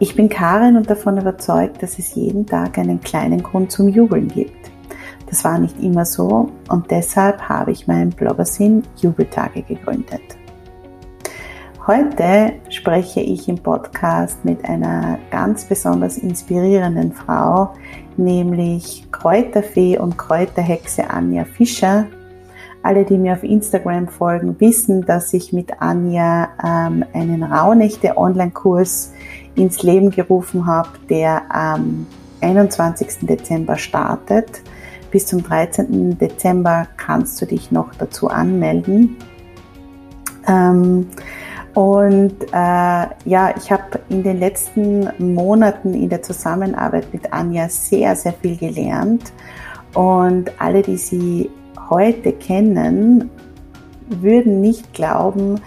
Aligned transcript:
Ich 0.00 0.14
bin 0.14 0.28
Karin 0.28 0.76
und 0.76 0.88
davon 0.88 1.18
überzeugt, 1.18 1.82
dass 1.82 1.98
es 1.98 2.14
jeden 2.14 2.46
Tag 2.46 2.78
einen 2.78 3.00
kleinen 3.00 3.42
Grund 3.42 3.72
zum 3.72 3.88
Jubeln 3.88 4.28
gibt. 4.28 4.70
Das 5.28 5.42
war 5.42 5.58
nicht 5.58 5.82
immer 5.82 6.04
so 6.04 6.50
und 6.68 6.88
deshalb 6.92 7.40
habe 7.48 7.72
ich 7.72 7.88
meinen 7.88 8.10
Bloggersinn 8.10 8.84
Jubeltage 8.96 9.62
gegründet. 9.62 10.22
Heute 11.84 12.52
spreche 12.68 13.20
ich 13.20 13.48
im 13.48 13.56
Podcast 13.58 14.44
mit 14.44 14.64
einer 14.68 15.18
ganz 15.32 15.64
besonders 15.64 16.16
inspirierenden 16.16 17.12
Frau, 17.12 17.72
nämlich 18.16 19.04
Kräuterfee 19.10 19.98
und 19.98 20.16
Kräuterhexe 20.16 21.10
Anja 21.10 21.44
Fischer. 21.44 22.06
Alle, 22.84 23.04
die 23.04 23.18
mir 23.18 23.32
auf 23.32 23.42
Instagram 23.42 24.06
folgen, 24.06 24.54
wissen, 24.60 25.04
dass 25.04 25.34
ich 25.34 25.52
mit 25.52 25.80
Anja 25.80 26.50
ähm, 26.64 27.04
einen 27.12 27.42
Rauhnächte 27.42 28.16
Online-Kurs 28.16 29.12
ins 29.58 29.82
Leben 29.82 30.10
gerufen 30.10 30.66
habe, 30.66 30.90
der 31.10 31.54
am 31.54 32.06
21. 32.40 33.26
Dezember 33.26 33.76
startet. 33.76 34.62
Bis 35.10 35.26
zum 35.26 35.42
13. 35.42 36.18
Dezember 36.18 36.86
kannst 36.96 37.40
du 37.40 37.46
dich 37.46 37.70
noch 37.70 37.94
dazu 37.94 38.28
anmelden. 38.28 39.16
Ähm, 40.46 41.08
und 41.74 42.34
äh, 42.52 43.06
ja, 43.24 43.54
ich 43.56 43.70
habe 43.70 44.00
in 44.08 44.22
den 44.22 44.38
letzten 44.38 45.08
Monaten 45.18 45.94
in 45.94 46.08
der 46.08 46.22
Zusammenarbeit 46.22 47.12
mit 47.12 47.32
Anja 47.32 47.68
sehr, 47.68 48.16
sehr 48.16 48.32
viel 48.32 48.56
gelernt. 48.56 49.32
Und 49.94 50.50
alle, 50.60 50.82
die 50.82 50.96
sie 50.96 51.50
heute 51.88 52.32
kennen, 52.32 53.30
würden 54.08 54.60
nicht 54.60 54.92
glauben, 54.92 55.60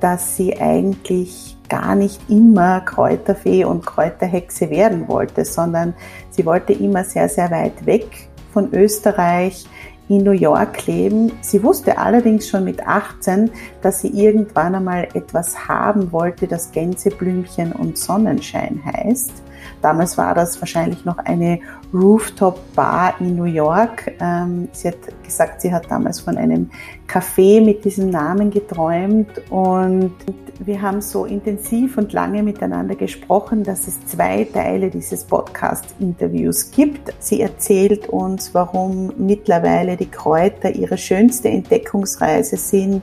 dass 0.00 0.36
sie 0.36 0.58
eigentlich 0.58 1.57
gar 1.68 1.94
nicht 1.94 2.20
immer 2.28 2.80
Kräuterfee 2.80 3.64
und 3.64 3.84
Kräuterhexe 3.84 4.70
werden 4.70 5.08
wollte, 5.08 5.44
sondern 5.44 5.94
sie 6.30 6.46
wollte 6.46 6.72
immer 6.72 7.04
sehr, 7.04 7.28
sehr 7.28 7.50
weit 7.50 7.86
weg 7.86 8.28
von 8.52 8.72
Österreich 8.72 9.66
in 10.08 10.24
New 10.24 10.32
York 10.32 10.86
leben. 10.86 11.32
Sie 11.42 11.62
wusste 11.62 11.98
allerdings 11.98 12.48
schon 12.48 12.64
mit 12.64 12.86
18, 12.86 13.50
dass 13.82 14.00
sie 14.00 14.08
irgendwann 14.08 14.74
einmal 14.74 15.08
etwas 15.14 15.68
haben 15.68 16.12
wollte, 16.12 16.46
das 16.46 16.72
Gänseblümchen 16.72 17.72
und 17.72 17.98
Sonnenschein 17.98 18.80
heißt. 18.84 19.42
Damals 19.82 20.18
war 20.18 20.34
das 20.34 20.60
wahrscheinlich 20.60 21.04
noch 21.04 21.18
eine 21.18 21.60
Rooftop-Bar 21.92 23.14
in 23.20 23.36
New 23.36 23.44
York. 23.44 24.12
Ähm, 24.20 24.68
sie 24.72 24.88
hat 24.88 24.96
gesagt, 25.22 25.60
sie 25.60 25.72
hat 25.72 25.90
damals 25.90 26.20
von 26.20 26.36
einem 26.36 26.70
Café 27.06 27.64
mit 27.64 27.84
diesem 27.84 28.10
Namen 28.10 28.50
geträumt 28.50 29.28
und 29.50 30.12
wir 30.60 30.82
haben 30.82 31.00
so 31.00 31.24
intensiv 31.24 31.96
und 31.98 32.12
lange 32.12 32.42
miteinander 32.42 32.96
gesprochen, 32.96 33.62
dass 33.62 33.86
es 33.86 34.04
zwei 34.06 34.44
Teile 34.44 34.90
dieses 34.90 35.24
Podcast-Interviews 35.24 36.72
gibt. 36.72 37.14
Sie 37.20 37.40
erzählt 37.40 38.08
uns, 38.08 38.54
warum 38.54 39.12
mittlerweile 39.16 39.96
die 39.96 40.10
Kräuter 40.10 40.70
ihre 40.70 40.98
schönste 40.98 41.48
Entdeckungsreise 41.48 42.56
sind, 42.56 43.02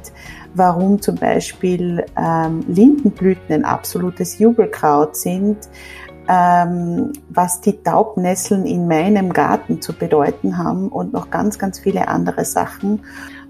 warum 0.54 1.02
zum 1.02 1.16
Beispiel 1.16 2.06
ähm, 2.18 2.64
Lindenblüten 2.68 3.56
ein 3.56 3.66
absolutes 3.66 4.38
Jubelkraut 4.38 5.16
sind, 5.16 5.58
ähm, 6.28 7.14
was 7.30 7.62
die 7.62 7.84
Taubnesseln 7.84 8.66
in 8.66 8.88
meinem 8.88 9.34
Garten 9.34 9.82
zu 9.82 9.94
bedeuten 9.94 10.58
haben 10.58 10.90
und 10.90 11.14
noch 11.14 11.30
ganz, 11.30 11.60
ganz 11.60 11.80
viele 11.80 12.08
andere 12.08 12.46
Sachen. 12.46 13.02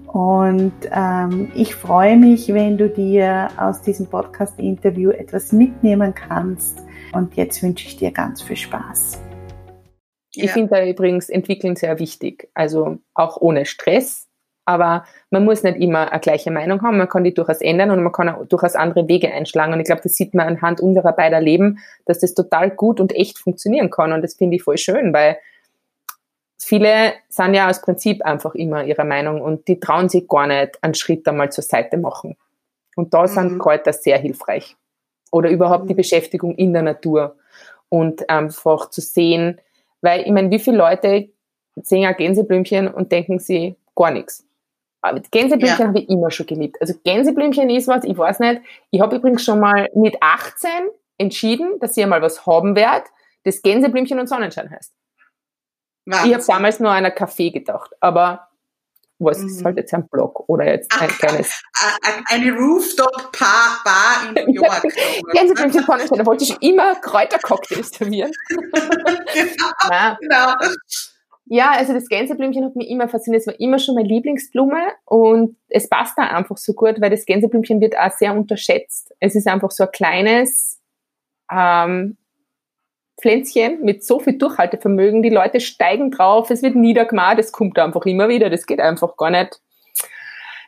Und 0.06 0.72
ähm, 0.90 1.50
ich 1.54 1.74
freue 1.74 2.16
mich, 2.16 2.52
wenn 2.54 2.78
du 2.78 2.88
dir 2.88 3.48
aus 3.56 3.82
diesem 3.82 4.06
Podcast-Interview 4.06 5.10
etwas 5.10 5.52
mitnehmen 5.52 6.14
kannst. 6.14 6.82
Und 7.12 7.34
jetzt 7.36 7.62
wünsche 7.62 7.86
ich 7.86 7.96
dir 7.96 8.12
ganz 8.12 8.42
viel 8.42 8.56
Spaß. 8.56 9.20
Ich 10.34 10.44
ja. 10.44 10.52
finde 10.52 10.74
da 10.74 10.86
übrigens 10.86 11.28
Entwickeln 11.28 11.76
sehr 11.76 11.98
wichtig. 11.98 12.50
Also 12.54 12.98
auch 13.14 13.38
ohne 13.40 13.64
Stress 13.64 14.28
aber 14.66 15.04
man 15.30 15.44
muss 15.44 15.62
nicht 15.62 15.78
immer 15.78 16.10
eine 16.10 16.20
gleiche 16.20 16.50
Meinung 16.50 16.82
haben, 16.82 16.98
man 16.98 17.08
kann 17.08 17.24
die 17.24 17.32
durchaus 17.32 17.60
ändern 17.60 17.90
und 17.90 18.02
man 18.02 18.12
kann 18.12 18.28
auch 18.28 18.44
durchaus 18.46 18.74
andere 18.74 19.08
Wege 19.08 19.32
einschlagen. 19.32 19.72
Und 19.72 19.80
ich 19.80 19.86
glaube, 19.86 20.02
das 20.02 20.16
sieht 20.16 20.34
man 20.34 20.46
anhand 20.48 20.80
unserer 20.80 21.12
beider 21.12 21.40
Leben, 21.40 21.78
dass 22.04 22.18
das 22.18 22.34
total 22.34 22.70
gut 22.70 23.00
und 23.00 23.14
echt 23.14 23.38
funktionieren 23.38 23.90
kann. 23.90 24.12
Und 24.12 24.22
das 24.22 24.34
finde 24.34 24.56
ich 24.56 24.64
voll 24.64 24.76
schön, 24.76 25.14
weil 25.14 25.38
viele 26.58 27.12
sind 27.28 27.54
ja 27.54 27.70
aus 27.70 27.80
Prinzip 27.80 28.24
einfach 28.24 28.56
immer 28.56 28.84
ihrer 28.84 29.04
Meinung 29.04 29.40
und 29.40 29.68
die 29.68 29.78
trauen 29.78 30.08
sich 30.08 30.26
gar 30.28 30.48
nicht 30.48 30.82
einen 30.82 30.94
Schritt 30.94 31.26
einmal 31.28 31.52
zur 31.52 31.62
Seite 31.62 31.96
machen. 31.96 32.36
Und 32.96 33.14
da 33.14 33.22
mhm. 33.22 33.28
sind 33.28 33.58
Kräuter 33.60 33.92
sehr 33.92 34.18
hilfreich. 34.18 34.76
Oder 35.30 35.48
überhaupt 35.50 35.84
mhm. 35.84 35.88
die 35.88 35.94
Beschäftigung 35.94 36.56
in 36.56 36.72
der 36.72 36.82
Natur 36.82 37.36
und 37.88 38.28
einfach 38.28 38.90
zu 38.90 39.00
sehen, 39.00 39.60
weil 40.00 40.22
ich 40.22 40.32
meine, 40.32 40.50
wie 40.50 40.58
viele 40.58 40.78
Leute 40.78 41.28
sehen 41.76 42.06
ein 42.06 42.16
Gänseblümchen 42.16 42.88
und 42.88 43.12
denken 43.12 43.38
sie 43.38 43.76
gar 43.94 44.10
nichts. 44.10 44.45
Gänseblümchen 45.30 45.78
ja. 45.80 45.88
habe 45.88 45.98
ich 46.00 46.08
immer 46.08 46.30
schon 46.30 46.46
geliebt. 46.46 46.76
Also 46.80 46.94
Gänseblümchen 47.04 47.70
ist 47.70 47.88
was, 47.88 48.04
ich 48.04 48.16
weiß 48.16 48.40
nicht. 48.40 48.62
Ich 48.90 49.00
habe 49.00 49.16
übrigens 49.16 49.44
schon 49.44 49.60
mal 49.60 49.88
mit 49.94 50.16
18 50.20 50.70
entschieden, 51.18 51.78
dass 51.80 51.96
ich 51.96 52.02
einmal 52.02 52.22
was 52.22 52.46
haben 52.46 52.76
werde, 52.76 53.06
das 53.44 53.62
Gänseblümchen 53.62 54.18
und 54.18 54.28
Sonnenschein 54.28 54.70
heißt. 54.70 54.92
Wahnsinn. 56.06 56.30
Ich 56.30 56.34
habe 56.34 56.44
damals 56.46 56.80
nur 56.80 56.90
an 56.90 57.04
einen 57.04 57.14
Kaffee 57.14 57.50
gedacht, 57.50 57.90
aber 58.00 58.48
was 59.18 59.38
mhm. 59.38 59.48
ist 59.48 59.64
halt 59.64 59.76
jetzt 59.76 59.94
ein 59.94 60.06
Blog 60.08 60.44
oder 60.48 60.66
jetzt 60.66 60.92
ein 61.00 61.08
Ach, 61.10 61.18
kleines. 61.18 61.62
Eine 62.26 62.52
Rooftop-Bar 62.52 64.34
in 64.34 64.46
New 64.46 64.52
York. 64.62 64.82
Gänseblümchen, 65.32 65.84
Sonnenschein, 65.84 66.18
da 66.18 66.26
wollte 66.26 66.44
ich 66.44 66.60
immer 66.62 66.94
Kräutercocktails 66.96 67.90
servieren. 67.90 68.30
genau, 68.48 70.16
genau. 70.20 70.54
Ja, 71.48 71.72
also 71.76 71.92
das 71.92 72.08
Gänseblümchen 72.08 72.64
hat 72.64 72.74
mich 72.74 72.88
immer 72.88 73.08
fasziniert. 73.08 73.42
Es 73.42 73.46
war 73.46 73.58
immer 73.60 73.78
schon 73.78 73.94
meine 73.94 74.08
Lieblingsblume 74.08 74.80
und 75.04 75.56
es 75.68 75.88
passt 75.88 76.18
da 76.18 76.24
einfach 76.24 76.56
so 76.56 76.72
gut, 76.72 77.00
weil 77.00 77.10
das 77.10 77.24
Gänseblümchen 77.24 77.80
wird 77.80 77.96
auch 77.96 78.10
sehr 78.10 78.34
unterschätzt. 78.34 79.14
Es 79.20 79.36
ist 79.36 79.46
einfach 79.46 79.70
so 79.70 79.84
ein 79.84 79.92
kleines 79.92 80.80
ähm, 81.50 82.16
Pflänzchen 83.20 83.84
mit 83.84 84.04
so 84.04 84.18
viel 84.18 84.36
Durchhaltevermögen. 84.38 85.22
Die 85.22 85.30
Leute 85.30 85.60
steigen 85.60 86.10
drauf, 86.10 86.50
es 86.50 86.62
wird 86.62 86.74
niedergemacht, 86.74 87.38
es 87.38 87.52
kommt 87.52 87.78
einfach 87.78 88.04
immer 88.06 88.28
wieder, 88.28 88.50
das 88.50 88.66
geht 88.66 88.80
einfach 88.80 89.16
gar 89.16 89.30
nicht 89.30 89.60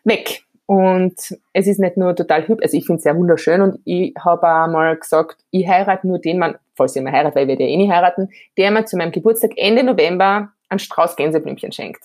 weg. 0.05 0.45
Und 0.67 1.17
es 1.55 1.67
ist 1.67 1.81
nicht 1.81 1.97
nur 1.97 2.15
total 2.15 2.47
hübsch, 2.47 2.63
also 2.63 2.77
ich 2.77 2.87
finde 2.87 2.99
es 2.99 3.03
sehr 3.03 3.17
wunderschön 3.17 3.63
und 3.63 3.81
ich 3.85 4.15
habe 4.23 4.47
auch 4.47 4.69
mal 4.69 4.97
gesagt, 4.97 5.39
ich 5.51 5.67
heirate 5.67 6.07
nur 6.07 6.19
den 6.19 6.39
Mann, 6.39 6.57
falls 6.77 6.95
ich 6.95 7.03
mal 7.03 7.13
heirate, 7.13 7.35
weil 7.35 7.45
ich 7.45 7.49
werde 7.49 7.65
ja 7.65 7.71
eh 7.71 7.77
nicht 7.77 7.91
heiraten, 7.91 8.29
der 8.59 8.71
mir 8.71 8.85
zu 8.85 8.99
meinem 8.99 9.11
Geburtstag 9.11 9.53
Ende 9.57 9.83
November 9.83 10.53
einen 10.69 10.79
Strauß 10.79 11.17
Gänseblümchen 11.17 11.73
schenkt. 11.73 12.03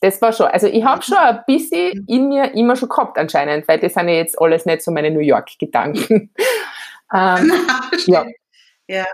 Das 0.00 0.22
war 0.22 0.32
schon, 0.32 0.46
also 0.46 0.68
ich 0.68 0.84
habe 0.84 1.02
schon 1.02 1.16
ein 1.16 1.42
bisschen 1.46 2.04
in 2.06 2.28
mir 2.28 2.54
immer 2.54 2.76
schon 2.76 2.88
gehabt 2.88 3.18
anscheinend, 3.18 3.66
weil 3.66 3.80
das 3.80 3.94
sind 3.94 4.08
ja 4.08 4.14
jetzt 4.14 4.40
alles 4.40 4.64
nicht 4.64 4.82
so 4.82 4.92
meine 4.92 5.10
New 5.10 5.20
York-Gedanken. 5.20 6.32
ähm, 7.12 7.52
ja. 8.06 8.24
ja. 8.86 9.06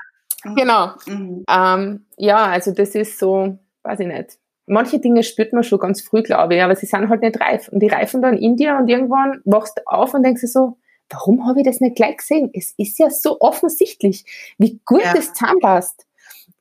Mhm. 0.45 0.55
Genau. 0.57 0.91
Mhm. 1.07 1.45
Ähm, 1.49 2.07
ja, 2.19 2.47
also 2.47 2.73
das 2.73 2.95
ist 2.95 3.19
so, 3.19 3.59
weiß 3.83 4.01
ich 4.01 4.07
nicht. 4.07 4.39
Manche 4.67 4.99
Dinge 4.99 5.23
spürt 5.23 5.53
man 5.53 5.63
schon 5.63 5.79
ganz 5.79 6.03
früh, 6.03 6.23
glaube 6.23 6.57
ich, 6.57 6.63
aber 6.63 6.75
sie 6.77 6.87
sind 6.87 7.09
halt 7.09 7.23
nicht 7.23 7.41
reif. 7.41 7.69
Und 7.69 7.81
die 7.81 7.89
reifen 7.89 8.23
dann 8.23 8.37
in 8.37 8.57
dir 8.57 8.77
und 8.77 8.89
irgendwann 8.89 9.41
wachst 9.45 9.79
du 9.79 9.83
auf 9.87 10.15
und 10.15 10.23
denkst 10.23 10.43
dir 10.43 10.49
so, 10.49 10.79
warum 11.11 11.47
habe 11.47 11.61
ich 11.61 11.67
das 11.67 11.81
nicht 11.81 11.97
gleich 11.97 12.19
gesehen? 12.19 12.51
Es 12.53 12.75
ist 12.77 12.99
ja 12.99 13.11
so 13.11 13.41
offensichtlich, 13.41 14.25
wie 14.59 14.81
gut 14.85 15.03
ja. 15.03 15.15
das 15.15 15.33
zusammenpasst. 15.35 16.04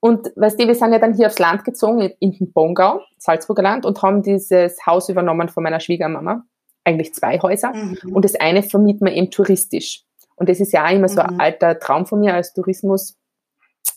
Und 0.04 0.34
weißt 0.36 0.60
du, 0.60 0.68
wir 0.68 0.76
sind 0.76 0.92
ja 0.92 1.00
dann 1.00 1.14
hier 1.14 1.28
aufs 1.28 1.40
Land 1.40 1.64
gezogen, 1.64 2.12
in 2.20 2.34
den 2.34 2.52
Bongau, 2.52 3.00
Salzburger 3.20 3.64
Land, 3.64 3.86
und 3.86 4.02
haben 4.02 4.22
dieses 4.22 4.86
Haus 4.86 5.08
übernommen 5.08 5.48
von 5.48 5.64
meiner 5.64 5.80
Schwiegermama. 5.80 6.44
Eigentlich 6.84 7.14
zwei 7.14 7.40
Häuser. 7.40 7.72
Mhm. 7.74 8.14
Und 8.14 8.26
das 8.26 8.36
eine 8.36 8.64
vermieten 8.64 9.08
wir 9.08 9.14
eben 9.14 9.32
touristisch. 9.32 10.04
Und 10.36 10.50
das 10.50 10.60
ist 10.60 10.74
ja 10.74 10.86
auch 10.86 10.92
immer 10.92 11.08
so 11.08 11.22
ein 11.22 11.36
mhm. 11.36 11.40
alter 11.40 11.80
Traum 11.80 12.06
von 12.06 12.20
mir 12.20 12.34
als 12.34 12.52
Tourismus. 12.54 13.16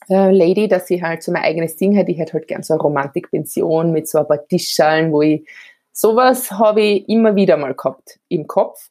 Lady, 0.06 0.68
dass 0.68 0.88
ich 0.90 1.02
halt 1.02 1.24
so 1.24 1.32
mein 1.32 1.42
eigenes 1.42 1.76
Ding 1.76 1.92
hätte. 1.94 2.12
Ich 2.12 2.18
hätte 2.18 2.34
halt 2.34 2.46
gern 2.46 2.62
so 2.62 2.74
eine 2.74 2.82
Romantikpension 2.82 3.90
mit 3.90 4.08
so 4.08 4.18
ein 4.18 4.28
paar 4.28 4.46
Tischschalen, 4.46 5.10
wo 5.10 5.22
ich 5.22 5.44
sowas 5.90 6.52
habe 6.52 6.82
ich 6.82 7.08
immer 7.08 7.34
wieder 7.34 7.56
mal 7.56 7.74
gehabt 7.74 8.20
im 8.28 8.46
Kopf. 8.46 8.90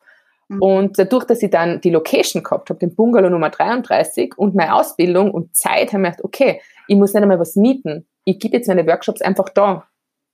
Mhm. 0.50 0.62
Und 0.62 1.00
dadurch, 1.00 1.24
dass 1.24 1.42
ich 1.42 1.50
dann 1.50 1.80
die 1.80 1.92
Location 1.92 2.44
gehabt 2.44 2.70
habe, 2.70 2.80
den 2.80 2.94
Bungalow 2.94 3.30
Nummer 3.30 3.52
33 3.52 4.38
und 4.38 4.54
meine 4.54 4.76
Ausbildung 4.76 5.32
und 5.32 5.56
Zeit, 5.56 5.94
habe 5.94 6.04
ich 6.04 6.10
gedacht, 6.10 6.24
okay, 6.26 6.60
ich 6.88 6.96
muss 6.96 7.14
nicht 7.14 7.22
einmal 7.22 7.40
was 7.40 7.56
mieten. 7.56 8.08
Ich 8.24 8.40
gebe 8.40 8.58
jetzt 8.58 8.68
meine 8.68 8.86
Workshops 8.88 9.22
einfach 9.22 9.50
da. 9.50 9.88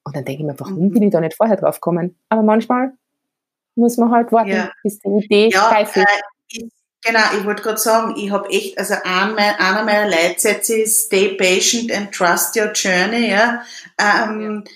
Und 0.04 0.16
dann 0.16 0.26
denke 0.26 0.42
ich 0.42 0.48
mir, 0.48 0.60
warum 0.60 0.80
mhm. 0.80 0.92
bin 0.92 1.04
ich 1.04 1.12
da 1.12 1.22
nicht 1.22 1.36
vorher 1.36 1.58
drauf 1.58 1.76
gekommen? 1.76 2.18
Aber 2.30 2.42
manchmal 2.42 2.94
muss 3.76 3.98
man 3.98 4.12
halt 4.12 4.32
warten, 4.32 4.50
ja. 4.50 4.72
bis 4.84 5.00
die 5.00 5.10
Idee 5.10 5.50
ja, 5.50 5.70
reif 5.70 5.96
ist. 5.96 6.06
Äh, 6.54 6.70
genau, 7.04 7.20
ich 7.38 7.46
wollte 7.46 7.64
gerade 7.64 7.78
sagen, 7.78 8.16
ich 8.18 8.32
habe 8.32 8.50
echt, 8.50 8.78
also 8.78 8.96
einer 9.04 9.84
meiner 9.84 10.08
Leitsätze 10.08 10.82
ist 10.82 11.08
Stay 11.08 11.36
patient 11.36 11.92
and 11.92 12.12
trust 12.12 12.56
your 12.58 12.72
journey. 12.74 13.30
Ja. 13.30 13.62
Ähm, 14.00 14.64
ja. 14.66 14.72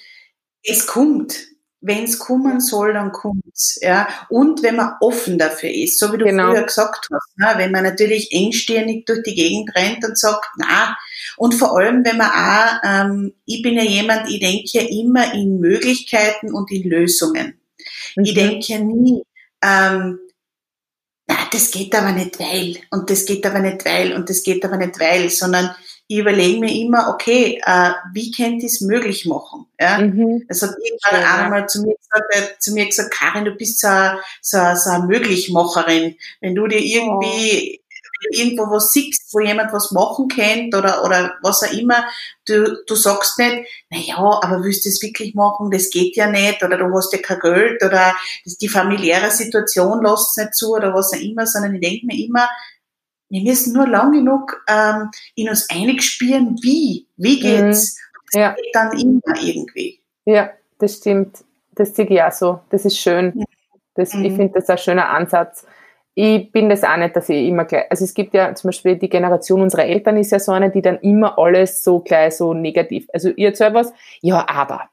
Es 0.74 0.88
kommt 0.88 1.55
wenn 1.86 2.06
es 2.06 2.18
kommen 2.18 2.60
soll, 2.60 2.94
dann 2.94 3.12
kommt's. 3.12 3.78
Ja? 3.82 4.08
Und 4.30 4.64
wenn 4.64 4.76
man 4.76 4.94
offen 5.02 5.38
dafür 5.38 5.70
ist, 5.70 6.00
so 6.00 6.12
wie 6.12 6.18
du 6.18 6.26
genau. 6.26 6.52
früher 6.52 6.64
gesagt 6.64 7.08
hast, 7.14 7.38
ne? 7.38 7.54
wenn 7.58 7.72
man 7.72 7.84
natürlich 7.84 8.32
engstirnig 8.32 9.06
durch 9.06 9.22
die 9.24 9.36
Gegend 9.36 9.76
rennt 9.76 10.04
und 10.04 10.18
sagt, 10.18 10.48
na, 10.58 10.98
und 11.38 11.54
vor 11.54 11.78
allem, 11.78 12.04
wenn 12.04 12.18
man 12.18 12.32
auch, 12.32 12.80
ähm, 12.84 13.34
ich 13.46 13.62
bin 13.62 13.76
ja 13.76 13.84
jemand, 13.84 14.30
ich 14.30 14.40
denke 14.40 14.66
ja 14.66 14.82
immer 14.82 15.34
in 15.34 15.60
Möglichkeiten 15.60 16.54
und 16.54 16.72
in 16.72 16.90
Lösungen. 16.90 17.60
Mhm. 18.16 18.24
Ich 18.24 18.34
denke 18.34 18.66
ja 18.66 18.80
nie, 18.80 19.22
ähm, 19.62 20.20
na, 21.28 21.36
das 21.52 21.70
geht 21.72 21.94
aber 21.94 22.12
nicht 22.12 22.40
weil, 22.40 22.78
und 22.90 23.10
das 23.10 23.26
geht 23.26 23.46
aber 23.46 23.60
nicht 23.60 23.86
weil, 23.86 24.14
und 24.14 24.30
das 24.30 24.44
geht 24.44 24.66
aber 24.66 24.78
nicht 24.78 25.00
weil, 25.00 25.30
sondern 25.30 25.76
ich 26.08 26.20
überlege 26.20 26.60
mir 26.60 26.72
immer, 26.72 27.10
okay, 27.10 27.60
äh, 27.66 27.92
wie 28.14 28.32
könnt 28.32 28.62
ihr 28.62 28.68
es 28.68 28.82
möglich 28.82 29.26
machen? 29.26 29.66
Ja? 29.80 29.98
Mhm. 29.98 30.46
Das 30.48 30.62
hat 30.62 30.76
irgendwann 30.84 31.22
ja. 31.22 31.44
einmal 31.44 31.68
zu 31.68 31.82
mir 31.82 31.96
gesagt, 31.96 32.36
äh, 32.36 32.60
zu 32.60 32.74
mir 32.74 32.86
gesagt, 32.86 33.12
Karin, 33.12 33.46
du 33.46 33.52
bist 33.52 33.80
so, 33.80 33.90
so, 34.42 34.60
so 34.76 34.90
eine 34.92 35.06
Möglichmacherin. 35.06 36.16
Wenn 36.42 36.54
du 36.54 36.68
dir 36.68 36.80
irgendwie 36.80 37.82
oh. 37.82 38.28
irgendwo 38.30 38.70
was 38.70 38.92
siehst, 38.92 39.34
wo 39.34 39.40
jemand 39.40 39.74
was 39.74 39.92
machen 39.92 40.28
kennt 40.28 40.76
oder, 40.76 41.04
oder 41.04 41.34
was 41.42 41.64
auch 41.64 41.74
immer, 41.74 42.06
du, 42.46 42.84
du 42.86 42.96
sagst 42.96 43.40
nicht, 43.40 43.68
na 43.90 43.98
ja, 43.98 44.18
aber 44.18 44.64
willst 44.64 44.86
du 44.86 44.90
es 44.90 45.02
wirklich 45.02 45.34
machen? 45.34 45.72
Das 45.72 45.90
geht 45.90 46.16
ja 46.16 46.30
nicht 46.30 46.62
oder 46.62 46.78
du 46.78 46.96
hast 46.96 47.14
ja 47.14 47.20
kein 47.20 47.40
Geld 47.40 47.84
oder 47.84 48.16
die 48.46 48.70
familiäre 48.70 49.32
Situation 49.32 50.04
lässt 50.04 50.38
es 50.38 50.38
nicht 50.38 50.54
zu 50.54 50.76
oder 50.76 50.94
was 50.94 51.14
auch 51.14 51.20
immer, 51.20 51.48
sondern 51.48 51.74
ich 51.74 51.82
denke 51.82 52.06
mir 52.06 52.24
immer, 52.24 52.48
wir 53.30 53.42
müssen 53.42 53.74
nur 53.74 53.88
lang 53.88 54.12
genug 54.12 54.64
ähm, 54.68 55.10
in 55.36 55.50
uns 55.50 55.70
einig 55.70 56.04
spüren, 56.04 56.58
wie, 56.62 57.08
wie 57.18 57.40
geht's. 57.40 57.98
Mhm. 58.34 58.40
Ja. 58.40 58.50
Das 58.50 58.62
geht 58.62 58.76
dann 58.76 59.00
immer 59.00 59.42
irgendwie. 59.42 60.00
Ja, 60.26 60.52
das 60.80 60.98
stimmt. 60.98 61.44
Das 61.74 61.96
sehe 61.96 62.06
ich 62.06 62.22
auch 62.22 62.32
so. 62.32 62.60
Das 62.70 62.86
ist 62.86 62.98
schön. 62.98 63.44
Das, 63.96 64.14
mhm. 64.14 64.26
Ich 64.26 64.34
finde 64.34 64.60
das 64.60 64.70
ein 64.70 64.78
schöner 64.78 65.10
Ansatz. 65.10 65.66
Ich 66.14 66.52
bin 66.52 66.70
das 66.70 66.84
auch 66.84 66.96
nicht, 66.96 67.16
dass 67.16 67.28
ich 67.28 67.48
immer 67.48 67.66
gleich, 67.66 67.92
also 67.92 68.06
es 68.06 68.14
gibt 68.14 68.34
ja 68.34 68.56
zum 68.56 68.70
Beispiel 68.70 68.96
die 68.96 69.10
Generation 69.10 69.62
unserer 69.62 69.84
Eltern 69.84 70.16
ist 70.16 70.32
ja 70.32 70.40
so 70.40 70.54
eine, 70.54 70.72
die 70.72 70.82
dann 70.82 70.98
immer 71.00 71.38
alles 71.38 71.84
so 71.84 72.00
gleich 72.00 72.38
so 72.38 72.54
negativ, 72.54 73.08
also 73.14 73.30
ihr 73.32 73.50
erzählt 73.50 73.74
was, 73.74 73.92
ja, 74.22 74.48
aber. 74.48 74.90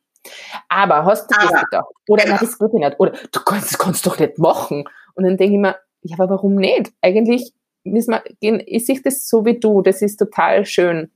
Aber 0.68 1.04
hast 1.04 1.28
du 1.28 1.36
aber. 1.38 1.52
das 1.52 1.62
gedacht? 1.62 1.86
Oder, 2.08 2.24
genau. 2.24 2.36
nein, 2.36 2.44
das 2.44 2.58
geht 2.58 2.74
nicht. 2.74 2.98
Oder, 2.98 3.12
du 3.30 3.40
kannst, 3.40 3.70
das 3.70 3.78
kannst 3.78 4.04
du 4.04 4.10
doch 4.10 4.18
nicht 4.18 4.38
machen. 4.38 4.84
Und 5.14 5.24
dann 5.24 5.36
denke 5.36 5.54
ich 5.54 5.60
mir, 5.60 5.76
ja, 6.02 6.16
aber 6.18 6.30
warum 6.30 6.56
nicht? 6.56 6.92
Eigentlich 7.00 7.52
müssen 7.84 8.12
wir 8.12 8.22
gehen, 8.40 8.62
ich 8.66 8.86
sehe 8.86 9.00
das 9.02 9.28
so 9.28 9.44
wie 9.44 9.58
du, 9.58 9.82
das 9.82 10.02
ist 10.02 10.16
total 10.16 10.64
schön. 10.66 11.10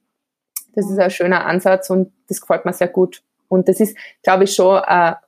Das 0.74 0.90
ist 0.90 0.98
ein 0.98 1.10
schöner 1.10 1.46
Ansatz 1.46 1.88
und 1.90 2.12
das 2.28 2.40
gefällt 2.40 2.64
mir 2.64 2.72
sehr 2.72 2.88
gut. 2.88 3.22
Und 3.48 3.68
das 3.68 3.80
ist, 3.80 3.96
glaube 4.22 4.44
ich, 4.44 4.54
schon 4.54 4.78
eine 4.78 5.18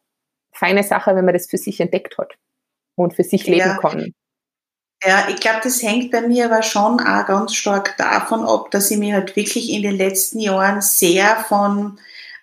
feine 0.52 0.82
Sache, 0.82 1.14
wenn 1.14 1.24
man 1.24 1.34
das 1.34 1.46
für 1.46 1.56
sich 1.56 1.80
entdeckt 1.80 2.18
hat 2.18 2.34
und 2.96 3.14
für 3.14 3.24
sich 3.24 3.46
leben 3.46 3.60
ja. 3.60 3.78
kann. 3.78 4.12
Ja, 5.04 5.28
ich 5.28 5.36
glaube, 5.36 5.60
das 5.62 5.82
hängt 5.82 6.10
bei 6.10 6.22
mir 6.22 6.46
aber 6.46 6.62
schon 6.62 6.98
auch 6.98 7.26
ganz 7.26 7.54
stark 7.54 7.96
davon 7.98 8.44
ab, 8.44 8.72
dass 8.72 8.90
ich 8.90 8.98
mir 8.98 9.14
halt 9.14 9.36
wirklich 9.36 9.70
in 9.70 9.82
den 9.82 9.96
letzten 9.96 10.40
Jahren 10.40 10.80
sehr 10.80 11.36
von, 11.36 12.00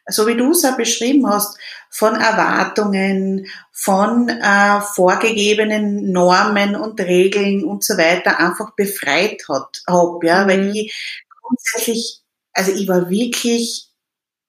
so 0.07 0.28
wie 0.28 0.36
du 0.36 0.52
es 0.52 0.66
auch 0.66 0.78
beschrieben 0.78 1.28
hast, 1.28 1.57
von 1.90 2.16
Erwartungen, 2.16 3.48
von 3.72 4.30
äh, 4.30 4.81
vorgegebenen 4.81 6.12
Normen 6.12 6.75
und 6.75 7.00
Regeln 7.00 7.63
und 7.63 7.84
so 7.84 7.98
weiter 7.98 8.40
einfach 8.40 8.75
befreit 8.75 9.44
hat, 9.50 9.81
hab, 9.88 10.24
ja, 10.24 10.44
mhm. 10.44 10.50
weil 10.50 10.75
ich 10.75 11.25
grundsätzlich, 11.42 12.22
also 12.54 12.72
ich 12.72 12.88
war 12.88 13.10
wirklich 13.10 13.90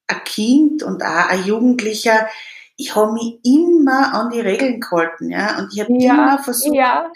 ein 0.08 0.24
Kind 0.24 0.82
und 0.82 1.02
auch 1.02 1.28
ein 1.28 1.44
Jugendlicher, 1.44 2.28
ich 2.76 2.94
habe 2.94 3.12
mich 3.12 3.38
immer 3.44 4.12
an 4.12 4.30
die 4.30 4.40
Regeln 4.40 4.80
gehalten, 4.80 5.30
ja, 5.30 5.58
und 5.58 5.72
ich 5.72 5.80
habe 5.80 5.92
ja, 5.98 6.12
immer 6.12 6.38
versucht, 6.42 6.74
ja. 6.74 7.10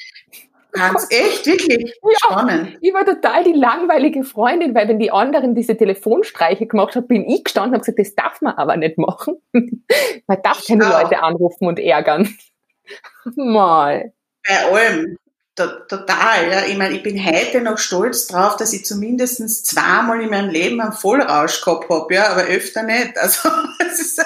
Ganz 0.73 1.07
echt, 1.11 1.47
wirklich 1.47 1.95
ja, 2.03 2.11
spannend. 2.17 2.79
Ich 2.81 2.93
war 2.93 3.05
total 3.05 3.45
die 3.45 3.53
langweilige 3.53 4.25
Freundin, 4.25 4.75
weil 4.75 4.89
wenn 4.89 4.99
die 4.99 5.11
anderen 5.11 5.55
diese 5.55 5.77
Telefonstreiche 5.77 6.67
gemacht 6.67 6.95
haben, 6.95 7.07
bin 7.07 7.29
ich 7.29 7.45
gestanden 7.45 7.71
und 7.71 7.75
habe 7.77 7.93
gesagt, 7.93 7.99
das 7.99 8.15
darf 8.15 8.41
man 8.41 8.55
aber 8.55 8.77
nicht 8.77 8.99
machen. 8.99 9.37
man 9.53 10.43
darf 10.43 10.65
keine 10.67 10.85
ja. 10.85 11.03
Leute 11.03 11.23
anrufen 11.23 11.67
und 11.67 11.79
ärgern. 11.79 12.35
Mal. 13.37 14.13
Bei 14.47 14.65
allem. 14.67 15.17
Total, 15.57 16.51
ja. 16.51 16.65
Ich 16.67 16.79
meine, 16.79 16.95
ich 16.95 17.03
bin 17.03 17.23
heute 17.23 17.61
noch 17.61 17.77
stolz 17.77 18.29
drauf, 18.29 18.57
dass 18.57 18.73
ich 18.73 18.85
zumindest 18.87 19.67
zweimal 19.67 20.23
in 20.23 20.31
meinem 20.31 20.49
Leben 20.49 20.81
einen 20.81 20.93
Vollrausch 20.93 21.63
gehabt 21.63 21.91
habe, 21.91 22.15
ja, 22.15 22.29
aber 22.29 22.45
öfter 22.45 22.83
nicht. 22.83 23.19
Also, 23.19 23.49
ist, 23.91 24.25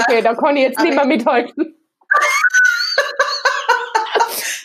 okay, 0.00 0.22
da 0.22 0.34
kann 0.34 0.56
ich 0.56 0.64
jetzt 0.64 0.80
nicht 0.80 0.94
mehr 0.94 1.06
mithalten. 1.06 1.74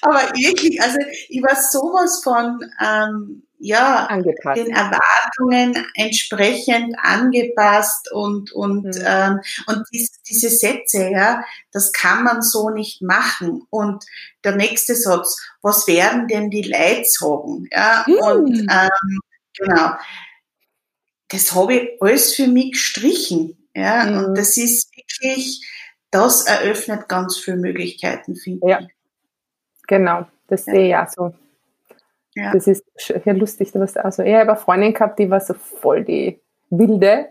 Aber 0.04 0.20
wirklich, 0.36 0.82
also 0.82 0.98
ich 1.30 1.42
war 1.42 1.56
sowas 1.56 2.22
von 2.24 2.60
ähm, 2.82 3.44
ja 3.64 4.06
angepasst. 4.08 4.58
den 4.58 4.76
Erwartungen 4.76 5.88
entsprechend 5.96 6.96
angepasst 7.02 8.12
und 8.12 8.52
und 8.52 8.84
mhm. 8.84 9.04
ähm, 9.06 9.40
und 9.68 9.86
dies, 9.92 10.12
diese 10.30 10.50
Sätze, 10.50 11.10
ja, 11.10 11.44
das 11.72 11.94
kann 11.94 12.24
man 12.26 12.42
so 12.42 12.70
nicht 12.70 13.02
machen. 13.02 13.66
Und 13.70 14.04
der 14.44 14.58
nächste 14.58 14.96
Satz, 14.96 15.42
was 15.62 15.88
werden 15.88 16.28
denn 16.28 16.50
die 16.50 16.64
Leute 16.64 17.06
sagen? 17.06 17.70
Ja, 17.72 18.04
mhm. 18.06 18.16
und 18.16 18.60
ähm, 18.60 19.20
genau, 19.58 19.94
das 21.30 21.56
habe 21.56 21.76
ich 21.76 22.02
alles 22.02 22.36
für 22.36 22.48
mich 22.48 22.74
gestrichen. 22.74 23.70
Ja, 23.74 24.04
mhm. 24.04 24.18
und 24.18 24.38
das 24.38 24.58
ist 24.58 24.90
wirklich, 24.96 25.66
das 26.12 26.46
eröffnet 26.46 27.08
ganz 27.08 27.38
viele 27.38 27.58
Möglichkeiten, 27.58 28.36
finde 28.36 28.68
ja. 28.68 28.80
Genau, 29.98 30.26
das 30.48 30.66
ja. 30.66 30.74
sehe 30.74 30.88
ich 30.88 30.96
auch 30.96 31.08
so. 31.08 31.34
Ja. 32.36 32.52
Das 32.52 32.68
ist 32.68 32.86
ja 33.26 33.34
lustig. 33.34 33.70
Was, 33.74 33.96
also 33.96 34.24
ich 34.24 34.34
habe 34.34 34.52
eine 34.52 34.60
Freundin 34.60 34.94
gehabt, 34.94 35.20
die 35.20 35.30
war 35.30 35.40
so 35.40 35.54
voll 35.54 36.04
die 36.04 36.40
Wilde 36.70 37.28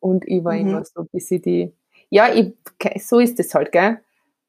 und 0.00 0.26
ich 0.26 0.44
war 0.44 0.54
mhm. 0.54 0.68
immer 0.68 0.84
so 0.84 1.02
ein 1.02 1.08
bisschen 1.10 1.42
die, 1.42 1.72
ja, 2.10 2.28
ich, 2.32 2.52
so 3.02 3.18
ist 3.18 3.40
es 3.40 3.54
halt, 3.54 3.72
gell? 3.72 3.98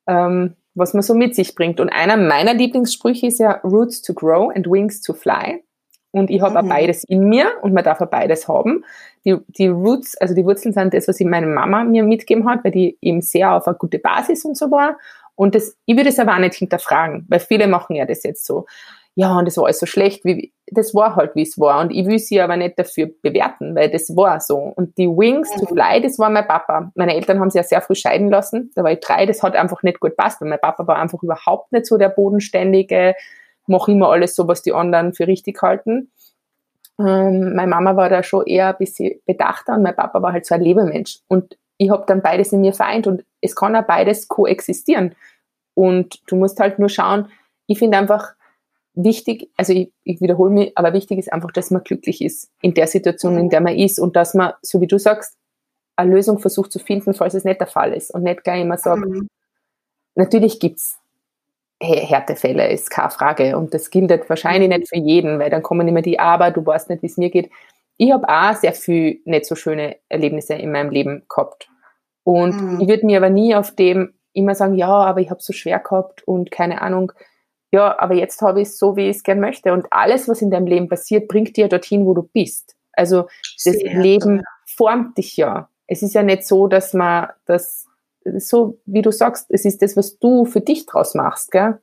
Ähm, 0.08 0.56
was 0.76 0.94
man 0.94 1.04
so 1.04 1.14
mit 1.14 1.36
sich 1.36 1.56
bringt. 1.56 1.80
Und 1.80 1.90
einer 1.90 2.18
meiner 2.18 2.54
Lieblingssprüche 2.54 3.28
ist 3.28 3.40
ja 3.40 3.62
Roots 3.64 4.02
to 4.02 4.14
grow 4.14 4.52
and 4.54 4.70
wings 4.70 5.02
to 5.02 5.14
fly. 5.14 5.64
Und 6.12 6.30
ich 6.30 6.42
habe 6.42 6.62
mhm. 6.62 6.70
beides 6.70 7.04
in 7.04 7.28
mir 7.28 7.48
und 7.62 7.74
man 7.74 7.84
darf 7.84 8.02
auch 8.02 8.10
beides 8.10 8.48
haben. 8.48 8.84
Die, 9.26 9.38
die 9.48 9.68
Roots, 9.68 10.16
also 10.18 10.36
die 10.36 10.46
Wurzeln 10.46 10.74
sind 10.74 10.94
das, 10.94 11.08
was 11.08 11.20
ich 11.20 11.26
meine 11.26 11.48
Mama 11.48 11.84
mir 11.84 12.04
mitgegeben 12.04 12.48
hat, 12.48 12.64
weil 12.64 12.72
die 12.72 12.98
eben 13.02 13.22
sehr 13.22 13.54
auf 13.54 13.68
eine 13.68 13.78
gute 13.78 13.98
Basis 13.98 14.46
und 14.46 14.56
so 14.56 14.70
war. 14.70 14.98
Und 15.36 15.56
das, 15.56 15.76
ich 15.86 15.96
würde 15.96 16.10
es 16.10 16.20
aber 16.20 16.34
auch 16.34 16.40
nicht 16.40 16.56
hinterfragen, 16.56 17.26
weil 17.30 17.40
viele 17.40 17.68
machen 17.68 17.96
ja 17.96 18.06
das 18.06 18.24
jetzt 18.24 18.46
so. 18.46 18.66
ja, 19.16 19.38
und 19.38 19.46
das 19.46 19.58
war 19.58 19.66
alles 19.66 19.80
so 19.80 19.86
schlecht, 19.86 20.26
wie, 20.26 20.54
das 20.72 20.96
war 20.96 21.16
halt, 21.16 21.36
wie 21.36 21.44
es 21.44 21.60
war. 21.60 21.82
Und 21.82 21.92
ich 21.92 22.06
will 22.06 22.20
sie 22.20 22.42
aber 22.42 22.58
nicht 22.58 22.80
dafür 22.80 23.10
bewerten, 23.22 23.76
weil 23.76 23.90
das 23.90 24.16
war 24.16 24.40
so. 24.40 24.58
Und 24.58 24.98
die 24.98 25.08
Wings 25.08 25.50
mhm. 25.56 25.60
to 25.60 25.66
Fly, 25.68 26.02
das 26.02 26.18
war 26.18 26.30
mein 26.30 26.48
Papa. 26.48 26.92
Meine 26.96 27.16
Eltern 27.16 27.40
haben 27.40 27.50
sich 27.50 27.60
ja 27.60 27.64
sehr 27.64 27.82
früh 27.82 27.96
scheiden 27.96 28.30
lassen. 28.30 28.72
Da 28.76 28.84
war 28.84 28.92
ich 28.92 29.00
drei, 29.00 29.26
das 29.26 29.44
hat 29.44 29.56
einfach 29.56 29.84
nicht 29.84 30.00
gut 30.00 30.16
passt, 30.18 30.42
weil 30.42 30.50
mein 30.50 30.60
Papa 30.60 30.88
war 30.88 30.98
einfach 30.98 31.22
überhaupt 31.22 31.72
nicht 31.72 31.86
so 31.86 31.98
der 31.98 32.10
bodenständige, 32.10 33.16
mach 33.68 33.88
immer 33.88 34.10
alles 34.10 34.36
so, 34.36 34.48
was 34.48 34.62
die 34.62 34.74
anderen 34.74 35.14
für 35.14 35.28
richtig 35.28 35.62
halten. 35.62 36.12
Ähm, 37.00 37.56
meine 37.56 37.70
Mama 37.70 37.96
war 37.96 38.10
da 38.10 38.24
schon 38.24 38.46
eher 38.46 38.70
ein 38.70 38.78
bisschen 38.78 39.20
bedachter 39.26 39.76
und 39.76 39.84
mein 39.84 39.96
Papa 39.96 40.22
war 40.22 40.34
halt 40.34 40.46
so 40.46 40.56
ein 40.56 40.62
Lebemensch. 40.62 41.20
Und 41.28 41.58
ich 41.78 41.90
habe 41.90 42.06
dann 42.08 42.22
beides 42.22 42.54
in 42.54 42.62
mir 42.62 42.74
vereint 42.74 43.08
und 43.08 43.24
es 43.42 43.56
kann 43.56 43.76
auch 43.76 43.86
beides 43.86 44.28
koexistieren. 44.28 45.16
Und 45.74 46.22
du 46.28 46.36
musst 46.36 46.60
halt 46.60 46.80
nur 46.80 46.90
schauen, 46.90 47.30
ich 47.68 47.80
finde 47.80 47.98
einfach, 47.98 48.36
wichtig, 48.96 49.50
also 49.58 49.74
ich, 49.74 49.92
ich 50.04 50.22
wiederhole 50.22 50.52
mich, 50.52 50.78
aber 50.78 50.94
wichtig 50.94 51.20
ist 51.20 51.32
einfach, 51.32 51.52
dass 51.52 51.72
man 51.72 51.84
glücklich 51.84 52.22
ist 52.22 52.52
in 52.62 52.74
der 52.74 52.88
Situation, 52.88 53.38
in 53.38 53.50
der 53.50 53.62
man 53.62 53.76
ist 53.76 54.00
und 54.00 54.16
dass 54.16 54.34
man, 54.34 54.54
so 54.62 54.82
wie 54.82 54.88
du 54.88 55.00
sagst, 55.00 55.36
eine 55.96 56.14
Lösung 56.14 56.40
versucht 56.40 56.72
zu 56.72 56.80
finden, 56.80 57.14
falls 57.14 57.34
es 57.34 57.44
nicht 57.44 57.60
der 57.60 57.68
Fall 57.68 57.94
ist 57.94 58.12
und 58.12 58.24
nicht 58.24 58.44
gleich 58.44 58.62
immer 58.62 58.78
sagt, 58.78 59.06
mhm. 59.06 59.28
natürlich 60.16 60.60
gibt's 60.60 61.00
Härtefälle, 61.82 62.72
ist 62.72 62.90
keine 62.90 63.10
Frage 63.10 63.58
und 63.58 63.74
das 63.74 63.90
gilt 63.90 64.10
halt 64.10 64.30
wahrscheinlich 64.30 64.70
nicht 64.70 64.88
für 64.88 64.98
jeden, 64.98 65.40
weil 65.40 65.50
dann 65.50 65.64
kommen 65.64 65.88
immer 65.88 66.02
die 66.02 66.20
Aber, 66.20 66.52
du 66.52 66.66
weißt 66.66 66.90
nicht, 66.90 67.02
wie 67.02 67.08
es 67.08 67.18
mir 67.18 67.30
geht. 67.30 67.50
Ich 67.98 68.12
habe 68.12 68.28
auch 68.28 68.56
sehr 68.56 68.74
viel 68.74 69.22
nicht 69.26 69.46
so 69.46 69.56
schöne 69.56 69.98
Erlebnisse 70.10 70.56
in 70.56 70.72
meinem 70.72 70.90
Leben 70.90 71.26
gehabt 71.30 71.68
und 72.24 72.60
mhm. 72.60 72.82
ich 72.82 72.88
würde 72.88 73.06
mir 73.06 73.18
aber 73.18 73.30
nie 73.30 73.56
auf 73.56 73.76
dem 73.76 74.14
immer 74.34 74.56
sagen, 74.56 74.76
ja, 74.76 74.88
aber 74.88 75.22
ich 75.22 75.30
habe 75.30 75.42
so 75.42 75.54
schwer 75.54 75.80
gehabt 75.80 76.28
und 76.28 76.52
keine 76.52 76.82
Ahnung, 76.82 77.12
ja, 77.72 77.98
aber 78.00 78.14
jetzt 78.14 78.42
habe 78.42 78.62
ich 78.62 78.68
es 78.68 78.78
so, 78.78 78.96
wie 78.96 79.10
ich 79.10 79.18
es 79.18 79.24
gern 79.24 79.40
möchte. 79.40 79.74
Und 79.74 79.88
alles, 79.92 80.28
was 80.28 80.42
in 80.42 80.52
deinem 80.52 80.68
Leben 80.68 80.90
passiert, 80.90 81.28
bringt 81.28 81.58
dir 81.58 81.68
dorthin, 81.68 82.06
wo 82.06 82.14
du 82.14 82.22
bist. 82.22 82.76
Also 82.92 83.24
das 83.64 83.74
Sehr 83.74 84.00
Leben 84.00 84.38
toll. 84.38 84.46
formt 84.66 85.18
dich 85.18 85.38
ja. 85.38 85.70
Es 85.88 86.04
ist 86.04 86.14
ja 86.14 86.24
nicht 86.24 86.46
so, 86.46 86.68
dass 86.68 86.94
man 86.94 87.30
das, 87.46 87.88
so 88.38 88.78
wie 88.86 89.02
du 89.02 89.12
sagst, 89.12 89.48
es 89.50 89.66
ist 89.66 89.82
das, 89.82 89.98
was 89.98 90.20
du 90.20 90.46
für 90.46 90.62
dich 90.62 90.86
draus 90.86 91.16
machst, 91.16 91.52
gell? 91.52 91.80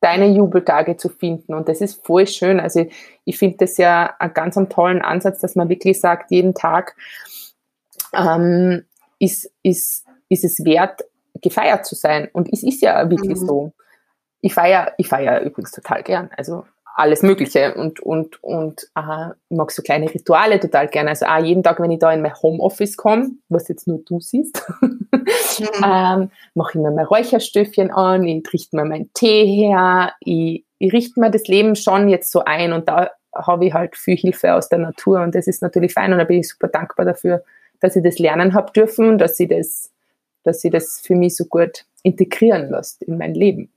Deine 0.00 0.26
Jubeltage 0.28 0.96
zu 0.96 1.08
finden. 1.08 1.54
Und 1.54 1.68
das 1.68 1.80
ist 1.80 2.04
voll 2.04 2.26
schön. 2.26 2.60
Also 2.60 2.80
ich, 2.80 2.94
ich 3.24 3.38
finde 3.38 3.58
das 3.58 3.76
ja 3.78 4.14
einen 4.18 4.34
ganz 4.34 4.56
einen 4.56 4.68
tollen 4.68 5.02
Ansatz, 5.02 5.40
dass 5.40 5.56
man 5.56 5.68
wirklich 5.68 6.00
sagt, 6.00 6.30
jeden 6.30 6.54
Tag 6.54 6.96
ähm, 8.14 8.84
ist, 9.18 9.50
ist, 9.62 10.04
ist 10.28 10.44
es 10.44 10.64
wert, 10.64 11.04
gefeiert 11.40 11.84
zu 11.86 11.94
sein. 11.94 12.28
Und 12.32 12.52
es 12.52 12.62
ist 12.62 12.80
ja 12.82 13.10
wirklich 13.10 13.40
mhm. 13.40 13.46
so 13.46 13.72
ich 14.40 14.54
feiere 14.54 14.92
ich 14.98 15.08
feier 15.08 15.40
übrigens 15.40 15.72
total 15.72 16.02
gern. 16.02 16.30
Also 16.36 16.64
alles 16.98 17.22
Mögliche 17.22 17.74
und, 17.74 18.00
und, 18.00 18.42
und 18.42 18.82
äh, 18.96 19.30
ich 19.48 19.56
mag 19.56 19.70
so 19.70 19.82
kleine 19.82 20.12
Rituale 20.12 20.58
total 20.58 20.88
gerne. 20.88 21.10
Also 21.10 21.26
auch 21.26 21.38
jeden 21.38 21.62
Tag, 21.62 21.78
wenn 21.80 21.92
ich 21.92 22.00
da 22.00 22.12
in 22.12 22.22
mein 22.22 22.34
Homeoffice 22.34 22.96
komme, 22.96 23.30
was 23.48 23.68
jetzt 23.68 23.86
nur 23.86 24.00
du 24.04 24.20
siehst, 24.20 24.66
mhm. 24.80 25.08
ähm, 25.84 26.30
mache 26.54 26.70
ich 26.70 26.74
mir 26.74 26.90
mein 26.90 27.06
Räucherstöfchen 27.06 27.92
an, 27.92 28.24
ich 28.24 28.52
richte 28.52 28.76
mir 28.76 28.84
meinen 28.84 29.10
Tee 29.14 29.46
her, 29.46 30.12
ich, 30.20 30.64
ich 30.78 30.92
richte 30.92 31.20
mir 31.20 31.30
das 31.30 31.46
Leben 31.46 31.76
schon 31.76 32.08
jetzt 32.08 32.32
so 32.32 32.44
ein 32.44 32.72
und 32.72 32.88
da 32.88 33.10
habe 33.32 33.66
ich 33.66 33.74
halt 33.74 33.96
viel 33.96 34.16
Hilfe 34.16 34.54
aus 34.54 34.68
der 34.68 34.80
Natur 34.80 35.20
und 35.20 35.36
das 35.36 35.46
ist 35.46 35.62
natürlich 35.62 35.92
fein 35.92 36.12
und 36.12 36.18
da 36.18 36.24
bin 36.24 36.40
ich 36.40 36.48
super 36.48 36.66
dankbar 36.66 37.06
dafür, 37.06 37.44
dass 37.80 37.94
ich 37.94 38.02
das 38.02 38.18
lernen 38.18 38.54
habe 38.54 38.72
dürfen, 38.72 39.18
dass 39.18 39.38
ich 39.38 39.48
das, 39.48 39.92
dass 40.42 40.64
ich 40.64 40.72
das 40.72 41.00
für 41.00 41.14
mich 41.14 41.36
so 41.36 41.44
gut 41.44 41.84
integrieren 42.02 42.70
lässt 42.70 43.04
in 43.04 43.18
mein 43.18 43.34
Leben. 43.34 43.70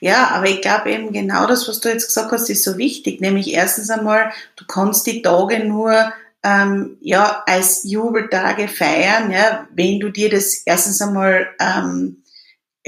Ja, 0.00 0.28
aber 0.28 0.46
ich 0.46 0.60
glaube 0.60 0.90
eben 0.90 1.12
genau 1.12 1.46
das, 1.46 1.68
was 1.68 1.80
du 1.80 1.88
jetzt 1.88 2.06
gesagt 2.06 2.32
hast, 2.32 2.48
ist 2.50 2.64
so 2.64 2.78
wichtig. 2.78 3.20
Nämlich 3.20 3.52
erstens 3.52 3.90
einmal, 3.90 4.30
du 4.56 4.64
kannst 4.66 5.06
die 5.06 5.22
Tage 5.22 5.64
nur 5.64 6.12
ähm, 6.42 6.96
ja 7.00 7.42
als 7.46 7.84
Jubeltage 7.84 8.68
feiern, 8.68 9.30
ja, 9.30 9.66
wenn 9.74 10.00
du 10.00 10.10
dir 10.10 10.30
das 10.30 10.62
erstens 10.64 11.02
einmal 11.02 11.48
ähm, 11.58 12.22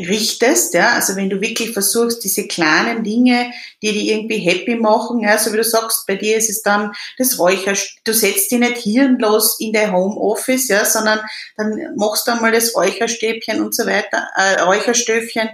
richtest, 0.08 0.74
ja, 0.74 0.94
also 0.94 1.16
wenn 1.16 1.30
du 1.30 1.40
wirklich 1.40 1.72
versuchst, 1.72 2.22
diese 2.24 2.46
kleinen 2.46 3.04
Dinge, 3.04 3.52
die 3.82 3.92
dich 3.92 4.08
irgendwie 4.08 4.38
happy 4.38 4.76
machen, 4.76 5.20
ja, 5.20 5.38
so 5.38 5.52
wie 5.52 5.56
du 5.56 5.64
sagst, 5.64 6.06
bei 6.06 6.16
dir 6.16 6.36
ist 6.36 6.50
es 6.50 6.62
dann 6.62 6.92
das 7.18 7.38
Räucher, 7.38 7.74
du 8.04 8.12
setzt 8.12 8.50
dich 8.50 8.58
nicht 8.58 8.78
hirnlos 8.78 9.58
in 9.60 9.72
dein 9.72 9.92
Homeoffice, 9.92 10.68
ja, 10.68 10.84
sondern 10.84 11.20
dann 11.56 11.94
machst 11.96 12.26
du 12.26 12.32
einmal 12.32 12.52
das 12.52 12.74
Räucherstäbchen 12.74 13.62
und 13.62 13.74
so 13.74 13.86
weiter, 13.86 14.28
äh, 14.36 14.60
Räucherstöfchen 14.60 15.50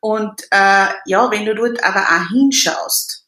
und 0.00 0.42
äh, 0.50 0.86
ja, 1.06 1.30
wenn 1.30 1.46
du 1.46 1.54
dort 1.54 1.82
aber 1.84 2.02
auch 2.02 2.28
hinschaust, 2.30 3.22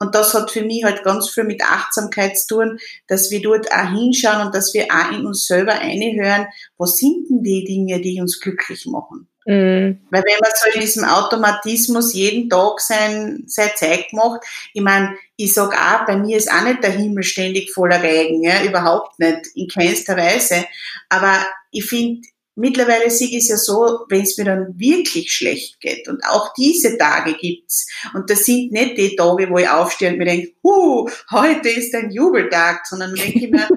und 0.00 0.14
das 0.14 0.34
hat 0.34 0.50
für 0.50 0.62
mich 0.62 0.84
halt 0.84 1.02
ganz 1.04 1.30
viel 1.30 1.44
mit 1.44 1.62
Achtsamkeit 1.62 2.38
zu 2.38 2.56
tun, 2.56 2.78
dass 3.06 3.30
wir 3.30 3.40
dort 3.40 3.72
auch 3.72 3.88
hinschauen 3.90 4.46
und 4.46 4.54
dass 4.54 4.74
wir 4.74 4.88
auch 4.90 5.10
in 5.12 5.24
uns 5.24 5.46
selber 5.46 5.72
einhören, 5.72 6.46
was 6.76 6.96
sind 6.96 7.28
denn 7.30 7.42
die 7.42 7.64
Dinge, 7.64 8.00
die 8.00 8.20
uns 8.20 8.40
glücklich 8.40 8.86
machen? 8.86 9.28
Mhm. 9.46 10.00
Weil 10.10 10.22
wenn 10.22 10.40
man 10.40 10.50
so 10.54 10.70
in 10.72 10.80
diesem 10.80 11.04
Automatismus 11.04 12.14
jeden 12.14 12.48
Tag 12.48 12.80
sein, 12.80 13.44
sein 13.46 13.70
Zeug 13.76 14.06
macht, 14.12 14.40
ich 14.72 14.82
meine, 14.82 15.16
ich 15.36 15.52
sag 15.52 15.74
auch, 15.74 16.06
bei 16.06 16.16
mir 16.16 16.36
ist 16.38 16.50
auch 16.50 16.62
nicht 16.62 16.82
der 16.82 16.92
Himmel 16.92 17.24
ständig 17.24 17.70
voller 17.72 18.02
Regen, 18.02 18.42
ja, 18.42 18.62
überhaupt 18.64 19.18
nicht, 19.18 19.48
in 19.54 19.68
keinster 19.68 20.16
Weise. 20.16 20.64
Aber 21.08 21.44
ich 21.70 21.84
finde, 21.84 22.26
mittlerweile 22.54 23.10
sehe 23.10 23.28
ich 23.28 23.44
es 23.44 23.48
ja 23.48 23.56
so, 23.56 24.04
wenn 24.08 24.22
es 24.22 24.38
mir 24.38 24.44
dann 24.44 24.78
wirklich 24.78 25.32
schlecht 25.32 25.80
geht, 25.80 26.08
und 26.08 26.24
auch 26.24 26.52
diese 26.54 26.96
Tage 26.96 27.34
gibt's, 27.34 27.86
und 28.14 28.30
das 28.30 28.44
sind 28.44 28.72
nicht 28.72 28.96
die 28.96 29.16
Tage, 29.16 29.50
wo 29.50 29.58
ich 29.58 29.68
aufstehe 29.68 30.10
und 30.10 30.18
mir 30.18 30.26
denke, 30.26 30.52
huh, 30.62 31.08
heute 31.32 31.68
ist 31.68 31.94
ein 31.94 32.10
Jubeltag, 32.10 32.86
sondern 32.86 33.14
denke 33.14 33.38
ich 33.38 33.50
mir, 33.50 33.68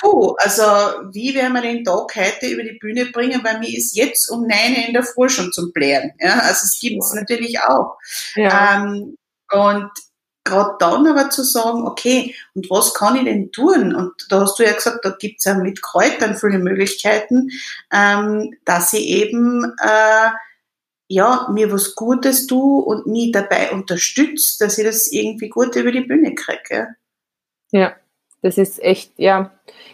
Puh, 0.00 0.34
also 0.38 0.62
wie 1.12 1.34
werden 1.34 1.52
wir 1.52 1.60
den 1.60 1.84
Tag 1.84 2.16
heute 2.16 2.46
über 2.46 2.62
die 2.62 2.78
Bühne 2.80 3.06
bringen? 3.06 3.42
Bei 3.42 3.58
mir 3.58 3.68
ist 3.68 3.94
jetzt 3.96 4.30
um 4.30 4.42
neun 4.46 4.74
in 4.86 4.94
der 4.94 5.02
Früh 5.02 5.28
schon 5.28 5.52
zum 5.52 5.72
Blären. 5.72 6.12
Ja, 6.18 6.38
also 6.38 6.64
es 6.64 6.78
gibt 6.80 7.02
es 7.02 7.12
natürlich 7.12 7.60
auch. 7.60 7.98
Ja. 8.34 8.76
Ähm, 8.76 9.16
und 9.52 9.90
gerade 10.44 10.76
dann 10.78 11.06
aber 11.06 11.28
zu 11.28 11.42
sagen, 11.44 11.86
okay, 11.86 12.34
und 12.54 12.70
was 12.70 12.94
kann 12.94 13.16
ich 13.16 13.24
denn 13.24 13.52
tun? 13.52 13.94
Und 13.94 14.12
da 14.30 14.40
hast 14.40 14.58
du 14.58 14.64
ja 14.64 14.72
gesagt, 14.72 15.04
da 15.04 15.10
gibt 15.10 15.38
es 15.38 15.44
ja 15.44 15.54
mit 15.54 15.82
Kräutern 15.82 16.36
viele 16.36 16.58
Möglichkeiten, 16.58 17.50
ähm, 17.92 18.54
dass 18.64 18.94
ich 18.94 19.06
eben 19.06 19.64
äh, 19.82 20.30
ja, 21.08 21.48
mir 21.52 21.72
was 21.72 21.94
Gutes 21.94 22.46
tue 22.46 22.84
und 22.84 23.06
mich 23.06 23.32
dabei 23.32 23.72
unterstütze, 23.72 24.64
dass 24.64 24.78
ich 24.78 24.84
das 24.84 25.08
irgendwie 25.08 25.48
gut 25.48 25.74
über 25.76 25.90
die 25.90 26.02
Bühne 26.02 26.34
kriege. 26.34 26.94
Ja, 27.72 27.96
das 28.42 28.58
ist 28.58 28.80
echt, 28.80 29.12
ja, 29.18 29.52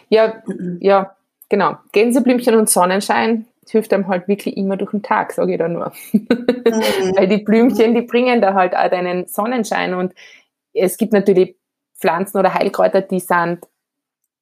ja, 0.09 0.41
mhm. 0.45 0.77
ja, 0.81 1.15
genau. 1.49 1.77
Gänseblümchen 1.91 2.55
und 2.55 2.69
Sonnenschein 2.69 3.45
hilft 3.69 3.93
einem 3.93 4.07
halt 4.07 4.27
wirklich 4.27 4.55
immer 4.57 4.77
durch 4.77 4.91
den 4.91 5.03
Tag, 5.03 5.33
sage 5.33 5.53
ich 5.53 5.57
da 5.57 5.67
nur. 5.67 5.91
Mhm. 6.11 6.27
Weil 7.15 7.27
die 7.27 7.39
Blümchen, 7.39 7.93
die 7.93 8.01
bringen 8.01 8.41
da 8.41 8.53
halt 8.53 8.75
auch 8.75 8.89
deinen 8.89 9.27
Sonnenschein 9.27 9.93
und 9.93 10.13
es 10.73 10.97
gibt 10.97 11.13
natürlich 11.13 11.55
Pflanzen 11.95 12.37
oder 12.37 12.53
Heilkräuter, 12.53 13.01
die 13.01 13.19
sind 13.19 13.65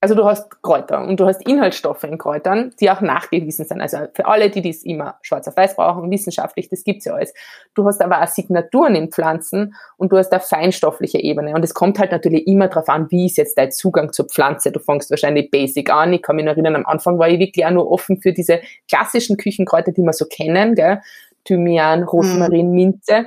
also 0.05 0.13
du 0.13 0.25
hast 0.25 0.61
Kräuter 0.61 1.03
und 1.03 1.19
du 1.19 1.25
hast 1.25 1.41
Inhaltsstoffe 1.47 2.03
in 2.03 2.19
Kräutern, 2.19 2.71
die 2.79 2.91
auch 2.91 3.01
nachgewiesen 3.01 3.65
sind. 3.65 3.81
Also 3.81 3.97
für 4.13 4.27
alle, 4.27 4.51
die 4.51 4.61
dies 4.61 4.83
immer 4.83 5.15
schwarz 5.23 5.47
auf 5.47 5.57
weiß 5.57 5.75
brauchen, 5.75 6.11
wissenschaftlich, 6.11 6.69
das 6.69 6.83
gibt's 6.83 7.05
ja 7.05 7.15
alles. 7.15 7.33
Du 7.73 7.87
hast 7.87 8.03
aber 8.03 8.21
auch 8.21 8.27
Signaturen 8.27 8.93
in 8.93 9.09
Pflanzen 9.09 9.73
und 9.97 10.11
du 10.11 10.17
hast 10.17 10.31
eine 10.31 10.41
feinstoffliche 10.41 11.17
Ebene. 11.17 11.55
Und 11.55 11.63
es 11.63 11.73
kommt 11.73 11.97
halt 11.97 12.11
natürlich 12.11 12.45
immer 12.45 12.67
darauf 12.67 12.87
an, 12.87 13.07
wie 13.09 13.25
ist 13.25 13.37
jetzt 13.37 13.57
dein 13.57 13.71
Zugang 13.71 14.13
zur 14.13 14.27
Pflanze. 14.27 14.71
Du 14.71 14.79
fängst 14.79 15.09
wahrscheinlich 15.09 15.49
basic 15.49 15.91
an. 15.91 16.13
Ich 16.13 16.21
kann 16.21 16.35
mich 16.35 16.45
noch 16.45 16.51
erinnern, 16.51 16.75
am 16.75 16.85
Anfang 16.85 17.17
war 17.17 17.27
ich 17.27 17.39
wirklich 17.39 17.65
auch 17.65 17.71
nur 17.71 17.91
offen 17.91 18.21
für 18.21 18.31
diese 18.31 18.59
klassischen 18.87 19.37
Küchenkräuter, 19.37 19.91
die 19.91 20.03
wir 20.03 20.13
so 20.13 20.25
kennen, 20.25 20.75
gell? 20.75 21.01
Thymian, 21.45 22.03
Rosmarin, 22.03 22.69
mhm. 22.69 22.75
Minze 22.75 23.25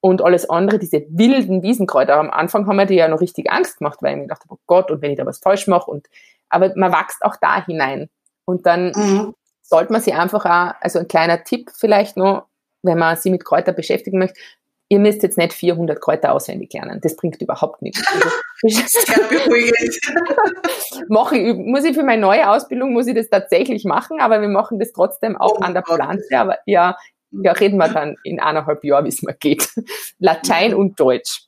und 0.00 0.22
alles 0.22 0.48
andere, 0.48 0.78
diese 0.78 1.04
wilden 1.10 1.62
Wiesenkräuter. 1.62 2.16
Am 2.16 2.30
Anfang 2.30 2.66
haben 2.66 2.76
wir 2.76 2.86
die 2.86 2.94
ja 2.94 3.08
noch 3.08 3.20
richtig 3.20 3.50
Angst 3.50 3.78
gemacht, 3.78 3.98
weil 4.00 4.12
ich 4.12 4.16
mir 4.16 4.22
gedacht 4.22 4.42
habe, 4.42 4.54
oh 4.54 4.60
Gott, 4.66 4.90
und 4.90 5.02
wenn 5.02 5.10
ich 5.10 5.18
da 5.18 5.26
was 5.26 5.38
falsch 5.38 5.66
mache. 5.66 5.90
Und, 5.90 6.08
aber 6.48 6.72
man 6.76 6.92
wächst 6.92 7.22
auch 7.22 7.36
da 7.40 7.64
hinein. 7.64 8.08
Und 8.46 8.66
dann 8.66 8.92
mhm. 8.94 9.34
sollte 9.62 9.92
man 9.92 10.00
sich 10.00 10.14
einfach 10.14 10.46
auch, 10.46 10.74
also 10.80 11.00
ein 11.00 11.08
kleiner 11.08 11.44
Tipp 11.44 11.70
vielleicht 11.76 12.16
noch, 12.16 12.46
wenn 12.82 12.98
man 12.98 13.16
sich 13.16 13.30
mit 13.30 13.44
Kräutern 13.44 13.74
beschäftigen 13.74 14.18
möchte, 14.18 14.40
ihr 14.88 14.98
müsst 14.98 15.22
jetzt 15.22 15.38
nicht 15.38 15.52
400 15.52 16.00
Kräuter 16.00 16.32
auswendig 16.32 16.72
lernen. 16.72 17.00
Das 17.00 17.14
bringt 17.14 17.40
überhaupt 17.40 17.80
nichts. 17.80 18.02
Also, 18.12 18.28
Mache 21.08 21.38
ich, 21.38 21.56
muss 21.56 21.84
ich 21.84 21.94
für 21.94 22.02
meine 22.02 22.20
neue 22.20 22.50
Ausbildung, 22.50 22.92
muss 22.92 23.06
ich 23.06 23.14
das 23.14 23.28
tatsächlich 23.28 23.84
machen, 23.84 24.20
aber 24.20 24.40
wir 24.40 24.48
machen 24.48 24.80
das 24.80 24.92
trotzdem 24.92 25.36
auch 25.36 25.58
oh 25.58 25.62
an 25.62 25.74
der 25.74 25.84
Pflanze. 25.84 26.36
Aber 26.36 26.58
ja, 26.66 26.96
ja, 27.32 27.52
reden 27.52 27.78
wir 27.78 27.88
dann 27.88 28.16
in 28.24 28.40
eineinhalb 28.40 28.84
Jahren, 28.84 29.04
wie 29.04 29.10
es 29.10 29.22
mir 29.22 29.34
geht. 29.34 29.68
Latein 30.18 30.74
und 30.74 30.98
Deutsch. 30.98 31.42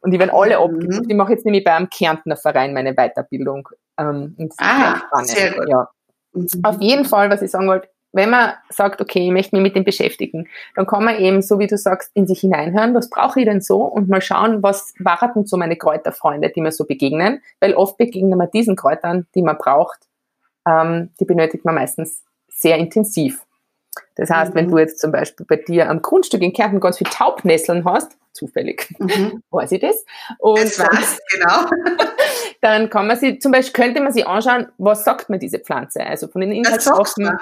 Und 0.00 0.10
die 0.10 0.18
werden 0.18 0.30
alle 0.30 0.56
mhm. 0.56 0.62
abgebucht. 0.62 1.04
Ich 1.08 1.16
mache 1.16 1.32
jetzt 1.32 1.44
nämlich 1.44 1.64
bei 1.64 1.74
einem 1.74 1.88
Kärntner 1.88 2.36
Verein 2.36 2.72
meine 2.72 2.94
Weiterbildung. 2.94 3.68
Ähm, 3.98 4.36
ah, 4.58 5.00
sehr 5.22 5.52
gut. 5.52 5.68
Ja. 5.68 5.88
Mhm. 6.32 6.48
Auf 6.62 6.80
jeden 6.80 7.04
Fall, 7.04 7.30
was 7.30 7.42
ich 7.42 7.50
sagen 7.50 7.68
wollte, 7.68 7.88
wenn 8.12 8.30
man 8.30 8.54
sagt, 8.70 9.00
okay, 9.00 9.26
ich 9.26 9.32
möchte 9.32 9.54
mich 9.54 9.62
mit 9.62 9.76
dem 9.76 9.84
beschäftigen, 9.84 10.48
dann 10.74 10.86
kann 10.86 11.04
man 11.04 11.18
eben, 11.18 11.42
so 11.42 11.58
wie 11.58 11.68
du 11.68 11.76
sagst, 11.76 12.10
in 12.14 12.26
sich 12.26 12.40
hineinhören, 12.40 12.94
was 12.94 13.08
brauche 13.08 13.40
ich 13.40 13.46
denn 13.46 13.60
so 13.60 13.82
und 13.82 14.08
mal 14.08 14.20
schauen, 14.20 14.62
was 14.62 14.94
warten 14.98 15.46
so 15.46 15.56
meine 15.56 15.76
Kräuterfreunde, 15.76 16.50
die 16.50 16.60
mir 16.60 16.72
so 16.72 16.86
begegnen, 16.86 17.40
weil 17.60 17.74
oft 17.74 17.98
begegnen 17.98 18.36
wir 18.36 18.48
diesen 18.48 18.74
Kräutern, 18.74 19.26
die 19.34 19.42
man 19.42 19.58
braucht, 19.58 20.08
ähm, 20.66 21.10
die 21.20 21.24
benötigt 21.24 21.64
man 21.64 21.76
meistens 21.76 22.24
sehr 22.48 22.78
intensiv. 22.78 23.46
Das 24.14 24.30
heißt, 24.30 24.52
mhm. 24.52 24.58
wenn 24.58 24.68
du 24.68 24.78
jetzt 24.78 25.00
zum 25.00 25.12
Beispiel 25.12 25.46
bei 25.46 25.56
dir 25.56 25.88
am 25.88 26.02
Grundstück 26.02 26.42
in 26.42 26.52
Kärnten 26.52 26.80
ganz 26.80 26.98
viel 26.98 27.08
Taubnesseln 27.08 27.84
hast, 27.84 28.16
zufällig, 28.32 28.88
mhm. 28.98 29.42
weiß 29.50 29.72
ich 29.72 29.80
das. 29.80 30.04
Und 30.38 30.62
das 30.62 30.78
war's, 30.78 31.18
genau. 31.32 31.70
dann 32.60 32.90
kann 32.90 33.06
man 33.06 33.16
sie, 33.16 33.38
zum 33.38 33.52
Beispiel 33.52 33.84
könnte 33.84 34.00
man 34.00 34.12
sich 34.12 34.26
anschauen, 34.26 34.68
was 34.78 35.04
sagt 35.04 35.30
mir 35.30 35.38
diese 35.38 35.58
Pflanze? 35.58 36.04
Also 36.04 36.28
von 36.28 36.40
den 36.40 36.52
Inhaltsstoffen. 36.52 37.38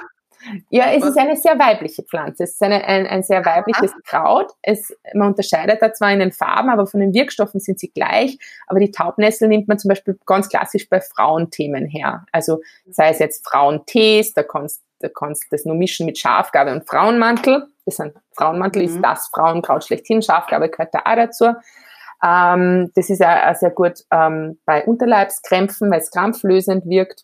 Ja, 0.69 0.93
es 0.93 1.03
ist 1.03 1.17
eine 1.17 1.35
sehr 1.35 1.59
weibliche 1.59 2.01
Pflanze. 2.03 2.43
Es 2.43 2.51
ist 2.51 2.63
eine, 2.63 2.85
ein, 2.85 3.05
ein 3.05 3.23
sehr 3.23 3.45
weibliches 3.45 3.91
Kraut. 4.05 4.49
Es, 4.61 4.95
man 5.13 5.29
unterscheidet 5.29 5.81
da 5.81 5.91
zwar 5.91 6.13
in 6.13 6.19
den 6.19 6.31
Farben, 6.31 6.69
aber 6.69 6.87
von 6.87 7.01
den 7.01 7.13
Wirkstoffen 7.13 7.59
sind 7.59 7.77
sie 7.77 7.89
gleich. 7.89 8.37
Aber 8.65 8.79
die 8.79 8.91
Taubnessel 8.91 9.49
nimmt 9.49 9.67
man 9.67 9.77
zum 9.79 9.89
Beispiel 9.89 10.17
ganz 10.25 10.47
klassisch 10.47 10.87
bei 10.87 11.01
Frauenthemen 11.01 11.85
her. 11.85 12.25
Also 12.31 12.61
sei 12.89 13.09
es 13.09 13.19
jetzt 13.19 13.45
Frauentees, 13.45 14.33
da 14.33 14.43
kannst 14.43 14.81
da 14.99 15.09
kannst 15.09 15.45
das 15.51 15.65
nur 15.65 15.75
mischen 15.75 16.05
mit 16.05 16.17
Schafgabe 16.17 16.71
und 16.71 16.87
Frauenmantel. 16.87 17.67
Das 17.85 17.99
ein 17.99 18.13
Frauenmantel 18.35 18.83
mhm. 18.83 18.87
ist 18.87 19.01
das 19.01 19.29
Frauenkraut 19.33 19.83
schlechthin. 19.83 20.21
Schafgabe 20.21 20.69
gehört 20.69 20.93
da 20.93 20.99
auch 20.99 21.15
dazu. 21.15 21.53
Ähm, 22.23 22.91
das 22.95 23.09
ist 23.09 23.23
auch, 23.23 23.55
sehr 23.55 23.71
gut 23.71 24.03
ähm, 24.11 24.59
bei 24.65 24.83
Unterleibskrämpfen, 24.83 25.89
weil 25.89 25.99
es 25.99 26.11
krampflösend 26.11 26.85
wirkt. 26.85 27.23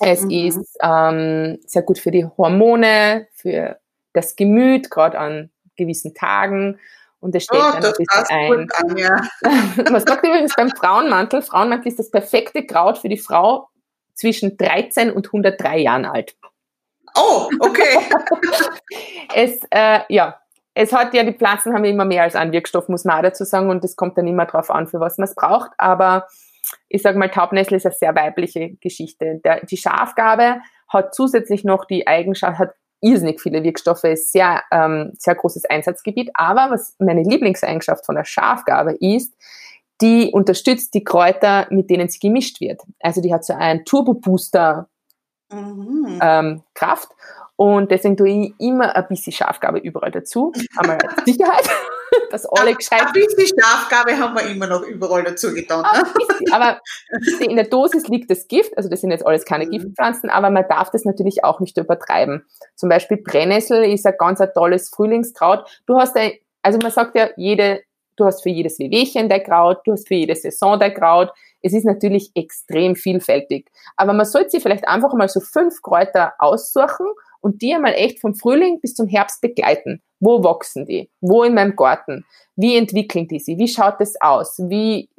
Es 0.00 0.22
mhm. 0.22 0.30
ist 0.30 0.76
ähm, 0.82 1.58
sehr 1.66 1.82
gut 1.82 1.98
für 1.98 2.10
die 2.10 2.26
Hormone, 2.26 3.28
für 3.32 3.78
das 4.12 4.34
Gemüt, 4.36 4.90
gerade 4.90 5.18
an 5.18 5.50
gewissen 5.76 6.14
Tagen. 6.14 6.78
Und 7.20 7.34
es 7.34 7.44
stellt 7.44 7.62
oh, 7.62 7.80
dann 7.80 7.84
ein 7.84 7.92
bisschen 7.96 8.24
ein. 8.28 8.68
An, 8.76 8.96
ja. 8.96 9.22
Man 9.90 10.00
sagt 10.00 10.26
übrigens 10.26 10.54
beim 10.56 10.70
Frauenmantel, 10.70 11.42
Frauenmantel 11.42 11.88
ist 11.88 11.98
das 11.98 12.10
perfekte 12.10 12.66
Kraut 12.66 12.98
für 12.98 13.08
die 13.08 13.18
Frau 13.18 13.68
zwischen 14.14 14.56
13 14.56 15.10
und 15.10 15.26
103 15.26 15.78
Jahren 15.78 16.04
alt. 16.04 16.36
Oh, 17.16 17.48
okay. 17.60 17.98
es, 19.34 19.60
äh, 19.70 20.00
ja, 20.08 20.38
es 20.74 20.92
hat 20.92 21.14
ja, 21.14 21.22
die 21.22 21.32
Pflanzen 21.32 21.72
haben 21.72 21.84
immer 21.84 22.04
mehr 22.04 22.24
als 22.24 22.34
einen 22.34 22.52
Wirkstoff, 22.52 22.88
muss 22.88 23.04
man 23.04 23.18
auch 23.18 23.22
dazu 23.22 23.44
sagen, 23.44 23.70
und 23.70 23.84
es 23.84 23.96
kommt 23.96 24.18
dann 24.18 24.26
immer 24.26 24.46
darauf 24.46 24.70
an, 24.70 24.88
für 24.88 25.00
was 25.00 25.18
man 25.18 25.28
es 25.28 25.34
braucht. 25.34 25.70
Aber 25.78 26.26
ich 26.88 27.02
sage 27.02 27.18
mal, 27.18 27.30
Taubnessel 27.30 27.76
ist 27.76 27.86
eine 27.86 27.94
sehr 27.94 28.14
weibliche 28.14 28.74
Geschichte. 28.80 29.40
Der, 29.44 29.64
die 29.64 29.76
Schafgabe 29.76 30.60
hat 30.88 31.14
zusätzlich 31.14 31.64
noch 31.64 31.84
die 31.84 32.06
Eigenschaft, 32.06 32.58
hat 32.58 32.74
irrsinnig 33.00 33.40
viele 33.40 33.62
Wirkstoffe, 33.62 34.04
ist 34.04 34.32
sehr, 34.32 34.62
ähm, 34.72 35.12
sehr 35.18 35.34
großes 35.34 35.66
Einsatzgebiet. 35.66 36.30
Aber 36.34 36.70
was 36.70 36.96
meine 36.98 37.22
Lieblingseigenschaft 37.22 38.04
von 38.06 38.16
der 38.16 38.24
Schafgabe 38.24 38.94
ist, 38.94 39.34
die 40.00 40.30
unterstützt 40.32 40.94
die 40.94 41.04
Kräuter, 41.04 41.66
mit 41.70 41.88
denen 41.90 42.08
sie 42.08 42.18
gemischt 42.18 42.60
wird. 42.60 42.82
Also 43.00 43.20
die 43.20 43.32
hat 43.32 43.44
so 43.44 43.52
einen 43.52 43.84
Turbo-Booster 43.84 44.88
mhm. 45.50 46.18
ähm, 46.22 46.62
Kraft. 46.74 47.08
Und 47.56 47.90
deswegen 47.90 48.16
tue 48.16 48.28
ich 48.28 48.54
immer 48.58 48.96
ein 48.96 49.06
bisschen 49.08 49.32
Schafgabe 49.32 49.78
überall 49.78 50.10
dazu. 50.10 50.52
Einmal 50.76 50.98
als 50.98 51.24
Sicherheit, 51.24 51.68
dass 52.30 52.46
alle 52.46 52.74
gescheit 52.74 53.02
Ein 53.02 53.12
bisschen 53.12 53.58
Schafgabe 53.60 54.18
haben 54.18 54.34
wir 54.34 54.42
immer 54.50 54.66
noch 54.66 54.82
überall 54.82 55.22
dazu 55.22 55.54
getan. 55.54 55.82
Ne? 55.82 56.52
Aber 56.52 56.80
in 57.40 57.54
der 57.54 57.66
Dosis 57.66 58.08
liegt 58.08 58.28
das 58.30 58.48
Gift, 58.48 58.76
also 58.76 58.88
das 58.88 59.00
sind 59.00 59.12
jetzt 59.12 59.24
alles 59.24 59.44
keine 59.44 59.66
mhm. 59.66 59.70
Giftpflanzen, 59.70 60.30
aber 60.30 60.50
man 60.50 60.66
darf 60.68 60.90
das 60.90 61.04
natürlich 61.04 61.44
auch 61.44 61.60
nicht 61.60 61.76
übertreiben. 61.78 62.44
Zum 62.74 62.88
Beispiel 62.88 63.18
Brennnessel 63.18 63.84
ist 63.84 64.04
ein 64.04 64.14
ganz 64.18 64.40
ein 64.40 64.52
tolles 64.52 64.88
Frühlingskraut. 64.88 65.64
Du 65.86 65.98
hast 65.98 66.16
ein, 66.16 66.32
also 66.62 66.78
man 66.78 66.90
sagt 66.90 67.14
ja, 67.16 67.30
jede, 67.36 67.82
du 68.16 68.24
hast 68.24 68.42
für 68.42 68.50
jedes 68.50 68.78
Wehwehchen 68.78 69.28
der 69.28 69.40
Kraut, 69.40 69.78
du 69.84 69.92
hast 69.92 70.08
für 70.08 70.14
jede 70.14 70.34
Saison 70.34 70.78
der 70.78 70.92
Kraut. 70.92 71.30
Es 71.62 71.72
ist 71.72 71.84
natürlich 71.84 72.30
extrem 72.34 72.94
vielfältig. 72.94 73.70
Aber 73.96 74.12
man 74.12 74.26
sollte 74.26 74.50
sich 74.50 74.62
vielleicht 74.62 74.86
einfach 74.86 75.14
mal 75.14 75.28
so 75.28 75.40
fünf 75.40 75.80
Kräuter 75.82 76.34
aussuchen 76.38 77.06
und 77.40 77.62
die 77.62 77.74
einmal 77.74 77.94
echt 77.94 78.20
vom 78.20 78.34
Frühling 78.34 78.80
bis 78.80 78.94
zum 78.94 79.06
Herbst 79.06 79.40
begleiten. 79.40 80.02
Wo 80.18 80.42
wachsen 80.42 80.86
die? 80.86 81.10
Wo 81.20 81.42
in 81.42 81.52
meinem 81.52 81.76
Garten? 81.76 82.24
Wie 82.56 82.76
entwickeln 82.76 83.28
die 83.28 83.38
sich? 83.38 83.58
Wie 83.58 83.68
schaut 83.68 84.00
das 84.00 84.14
aus? 84.20 84.58
Wie, 84.58 85.10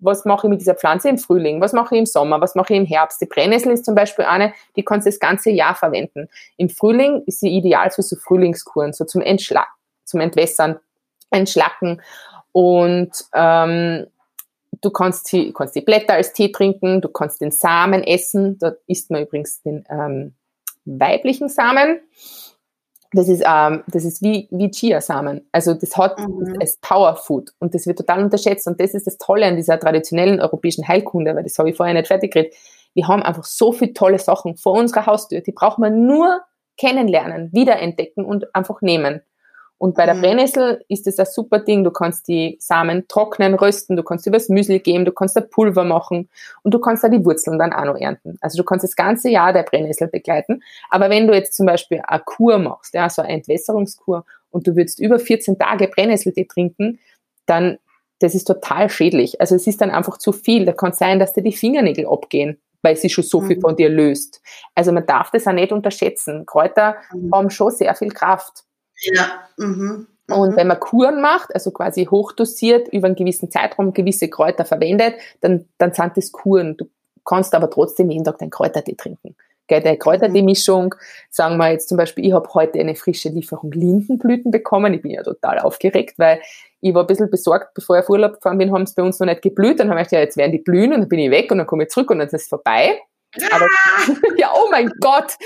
was 0.00 0.24
mache 0.24 0.46
ich 0.46 0.50
mit 0.50 0.60
dieser 0.62 0.74
Pflanze 0.74 1.10
im 1.10 1.18
Frühling? 1.18 1.60
Was 1.60 1.74
mache 1.74 1.94
ich 1.94 1.98
im 1.98 2.06
Sommer? 2.06 2.40
Was 2.40 2.54
mache 2.54 2.72
ich 2.72 2.78
im 2.78 2.86
Herbst? 2.86 3.20
Die 3.20 3.26
Brennnessel 3.26 3.72
ist 3.72 3.84
zum 3.84 3.94
Beispiel 3.94 4.24
eine, 4.24 4.54
die 4.76 4.82
kannst 4.82 5.06
du 5.06 5.10
das 5.10 5.18
ganze 5.18 5.50
Jahr 5.50 5.74
verwenden. 5.74 6.28
Im 6.56 6.70
Frühling 6.70 7.22
ist 7.26 7.40
sie 7.40 7.54
ideal 7.54 7.90
für 7.90 8.02
so 8.02 8.16
Frühlingskuren, 8.16 8.94
so 8.94 9.04
zum 9.04 9.20
Entschlacken, 9.20 9.74
zum 10.04 10.20
Entwässern, 10.20 10.78
Entschlacken. 11.30 12.00
Und 12.54 13.12
ähm, 13.34 14.06
Du 14.84 14.90
kannst 14.90 15.32
die, 15.32 15.52
kannst 15.52 15.74
die 15.74 15.80
Blätter 15.80 16.12
als 16.12 16.34
Tee 16.34 16.52
trinken, 16.52 17.00
du 17.00 17.08
kannst 17.08 17.40
den 17.40 17.50
Samen 17.50 18.02
essen. 18.02 18.58
Da 18.58 18.72
isst 18.86 19.10
man 19.10 19.22
übrigens 19.22 19.62
den 19.62 19.84
ähm, 19.88 20.34
weiblichen 20.84 21.48
Samen. 21.48 22.00
Das 23.12 23.28
ist, 23.28 23.44
ähm, 23.46 23.82
das 23.86 24.04
ist 24.04 24.20
wie, 24.22 24.46
wie 24.50 24.70
Chia-Samen. 24.70 25.48
Also 25.52 25.72
das 25.72 25.96
hat 25.96 26.18
mhm. 26.18 26.56
als 26.60 26.76
Powerfood 26.78 27.52
und 27.60 27.74
das 27.74 27.86
wird 27.86 27.98
total 27.98 28.22
unterschätzt. 28.22 28.66
Und 28.66 28.78
das 28.78 28.92
ist 28.92 29.06
das 29.06 29.16
Tolle 29.16 29.46
an 29.46 29.56
dieser 29.56 29.80
traditionellen 29.80 30.40
europäischen 30.40 30.86
Heilkunde, 30.86 31.34
weil 31.34 31.44
das 31.44 31.58
habe 31.58 31.70
ich 31.70 31.76
vorher 31.76 31.94
nicht 31.94 32.08
fertig 32.08 32.32
geredet. 32.32 32.54
Wir 32.92 33.08
haben 33.08 33.22
einfach 33.22 33.44
so 33.44 33.72
viele 33.72 33.94
tolle 33.94 34.18
Sachen 34.18 34.56
vor 34.56 34.74
unserer 34.74 35.06
Haustür, 35.06 35.40
die 35.40 35.52
braucht 35.52 35.78
man 35.78 36.06
nur 36.06 36.42
kennenlernen, 36.76 37.50
wiederentdecken 37.52 38.24
und 38.24 38.54
einfach 38.54 38.82
nehmen. 38.82 39.22
Und 39.84 39.96
bei 39.96 40.06
der 40.06 40.14
mhm. 40.14 40.22
Brennnessel 40.22 40.82
ist 40.88 41.06
es 41.06 41.18
ein 41.18 41.26
super 41.26 41.58
Ding. 41.58 41.84
Du 41.84 41.90
kannst 41.90 42.26
die 42.26 42.56
Samen 42.58 43.06
trocknen, 43.06 43.52
rösten, 43.52 43.96
du 43.96 44.02
kannst 44.02 44.26
übers 44.26 44.48
Müsli 44.48 44.78
geben, 44.78 45.04
du 45.04 45.12
kannst 45.12 45.36
da 45.36 45.42
Pulver 45.42 45.84
machen 45.84 46.30
und 46.62 46.72
du 46.72 46.78
kannst 46.78 47.04
da 47.04 47.10
die 47.10 47.22
Wurzeln 47.22 47.58
dann 47.58 47.74
auch 47.74 47.84
noch 47.84 47.98
ernten. 47.98 48.38
Also 48.40 48.56
du 48.56 48.64
kannst 48.64 48.82
das 48.82 48.96
ganze 48.96 49.28
Jahr 49.28 49.52
der 49.52 49.62
Brennnessel 49.62 50.08
begleiten. 50.08 50.62
Aber 50.88 51.10
wenn 51.10 51.26
du 51.26 51.34
jetzt 51.34 51.52
zum 51.52 51.66
Beispiel 51.66 52.00
eine 52.02 52.22
Kur 52.24 52.56
machst, 52.56 52.94
ja, 52.94 53.10
so 53.10 53.20
eine 53.20 53.34
Entwässerungskur 53.34 54.24
und 54.50 54.66
du 54.66 54.74
würdest 54.74 55.00
über 55.00 55.18
14 55.18 55.58
Tage 55.58 55.88
Brennnesseltee 55.88 56.46
trinken, 56.46 56.98
dann 57.44 57.76
das 58.20 58.34
ist 58.34 58.46
total 58.46 58.88
schädlich. 58.88 59.38
Also 59.42 59.54
es 59.54 59.66
ist 59.66 59.82
dann 59.82 59.90
einfach 59.90 60.16
zu 60.16 60.32
viel. 60.32 60.64
Da 60.64 60.72
kann 60.72 60.92
es 60.92 60.98
sein, 60.98 61.18
dass 61.18 61.34
dir 61.34 61.42
die 61.42 61.52
Fingernägel 61.52 62.06
abgehen, 62.06 62.58
weil 62.80 62.96
sie 62.96 63.10
schon 63.10 63.24
so 63.24 63.42
viel 63.42 63.56
mhm. 63.56 63.60
von 63.60 63.76
dir 63.76 63.90
löst. 63.90 64.40
Also 64.74 64.92
man 64.92 65.04
darf 65.04 65.30
das 65.30 65.46
auch 65.46 65.52
nicht 65.52 65.72
unterschätzen. 65.72 66.46
Kräuter 66.46 66.96
mhm. 67.12 67.34
haben 67.34 67.50
schon 67.50 67.70
sehr 67.70 67.94
viel 67.94 68.08
Kraft. 68.08 68.64
Ja. 69.02 69.42
Mhm. 69.56 70.06
Und 70.30 70.52
mhm. 70.52 70.56
wenn 70.56 70.66
man 70.68 70.80
Kuren 70.80 71.20
macht, 71.20 71.54
also 71.54 71.70
quasi 71.70 72.06
hochdosiert 72.06 72.88
über 72.88 73.06
einen 73.06 73.16
gewissen 73.16 73.50
Zeitraum 73.50 73.92
gewisse 73.92 74.28
Kräuter 74.28 74.64
verwendet, 74.64 75.14
dann, 75.40 75.66
dann 75.78 75.92
sind 75.92 76.16
das 76.16 76.32
Kuren. 76.32 76.76
Du 76.76 76.86
kannst 77.24 77.54
aber 77.54 77.68
trotzdem 77.70 78.10
jeden 78.10 78.24
Tag 78.24 78.38
deinen 78.38 78.50
Kräutertee 78.50 78.94
trinken. 78.94 79.36
Gell, 79.66 79.80
der 79.80 79.96
Kräutertee-Mischung, 79.96 80.94
sagen 81.30 81.56
wir 81.56 81.70
jetzt 81.70 81.88
zum 81.88 81.96
Beispiel, 81.96 82.26
ich 82.26 82.32
habe 82.34 82.48
heute 82.52 82.78
eine 82.78 82.94
frische 82.94 83.30
Lieferung 83.30 83.72
Lindenblüten 83.72 84.50
bekommen. 84.50 84.92
Ich 84.92 85.00
bin 85.00 85.12
ja 85.12 85.22
total 85.22 85.58
aufgeregt, 85.58 86.18
weil 86.18 86.40
ich 86.82 86.92
war 86.92 87.02
ein 87.02 87.06
bisschen 87.06 87.30
besorgt, 87.30 87.72
bevor 87.72 87.96
ich 87.96 88.02
auf 88.02 88.10
Urlaub 88.10 88.34
gefahren 88.34 88.58
bin, 88.58 88.72
haben 88.72 88.82
es 88.82 88.94
bei 88.94 89.02
uns 89.02 89.18
noch 89.20 89.26
nicht 89.26 89.40
geblüht. 89.40 89.80
Dann 89.80 89.88
habe 89.88 90.00
ich 90.00 90.08
gedacht, 90.08 90.12
ja, 90.12 90.20
jetzt 90.20 90.36
werden 90.36 90.52
die 90.52 90.58
blühen 90.58 90.92
und 90.92 91.00
dann 91.00 91.08
bin 91.08 91.18
ich 91.18 91.30
weg 91.30 91.50
und 91.50 91.58
dann 91.58 91.66
komme 91.66 91.84
ich 91.84 91.88
zurück 91.88 92.10
und 92.10 92.18
dann 92.18 92.26
ist 92.26 92.34
es 92.34 92.46
vorbei. 92.46 92.98
Aber, 93.50 93.68
ja, 94.36 94.50
oh 94.54 94.68
mein 94.70 94.92
Gott. 95.00 95.36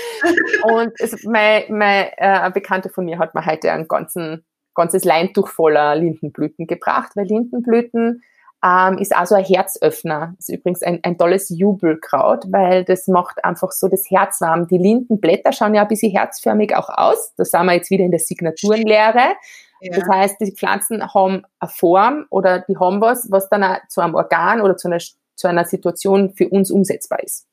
Und 0.63 0.93
es, 0.99 1.23
mein, 1.23 1.63
mein 1.69 2.07
äh, 2.17 2.51
Bekannter 2.53 2.89
von 2.89 3.05
mir 3.05 3.19
hat 3.19 3.35
mir 3.35 3.45
heute 3.45 3.71
ein 3.71 3.87
ganzen, 3.87 4.45
ganzes 4.75 5.03
Leintuch 5.03 5.47
voller 5.47 5.95
Lindenblüten 5.95 6.67
gebracht, 6.67 7.11
weil 7.15 7.25
Lindenblüten 7.25 8.23
ähm, 8.63 8.97
ist 8.97 9.15
also 9.15 9.35
ein 9.35 9.43
Herzöffner. 9.43 10.33
Das 10.35 10.49
ist 10.49 10.55
übrigens 10.55 10.83
ein, 10.83 10.99
ein 11.03 11.17
tolles 11.17 11.49
Jubelkraut, 11.49 12.45
weil 12.51 12.83
das 12.83 13.07
macht 13.07 13.43
einfach 13.43 13.71
so 13.71 13.87
das 13.87 14.09
Herz 14.09 14.41
warm. 14.41 14.67
Die 14.67 14.77
Lindenblätter 14.77 15.53
schauen 15.53 15.75
ja 15.75 15.83
ein 15.83 15.87
bisschen 15.87 16.11
herzförmig 16.11 16.75
auch 16.75 16.89
aus. 16.89 17.33
Da 17.37 17.45
sind 17.45 17.65
wir 17.65 17.73
jetzt 17.73 17.89
wieder 17.89 18.03
in 18.03 18.11
der 18.11 18.19
Signaturenlehre. 18.19 19.35
Ja. 19.81 19.95
Das 19.95 20.09
heißt, 20.09 20.41
die 20.41 20.51
Pflanzen 20.51 21.13
haben 21.13 21.43
eine 21.59 21.69
Form 21.69 22.25
oder 22.29 22.59
die 22.59 22.77
haben 22.77 22.99
was, 22.99 23.31
was 23.31 23.47
dann 23.49 23.77
zu 23.87 24.01
einem 24.01 24.15
Organ 24.15 24.59
oder 24.59 24.75
zu 24.75 24.89
einer, 24.89 24.99
zu 25.35 25.47
einer 25.47 25.63
Situation 25.63 26.31
für 26.31 26.49
uns 26.49 26.69
umsetzbar 26.69 27.23
ist. 27.23 27.48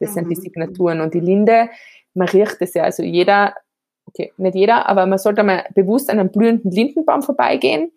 Das 0.00 0.10
mhm. 0.10 0.14
sind 0.14 0.30
die 0.30 0.36
mhm. 0.36 0.42
Signaturen. 0.42 1.00
Und 1.00 1.14
die 1.14 1.20
Linde, 1.20 1.70
man 2.14 2.28
riecht 2.28 2.56
es 2.60 2.74
ja. 2.74 2.84
Also 2.84 3.02
jeder, 3.02 3.54
okay, 4.06 4.32
nicht 4.36 4.56
jeder, 4.56 4.88
aber 4.88 5.06
man 5.06 5.18
sollte 5.18 5.42
mal 5.42 5.64
bewusst 5.74 6.10
an 6.10 6.18
einem 6.18 6.30
blühenden 6.30 6.70
Lindenbaum 6.70 7.22
vorbeigehen 7.22 7.92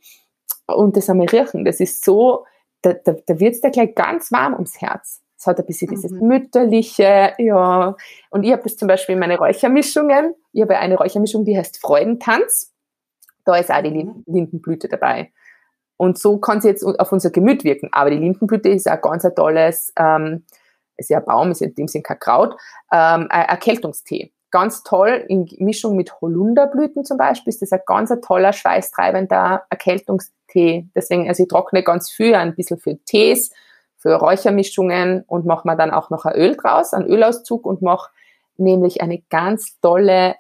und 0.68 0.96
das 0.96 1.10
einmal 1.10 1.28
riechen. 1.28 1.66
Das 1.66 1.80
ist 1.80 2.06
so, 2.06 2.46
da, 2.82 2.94
da, 2.94 3.16
da 3.26 3.40
wird 3.40 3.56
es 3.56 3.62
dir 3.62 3.72
gleich 3.72 3.96
ganz 3.96 4.32
warm 4.32 4.54
ums 4.54 4.80
Herz. 4.80 5.22
Es 5.38 5.48
hat 5.48 5.60
ein 5.60 5.66
bisschen 5.66 5.90
mhm. 5.90 5.96
dieses 5.96 6.12
mütterliche, 6.12 7.34
ja. 7.38 7.96
Und 8.30 8.44
ich 8.44 8.52
habe 8.52 8.64
das 8.64 8.78
zum 8.78 8.88
Beispiel 8.88 9.14
in 9.14 9.20
meine 9.20 9.38
Räuchermischungen. 9.38 10.36
Ich 10.54 10.62
habe 10.62 10.78
eine 10.78 10.96
Räuchermischung, 10.96 11.44
die 11.44 11.58
heißt 11.58 11.80
Freudentanz. 11.80 12.72
Da 13.46 13.58
ist 13.58 13.72
auch 13.72 13.82
die 13.82 13.92
mhm. 13.92 14.24
Lindenblüte 14.26 14.88
dabei. 14.88 15.32
Und 15.98 16.18
so 16.18 16.38
kann 16.38 16.62
sie 16.62 16.70
jetzt 16.70 16.84
auf 16.84 17.12
unser 17.12 17.30
Gemüt 17.30 17.64
wirken. 17.64 17.90
Aber 17.92 18.10
die 18.10 18.18
Lindenblüte 18.18 18.70
ist 18.70 18.90
auch 18.90 19.02
ganz 19.02 19.26
ein 19.26 19.36
tolles 19.36 19.94
ähm, 19.98 20.46
ist 20.98 21.10
ja 21.10 21.20
Baum, 21.20 21.52
ist 21.52 21.62
in 21.62 21.76
dem 21.76 21.88
Sinn 21.88 22.04
kein 22.04 22.20
Kraut, 22.20 22.56
ähm, 22.92 23.28
Erkältungstee. 23.30 24.32
ganz 24.52 24.84
toll 24.84 25.26
in 25.30 25.50
Mischung 25.58 25.96
mit 25.96 26.22
Holunderblüten 26.22 27.04
zum 27.04 27.18
Beispiel. 27.18 27.50
Ist 27.50 27.64
das 27.64 27.72
ein 27.72 27.82
ganz 27.88 28.12
ein 28.12 28.22
toller, 28.22 28.54
schweißtreibender 28.54 29.64
Erkältungstee. 29.70 30.88
Deswegen, 30.96 31.28
also 31.28 31.42
ich 31.42 31.50
trockne 31.50 31.82
ganz 31.82 32.12
viel, 32.12 32.36
ein 32.36 32.54
bisschen 32.56 32.78
für 32.78 32.96
Tees, 33.04 33.52
für 33.98 34.14
Räuchermischungen 34.14 35.24
und 35.26 35.48
mache 35.48 35.68
mir 35.68 35.76
dann 35.76 35.90
auch 35.90 36.12
noch 36.12 36.26
ein 36.26 36.36
Öl 36.36 36.56
draus, 36.56 36.94
einen 36.94 37.08
Ölauszug 37.08 37.66
und 37.66 37.82
mache 37.82 38.12
nämlich 38.58 39.02
eine 39.02 39.24
ganz 39.30 39.80
tolle 39.80 40.36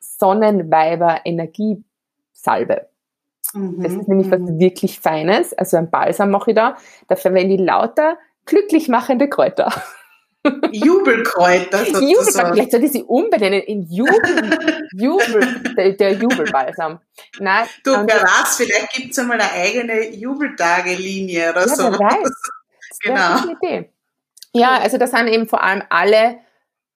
Sonnenweiber 0.00 1.20
Energiesalbe. 1.24 2.88
Mhm. 3.54 3.82
Das 3.82 3.92
ist 3.92 4.08
nämlich 4.08 4.30
was 4.30 4.40
mhm. 4.40 4.58
wirklich 4.58 5.00
Feines. 5.00 5.54
Also 5.54 5.76
ein 5.76 5.90
Balsam 5.90 6.30
mache 6.30 6.50
ich 6.50 6.56
da. 6.56 6.76
Da 7.08 7.16
verwende 7.16 7.54
ich 7.54 7.60
lauter 7.60 8.18
glücklich 8.46 8.88
machende 8.88 9.28
Kräuter. 9.28 9.72
Jubelkräuter 10.72 11.78
sozusagen. 11.86 12.08
Jubelkräuter, 12.08 12.52
vielleicht 12.52 12.70
sollte 12.70 12.86
ich 12.86 12.92
sie 12.92 13.02
umbenennen 13.02 13.62
in 13.62 13.82
Jubel, 13.82 14.58
Jubel, 14.92 15.74
der, 15.76 15.92
der 15.92 16.12
Jubelbalsam. 16.12 17.00
Nein, 17.38 17.66
du, 17.82 17.92
wer 17.92 18.22
weiß, 18.22 18.56
vielleicht 18.56 18.92
gibt 18.92 19.12
es 19.12 19.18
einmal 19.18 19.40
eine 19.40 19.50
eigene 19.52 20.10
Jubeltage-Linie 20.14 21.50
oder 21.50 21.60
ja, 21.60 21.68
so. 21.68 21.84
Wer 21.84 21.98
weiß. 21.98 22.32
genau. 23.02 23.42
Eine 23.42 23.52
Idee. 23.52 23.90
Ja, 24.52 24.78
also 24.78 24.98
das 24.98 25.10
sind 25.10 25.28
eben 25.28 25.48
vor 25.48 25.62
allem 25.62 25.82
alle, 25.88 26.38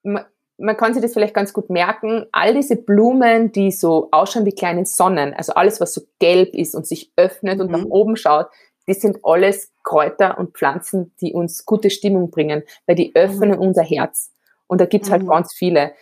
man 0.02 0.76
kann 0.76 0.92
sich 0.92 1.02
das 1.02 1.12
vielleicht 1.12 1.34
ganz 1.34 1.52
gut 1.52 1.70
merken, 1.70 2.26
all 2.32 2.54
diese 2.54 2.76
Blumen, 2.76 3.50
die 3.52 3.72
so 3.72 4.08
ausschauen 4.12 4.44
wie 4.44 4.54
kleine 4.54 4.84
Sonnen, 4.84 5.34
also 5.34 5.54
alles, 5.54 5.80
was 5.80 5.94
so 5.94 6.02
gelb 6.18 6.54
ist 6.54 6.74
und 6.74 6.86
sich 6.86 7.12
öffnet 7.16 7.60
und 7.60 7.70
nach 7.70 7.84
mhm. 7.84 7.90
oben 7.90 8.16
schaut, 8.16 8.48
die 8.88 8.94
sind 8.94 9.18
alles 9.22 9.72
Kräuter 9.84 10.38
und 10.38 10.56
Pflanzen, 10.56 11.12
die 11.20 11.32
uns 11.32 11.64
gute 11.64 11.90
Stimmung 11.90 12.30
bringen, 12.30 12.62
weil 12.86 12.96
die 12.96 13.14
öffnen 13.14 13.50
mhm. 13.50 13.58
unser 13.58 13.82
Herz. 13.82 14.32
Und 14.66 14.80
da 14.80 14.86
gibt's 14.86 15.10
halt 15.10 15.22
mhm. 15.22 15.28
ganz 15.28 15.52
viele. 15.52 15.92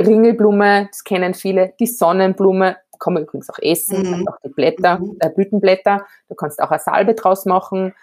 Ringelblume, 0.00 0.88
das 0.90 1.04
kennen 1.04 1.34
viele, 1.34 1.74
die 1.78 1.86
Sonnenblume, 1.86 2.76
kann 2.98 3.14
man 3.14 3.22
übrigens 3.22 3.48
auch 3.48 3.58
essen, 3.60 4.20
mhm. 4.20 4.28
auch 4.28 4.38
die 4.44 4.48
Blätter, 4.48 4.98
mhm. 4.98 5.16
äh, 5.20 5.30
Blütenblätter, 5.30 6.04
du 6.28 6.34
kannst 6.34 6.60
auch 6.60 6.70
eine 6.70 6.80
Salbe 6.80 7.14
draus 7.14 7.44
machen. 7.44 7.94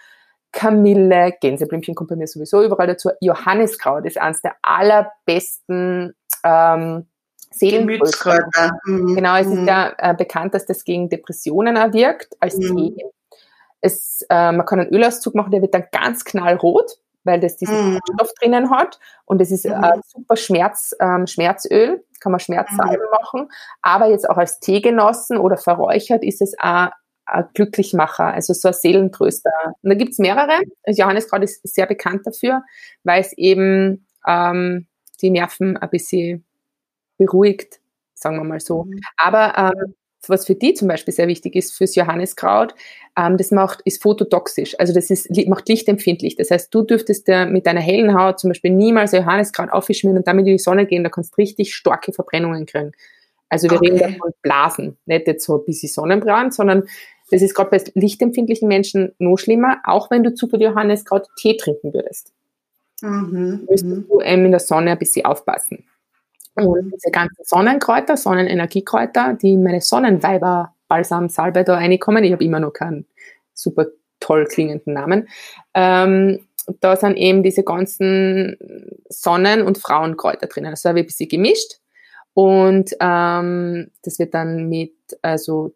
Kamille, 0.52 1.34
Gänseblümchen 1.42 1.96
kommt 1.96 2.12
bei 2.12 2.16
mir 2.16 2.28
sowieso 2.28 2.64
überall 2.64 2.88
dazu. 2.88 3.10
Johanniskraut 3.20 4.06
ist 4.06 4.18
eines 4.18 4.42
der 4.42 4.56
allerbesten 4.62 6.16
ähm, 6.46 7.08
Seelentröster. 7.52 8.80
Mhm. 8.86 9.16
Genau, 9.16 9.36
es 9.36 9.48
ist 9.48 9.60
mhm. 9.60 9.68
ja 9.68 9.94
äh, 9.98 10.14
bekannt, 10.14 10.54
dass 10.54 10.66
das 10.66 10.86
gegen 10.86 11.10
Depressionen 11.10 11.76
erwirkt 11.76 12.36
als 12.40 12.58
mhm. 12.58 12.78
Tee. 12.78 13.06
Es, 13.86 14.26
äh, 14.30 14.52
man 14.52 14.66
kann 14.66 14.80
einen 14.80 14.94
Ölauszug 14.94 15.36
machen, 15.36 15.52
der 15.52 15.62
wird 15.62 15.74
dann 15.74 15.86
ganz 15.92 16.26
knallrot, 16.26 17.00
weil 17.24 17.40
das 17.40 17.58
diesen 17.58 17.94
mhm. 17.94 18.00
Stoff 18.14 18.32
drinnen 18.40 18.70
hat. 18.72 19.00
Und 19.26 19.42
es 19.42 19.52
ist 19.52 19.66
mhm. 19.66 19.84
äh, 19.84 20.00
super 20.06 20.36
Schmerz, 20.36 20.96
ähm, 21.00 21.28
Schmerzöl, 21.28 22.04
kann 22.20 22.32
man 22.32 22.40
Schmerzsalbe 22.40 23.04
mhm. 23.04 23.12
machen. 23.22 23.50
Aber 23.82 24.08
jetzt 24.08 24.30
auch 24.30 24.38
als 24.38 24.60
Tee 24.60 24.82
genossen 24.82 25.38
oder 25.38 25.58
verräuchert 25.58 26.24
ist 26.24 26.42
es 26.42 26.56
auch 26.60 26.90
ein 27.28 27.46
Glücklichmacher, 27.54 28.26
also 28.26 28.54
so 28.54 28.70
ein 28.70 28.74
Seelentröster. 28.74 29.52
Und 29.82 29.90
da 29.90 29.96
gibt's 29.96 30.20
mehrere. 30.20 30.60
Also 30.84 31.02
Johanneskraut 31.02 31.44
ist 31.44 31.62
sehr 31.68 31.88
bekannt 31.88 32.26
dafür, 32.26 32.64
weil 33.04 33.22
es 33.22 33.34
eben 33.34 34.06
ähm, 34.28 34.88
die 35.22 35.32
Nerven 35.32 35.78
ein 35.78 35.90
bisschen 35.90 36.46
beruhigt, 37.18 37.80
sagen 38.14 38.38
wir 38.38 38.44
mal 38.44 38.60
so. 38.60 38.84
Mhm. 38.84 39.00
Aber 39.18 39.74
ähm, 39.76 39.96
was 40.30 40.46
für 40.46 40.56
die 40.56 40.74
zum 40.74 40.88
Beispiel 40.88 41.14
sehr 41.14 41.28
wichtig 41.28 41.56
ist, 41.56 41.76
fürs 41.76 41.96
Johanniskraut, 41.96 42.76
ähm, 43.18 43.38
das 43.38 43.52
macht, 43.52 43.82
ist 43.86 44.02
phototoxisch. 44.02 44.80
Also 44.80 44.94
das 44.94 45.10
ist, 45.10 45.30
macht 45.48 45.68
lichtempfindlich. 45.70 46.36
Das 46.36 46.52
heißt, 46.52 46.74
du 46.74 46.84
dürftest 46.84 47.28
dir 47.28 47.46
mit 47.46 47.66
deiner 47.66 47.82
hellen 47.82 48.18
Haut 48.18 48.40
zum 48.40 48.50
Beispiel 48.50 48.72
niemals 48.72 49.12
Johanniskraut 49.12 49.72
aufschmieren 49.72 50.18
und 50.18 50.28
damit 50.28 50.48
in 50.48 50.54
die 50.54 50.60
Sonne 50.60 50.86
gehen, 50.86 51.04
da 51.04 51.10
kannst 51.10 51.34
du 51.34 51.42
richtig 51.42 51.76
starke 51.76 52.14
Verbrennungen 52.14 52.66
kriegen. 52.66 52.92
Also 53.50 53.70
wir 53.70 53.78
okay. 53.78 53.92
reden 53.92 54.00
davon 54.00 54.32
Blasen, 54.42 54.98
nicht 55.06 55.28
jetzt 55.28 55.46
so 55.46 55.58
ein 55.60 55.66
bisschen 55.66 55.90
Sonnenbrand, 55.90 56.54
sondern 56.54 56.84
das 57.32 57.42
ist 57.42 57.56
gerade 57.56 57.70
bei 57.72 57.84
lichtempfindlichen 57.94 58.68
Menschen 58.68 59.14
noch 59.18 59.38
schlimmer, 59.38 59.82
auch 59.86 60.12
wenn 60.12 60.24
du 60.24 60.34
zu 60.34 60.48
viel 60.48 60.62
Johanniskraut 60.62 61.28
Tee 61.38 61.58
trinken 61.58 61.94
würdest. 61.94 62.34
Mhm, 63.02 63.66
müsstest 63.70 63.86
mhm. 63.86 64.08
du 64.08 64.22
ähm, 64.22 64.46
in 64.46 64.52
der 64.52 64.60
Sonne 64.60 64.92
ein 64.92 64.98
bisschen 64.98 65.26
aufpassen. 65.26 65.86
Und 66.56 66.92
diese 66.94 67.12
ganzen 67.12 67.44
Sonnenkräuter, 67.44 68.16
Sonnenenergiekräuter, 68.18 69.34
die 69.34 69.54
in 69.54 69.64
meine 69.64 69.82
Sonnenweiber 69.82 70.74
Balsamsalbe 70.88 71.64
da 71.64 71.76
reinkommen, 71.76 72.24
ich 72.24 72.32
habe 72.32 72.44
immer 72.44 72.60
noch 72.60 72.72
keinen 72.72 73.06
super 73.54 73.88
toll 74.20 74.46
klingenden 74.46 74.94
Namen, 74.94 75.28
ähm, 75.74 76.48
da 76.80 76.96
sind 76.96 77.18
eben 77.18 77.44
diese 77.44 77.64
ganzen 77.64 78.58
Sonnen- 79.10 79.62
und 79.62 79.78
Frauenkräuter 79.78 80.48
drinnen. 80.48 80.72
Also 80.72 80.90
habe 80.90 81.00
ich 81.00 81.04
ein 81.06 81.08
bisschen 81.08 81.30
gemischt 81.30 81.80
und 82.34 82.96
ähm, 83.00 83.92
das 84.04 84.18
wird 84.20 84.34
dann 84.34 84.68
mit, 84.68 84.96
also 85.22 85.76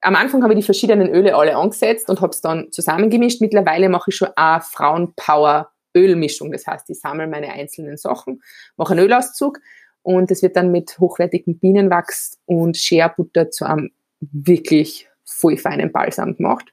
am 0.00 0.16
Anfang 0.16 0.42
habe 0.42 0.54
ich 0.54 0.60
die 0.60 0.64
verschiedenen 0.64 1.10
Öle 1.10 1.36
alle 1.36 1.56
angesetzt 1.56 2.08
und 2.08 2.20
habe 2.20 2.30
es 2.30 2.40
dann 2.40 2.72
zusammengemischt. 2.72 3.42
Mittlerweile 3.42 3.88
mache 3.90 4.10
ich 4.10 4.16
schon 4.16 4.30
eine 4.34 4.62
Frauenpower 4.62 5.70
Ölmischung. 5.94 6.52
Das 6.52 6.66
heißt, 6.66 6.88
ich 6.90 7.00
sammle 7.00 7.26
meine 7.26 7.52
einzelnen 7.52 7.96
Sachen, 7.96 8.42
mache 8.76 8.92
einen 8.92 9.04
Ölauszug 9.04 9.58
und 10.02 10.30
es 10.30 10.42
wird 10.42 10.56
dann 10.56 10.72
mit 10.72 10.98
hochwertigem 10.98 11.58
Bienenwachs 11.58 12.38
und 12.46 12.76
Scherbutter 12.76 13.50
zu 13.50 13.64
einem 13.64 13.90
wirklich 14.20 15.08
voll 15.24 15.56
feinen 15.56 15.92
Balsam 15.92 16.36
gemacht. 16.36 16.72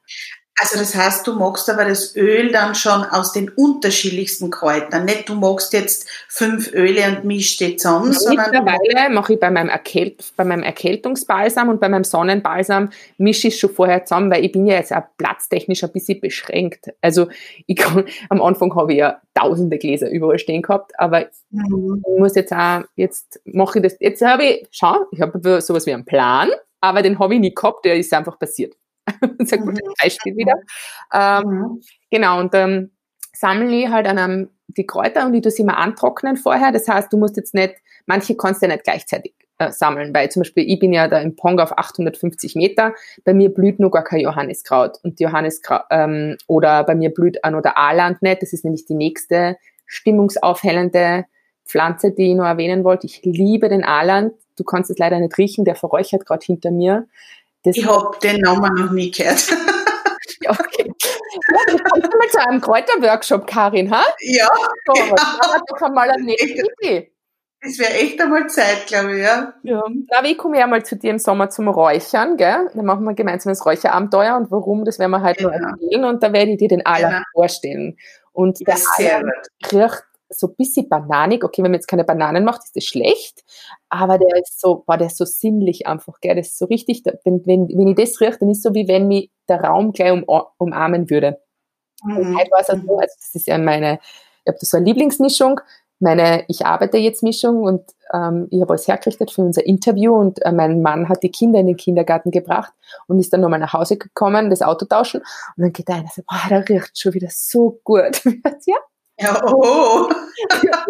Also 0.59 0.79
das 0.79 0.95
heißt, 0.95 1.27
du 1.27 1.33
magst 1.33 1.69
aber 1.69 1.85
das 1.85 2.15
Öl 2.15 2.51
dann 2.51 2.73
schon 2.73 3.03
aus 3.03 3.31
den 3.31 3.49
unterschiedlichsten 3.49 4.49
Kräutern. 4.49 5.05
Nicht, 5.05 5.29
du 5.29 5.35
magst 5.35 5.71
jetzt 5.71 6.09
fünf 6.27 6.73
Öle 6.73 7.05
und 7.09 7.25
mischst 7.25 7.59
die 7.59 7.75
zusammen, 7.75 8.11
sondern... 8.11 8.49
Mittlerweile 8.49 9.13
mache 9.13 9.33
ich 9.33 9.39
bei 9.39 9.51
meinem, 9.51 9.69
Erkält 9.69 10.33
bei 10.35 10.43
meinem 10.43 10.63
Erkältungsbalsam 10.63 11.69
und 11.69 11.79
bei 11.79 11.89
meinem 11.89 12.03
Sonnenbalsam 12.03 12.89
mische 13.19 13.49
ich 13.49 13.59
schon 13.59 13.69
vorher 13.69 14.05
zusammen, 14.05 14.31
weil 14.31 14.43
ich 14.43 14.51
bin 14.51 14.65
ja 14.65 14.77
jetzt 14.77 14.91
auch 14.91 15.03
platztechnisch 15.17 15.83
ein 15.83 15.91
bisschen 15.91 16.21
beschränkt. 16.21 16.91
Also 17.01 17.27
ich 17.67 17.75
kann, 17.75 18.05
am 18.29 18.41
Anfang 18.41 18.75
habe 18.75 18.93
ich 18.93 18.99
ja 18.99 19.21
tausende 19.35 19.77
Gläser 19.77 20.09
überall 20.09 20.39
stehen 20.39 20.63
gehabt, 20.63 20.99
aber 20.99 21.27
mhm. 21.51 22.03
ich 22.03 22.19
muss 22.19 22.33
jetzt 22.33 22.51
auch, 22.51 22.81
jetzt 22.95 23.39
mache 23.45 23.77
ich 23.77 23.83
das, 23.83 23.97
jetzt 23.99 24.23
habe 24.23 24.43
ich, 24.43 24.67
schau, 24.71 25.05
ich 25.11 25.21
habe 25.21 25.61
sowas 25.61 25.85
wie 25.85 25.93
einen 25.93 26.05
Plan, 26.05 26.49
aber 26.81 27.03
den 27.03 27.19
habe 27.19 27.35
ich 27.35 27.41
nie 27.41 27.53
gehabt, 27.53 27.85
der 27.85 27.95
ist 27.95 28.11
einfach 28.11 28.39
passiert. 28.39 28.73
Sehr 29.39 29.59
gutes 29.59 29.81
mhm. 29.83 29.93
Beispiel 30.01 30.35
wieder. 30.35 30.55
Ähm, 31.13 31.49
mhm. 31.49 31.81
Genau, 32.11 32.39
und 32.39 32.53
ähm, 32.53 32.91
sammle 33.33 33.75
ich 33.75 33.89
halt 33.89 34.07
an 34.07 34.17
einem, 34.17 34.49
die 34.67 34.85
Kräuter 34.85 35.25
und 35.25 35.33
ich 35.33 35.41
tue 35.41 35.51
sie 35.51 35.63
immer 35.63 35.77
antrocknen 35.77 36.37
vorher. 36.37 36.71
Das 36.71 36.87
heißt, 36.87 37.11
du 37.11 37.17
musst 37.17 37.37
jetzt 37.37 37.53
nicht, 37.53 37.75
manche 38.05 38.35
kannst 38.35 38.61
du 38.61 38.67
ja 38.67 38.73
nicht 38.73 38.83
gleichzeitig 38.83 39.33
äh, 39.59 39.71
sammeln, 39.71 40.13
weil 40.13 40.29
zum 40.29 40.41
Beispiel 40.41 40.65
ich 40.67 40.79
bin 40.79 40.93
ja 40.93 41.07
da 41.07 41.19
im 41.19 41.35
Pong 41.35 41.59
auf 41.59 41.77
850 41.77 42.55
Meter, 42.55 42.93
bei 43.23 43.33
mir 43.33 43.53
blüht 43.53 43.79
nur 43.79 43.91
gar 43.91 44.03
kein 44.03 44.19
Johanniskraut 44.19 44.99
und 45.03 45.19
Johanniskraut, 45.19 45.83
ähm, 45.89 46.37
oder 46.47 46.83
bei 46.83 46.95
mir 46.95 47.11
blüht 47.11 47.43
auch 47.43 47.51
noch 47.51 47.61
der 47.61 47.77
Aaland 47.77 48.21
nicht, 48.21 48.41
das 48.41 48.53
ist 48.53 48.65
nämlich 48.65 48.85
die 48.85 48.95
nächste 48.95 49.57
stimmungsaufhellende 49.87 51.25
Pflanze, 51.65 52.11
die 52.11 52.31
ich 52.31 52.35
noch 52.35 52.45
erwähnen 52.45 52.83
wollte. 52.83 53.07
Ich 53.07 53.21
liebe 53.23 53.69
den 53.69 53.83
Aaland. 53.83 54.33
Du 54.57 54.63
kannst 54.63 54.89
es 54.89 54.97
leider 54.97 55.19
nicht 55.19 55.37
riechen, 55.37 55.65
der 55.65 55.75
verräuchert 55.75 56.25
gerade 56.25 56.45
hinter 56.45 56.71
mir. 56.71 57.07
Das 57.67 57.75
ich 57.75 57.85
habe 57.85 58.17
den 58.23 58.39
Namen 58.39 58.73
noch 58.75 58.91
nie 58.91 59.11
gehört. 59.11 59.45
okay. 60.47 60.89
Ja, 61.49 61.75
du 61.75 61.83
kommst 61.83 62.13
mal 62.13 62.29
zu 62.29 62.47
einem 62.47 62.61
Kräuterworkshop, 62.61 63.45
Karin, 63.45 63.91
ha? 63.91 64.05
Ja. 64.21 64.47
So, 64.85 64.93
ja. 64.95 65.15
Da 65.15 65.59
doch 65.67 65.81
einmal 65.81 66.09
eine 66.09 66.33
Idee. 66.33 67.11
Es 67.59 67.77
wäre 67.77 67.93
echt 67.93 68.21
einmal 68.21 68.47
Zeit, 68.47 68.87
glaube 68.87 69.17
ich, 69.17 69.23
ja. 69.23 69.53
Ja. 69.63 69.83
Na, 70.09 70.23
ich 70.23 70.37
komme 70.37 70.57
ja 70.57 70.67
mal 70.67 70.85
zu 70.85 70.95
dir 70.95 71.11
im 71.11 71.19
Sommer 71.19 71.49
zum 71.49 71.67
Räuchern, 71.67 72.37
gell? 72.37 72.69
Dann 72.73 72.85
machen 72.85 73.03
wir 73.03 73.15
gemeinsam 73.15 73.51
das 73.51 73.65
Räucherabenteuer 73.65 74.37
und 74.37 74.49
warum, 74.49 74.85
das 74.85 74.97
werden 74.97 75.11
wir 75.11 75.21
halt 75.21 75.41
ja. 75.41 75.47
nur 75.47 75.53
erzählen 75.53 76.05
und 76.05 76.23
da 76.23 76.31
werde 76.31 76.51
ich 76.51 76.57
dir 76.57 76.69
den 76.69 76.85
Aller 76.85 77.11
ja. 77.11 77.23
vorstellen. 77.33 77.97
Und 78.31 78.65
der 78.65 78.77
ja, 78.99 79.17
riecht 79.71 80.06
so 80.29 80.47
ein 80.47 80.55
bisschen 80.55 80.89
bananig. 80.89 81.43
Okay, 81.43 81.63
wenn 81.63 81.71
man 81.71 81.79
jetzt 81.79 81.87
keine 81.87 82.03
Bananen 82.03 82.43
macht, 82.43 82.63
ist 82.63 82.75
das 82.75 82.83
schlecht. 82.83 83.43
Aber 83.89 84.17
der 84.17 84.41
ist 84.41 84.59
so, 84.59 84.83
boah, 84.85 84.97
der 84.97 85.07
ist 85.07 85.17
so 85.17 85.25
sinnlich 85.25 85.87
einfach, 85.87 86.19
gell. 86.21 86.35
Das 86.35 86.47
ist 86.47 86.57
so 86.57 86.65
richtig, 86.65 87.03
wenn, 87.23 87.45
wenn, 87.45 87.69
wenn 87.69 87.87
ich 87.89 87.95
das 87.95 88.19
rieche, 88.21 88.37
dann 88.39 88.49
ist 88.49 88.57
es 88.57 88.63
so, 88.63 88.73
wie 88.73 88.87
wenn 88.87 89.07
mich 89.07 89.31
der 89.47 89.63
Raum 89.63 89.91
gleich 89.91 90.11
um, 90.11 90.25
umarmen 90.57 91.09
würde. 91.09 91.39
Mhm. 92.03 92.17
Und 92.17 92.37
heute 92.37 92.51
war 92.51 92.59
es 92.59 92.69
also, 92.69 92.81
also 92.81 93.15
das 93.19 93.35
ist 93.35 93.47
ja 93.47 93.57
meine, 93.57 93.99
ich 94.45 94.53
habe 94.53 94.57
so 94.61 94.77
eine 94.77 94.85
Lieblingsmischung, 94.85 95.59
meine 95.99 96.45
Ich 96.47 96.65
arbeite 96.65 96.97
jetzt 96.97 97.23
Mischung 97.23 97.63
und 97.63 97.81
ähm, 98.13 98.47
ich 98.51 98.61
habe 98.61 98.71
alles 98.71 98.87
hergerichtet 98.87 99.31
für 99.31 99.41
unser 99.41 99.65
Interview 99.65 100.13
und 100.13 100.43
äh, 100.45 100.51
mein 100.51 100.81
Mann 100.81 101.09
hat 101.09 101.23
die 101.23 101.31
Kinder 101.31 101.59
in 101.59 101.67
den 101.67 101.77
Kindergarten 101.77 102.29
gebracht 102.31 102.71
und 103.07 103.19
ist 103.19 103.33
dann 103.33 103.41
nochmal 103.41 103.59
nach 103.59 103.73
Hause 103.73 103.97
gekommen, 103.97 104.49
das 104.49 104.61
Auto 104.61 104.85
tauschen 104.85 105.21
und 105.21 105.63
dann 105.63 105.73
geht 105.73 105.89
er 105.89 105.95
ein 105.95 106.01
und 106.01 106.13
sagt, 106.13 106.27
boah, 106.27 106.49
der 106.49 106.69
riecht 106.69 106.99
schon 106.99 107.13
wieder 107.13 107.29
so 107.31 107.79
gut. 107.83 108.21
ja, 108.65 108.77
ja, 109.19 109.41
oh. 109.45 110.09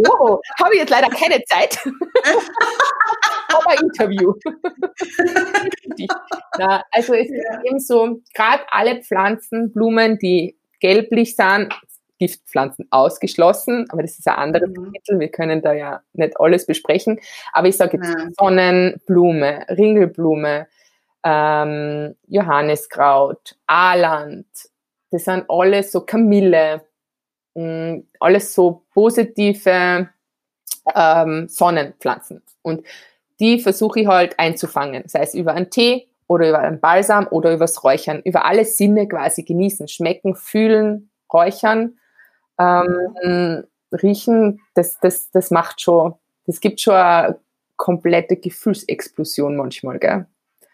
oh. 0.10 0.42
Habe 0.62 0.74
ich 0.74 0.80
jetzt 0.82 0.90
leider 0.90 1.10
keine 1.10 1.42
Zeit. 1.46 1.78
Aber 3.54 3.82
Interview. 3.82 4.34
Na, 6.58 6.84
also 6.92 7.14
es 7.14 7.30
ja. 7.30 7.36
ist 7.36 7.66
eben 7.66 7.80
so, 7.80 8.22
gerade 8.34 8.64
alle 8.70 9.02
Pflanzen, 9.02 9.72
Blumen, 9.72 10.18
die 10.20 10.58
gelblich 10.80 11.36
sind, 11.36 11.74
Giftpflanzen 12.20 12.88
ausgeschlossen, 12.90 13.86
aber 13.90 14.02
das 14.02 14.18
ist 14.18 14.28
ein 14.28 14.36
anderes 14.36 14.70
mhm. 14.70 14.86
Kapitel. 14.86 15.20
Wir 15.20 15.30
können 15.30 15.62
da 15.62 15.74
ja 15.74 16.02
nicht 16.14 16.40
alles 16.40 16.66
besprechen. 16.66 17.20
Aber 17.54 17.68
ich 17.68 17.78
sage 17.78 17.98
jetzt 17.98 18.10
Nein. 18.10 18.34
Sonnenblume, 18.38 19.66
Ringelblume, 19.70 20.68
ähm, 21.24 22.16
Johanniskraut, 22.28 23.56
Aaland, 23.68 24.48
das 25.12 25.24
sind 25.26 25.46
alles 25.48 25.92
so 25.92 26.02
Kamille, 26.02 26.87
mh, 27.58 27.64
mm, 27.64 28.08
alles 28.20 28.54
so 28.54 28.84
positive 28.94 30.10
ähm, 30.96 31.48
Sonnenpflanzen. 31.48 32.44
Und 32.62 32.84
die 33.40 33.60
versuche 33.60 34.02
ich 34.02 34.08
halt 34.08 34.40
einzufangen, 34.40 35.04
sei 35.08 35.22
es 35.22 35.34
über 35.34 35.54
einen 35.54 35.70
Tee 35.70 36.08
oder 36.28 36.50
über 36.50 36.60
einen 36.60 36.80
Balsam 36.80 37.28
oder 37.30 37.54
übers 37.54 37.84
Räuchern, 37.84 38.22
über 38.24 38.46
alle 38.46 38.66
Sinne 38.66 39.08
quasi 39.08 39.44
genießen, 39.44 39.88
schmecken, 39.88 40.36
fühlen, 40.36 41.10
räuchern, 41.32 41.98
ähm, 42.60 43.64
riechen, 43.92 44.62
das, 44.74 45.00
das, 45.00 45.30
das 45.32 45.52
macht 45.52 45.82
schon, 45.82 46.16
das 46.46 46.60
gibt 46.60 46.82
schon 46.82 46.96
eine 46.96 47.40
komplette 47.76 48.38
Gefühlsexplosion 48.38 49.56
manchmal, 49.56 50.00
gell? 50.00 50.26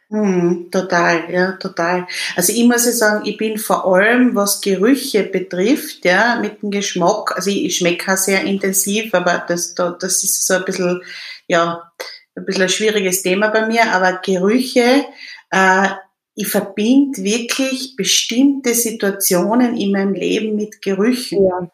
Mm, 0.10 0.70
total, 0.70 1.32
ja, 1.32 1.52
total. 1.54 2.06
Also 2.36 2.54
ich 2.54 2.64
muss 2.66 2.86
ja 2.86 2.92
sagen, 2.92 3.26
ich 3.26 3.38
bin 3.38 3.58
vor 3.58 3.86
allem, 3.86 4.36
was 4.36 4.62
Gerüche 4.62 5.24
betrifft, 5.24 6.06
ja, 6.06 6.40
mit 6.40 6.62
dem 6.62 6.70
Geschmack, 6.72 7.36
also 7.36 7.50
ich, 7.50 7.66
ich 7.66 7.78
schmecke 7.78 8.16
sehr 8.18 8.44
intensiv, 8.44 9.14
aber 9.14 9.44
das, 9.48 9.74
das 9.74 10.24
ist 10.24 10.46
so 10.46 10.56
ein 10.56 10.66
bisschen, 10.66 11.02
ja, 11.48 11.92
ein 12.36 12.46
bisschen 12.46 12.64
ein 12.64 12.70
schwieriges 12.70 13.24
Thema 13.24 13.48
bei 13.50 13.66
mir, 13.66 13.92
aber 13.92 14.20
Gerüche, 14.24 15.06
äh, 15.52 15.88
ich 16.36 16.48
verbinde 16.48 17.24
wirklich 17.24 17.96
bestimmte 17.96 18.74
Situationen 18.74 19.78
in 19.78 19.92
meinem 19.92 20.14
Leben 20.14 20.56
mit 20.56 20.82
Gerüchen. 20.82 21.46
Ja. 21.46 21.70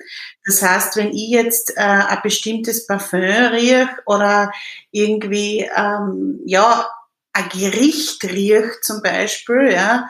Das 0.46 0.62
heißt, 0.62 0.98
wenn 0.98 1.12
ich 1.13 1.30
jetzt 1.30 1.78
äh, 1.78 1.82
ein 1.82 2.20
bestimmtes 2.24 2.86
Parfum 2.86 3.22
rieche 3.22 3.89
oder 4.06 4.52
irgendwie 4.92 5.70
ähm, 5.76 6.42
ja 6.46 6.88
ein 7.34 7.50
Gericht 7.50 8.24
rieche 8.24 8.72
zum 8.82 9.02
Beispiel, 9.02 9.72
ja, 9.72 10.10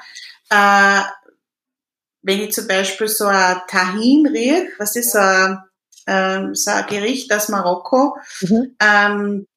äh, 0.49 1.01
wenn 2.21 2.41
ich 2.41 2.53
zum 2.53 2.67
Beispiel 2.67 3.07
so 3.07 3.25
ein 3.25 3.61
Tahin 3.67 4.27
rieche, 4.27 4.69
was 4.77 4.95
ist 4.95 5.11
so 5.11 5.19
ein, 5.19 5.59
ähm, 6.07 6.55
so 6.55 6.71
ein 6.71 6.85
Gericht 6.87 7.31
aus 7.33 7.49
Marokko, 7.49 8.17
mhm. 8.41 8.75
ähm, 8.79 9.47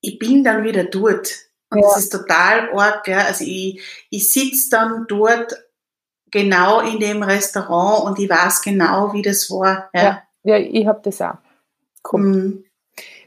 ich 0.00 0.18
bin 0.18 0.44
dann 0.44 0.64
wieder 0.64 0.84
dort. 0.84 1.36
Und 1.70 1.78
ja. 1.80 1.88
das 1.88 1.98
ist 1.98 2.10
total 2.10 2.70
arg. 2.72 3.04
Gell? 3.04 3.18
Also 3.18 3.44
ich, 3.44 3.80
ich 4.10 4.32
sitze 4.32 4.70
dann 4.70 5.04
dort 5.06 5.54
genau 6.30 6.80
in 6.80 6.98
dem 6.98 7.22
Restaurant 7.22 8.04
und 8.04 8.18
ich 8.18 8.28
weiß 8.28 8.62
genau, 8.62 9.12
wie 9.12 9.22
das 9.22 9.50
war. 9.50 9.90
Ja, 9.92 10.02
ja, 10.02 10.56
ja 10.56 10.58
ich 10.58 10.86
habe 10.86 11.00
das 11.04 11.20
auch. 11.20 11.38
Cool. 12.10 12.20
Mhm. 12.20 12.64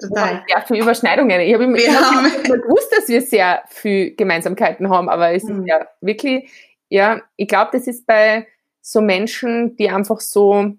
Total. 0.08 0.44
Ja, 0.48 0.62
für 0.62 0.76
Überschneidungen. 0.76 1.40
Ich 1.42 1.54
habe 1.54 1.64
immer, 1.64 1.78
immer 1.78 2.58
gewusst, 2.58 2.94
dass 2.96 3.08
wir 3.08 3.22
sehr 3.22 3.64
viel 3.68 4.16
Gemeinsamkeiten 4.16 4.90
haben, 4.90 5.10
aber 5.10 5.34
es 5.34 5.44
mhm. 5.44 5.62
ist 5.62 5.68
ja 5.68 5.88
wirklich, 6.02 6.52
ja, 6.90 7.22
ich 7.36 7.48
glaube, 7.48 7.72
das 7.74 7.88
ist 7.88 8.06
bei 8.06 8.48
so 8.82 9.02
Menschen, 9.02 9.76
die 9.78 9.90
einfach 9.90 10.20
so 10.20 10.74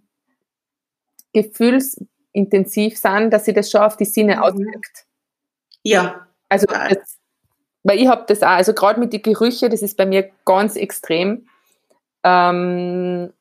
gefühlsintensiv 1.32 2.98
sind, 2.98 3.30
dass 3.30 3.44
sie 3.46 3.52
das 3.52 3.70
schon 3.70 3.80
auf 3.80 3.96
die 3.96 4.04
Sinne 4.04 4.36
mhm. 4.36 4.42
auswirkt. 4.42 5.06
Ja. 5.82 6.26
Also, 6.48 6.66
das, 6.66 7.18
weil 7.82 7.98
ich 7.98 8.08
habe 8.08 8.24
das 8.26 8.42
auch, 8.42 8.48
also 8.48 8.72
gerade 8.72 9.00
mit 9.00 9.12
den 9.12 9.22
Gerüchen, 9.22 9.70
das 9.70 9.82
ist 9.82 9.96
bei 9.96 10.06
mir 10.06 10.30
ganz 10.44 10.76
extrem. 10.76 11.48
Ähm, 12.22 13.32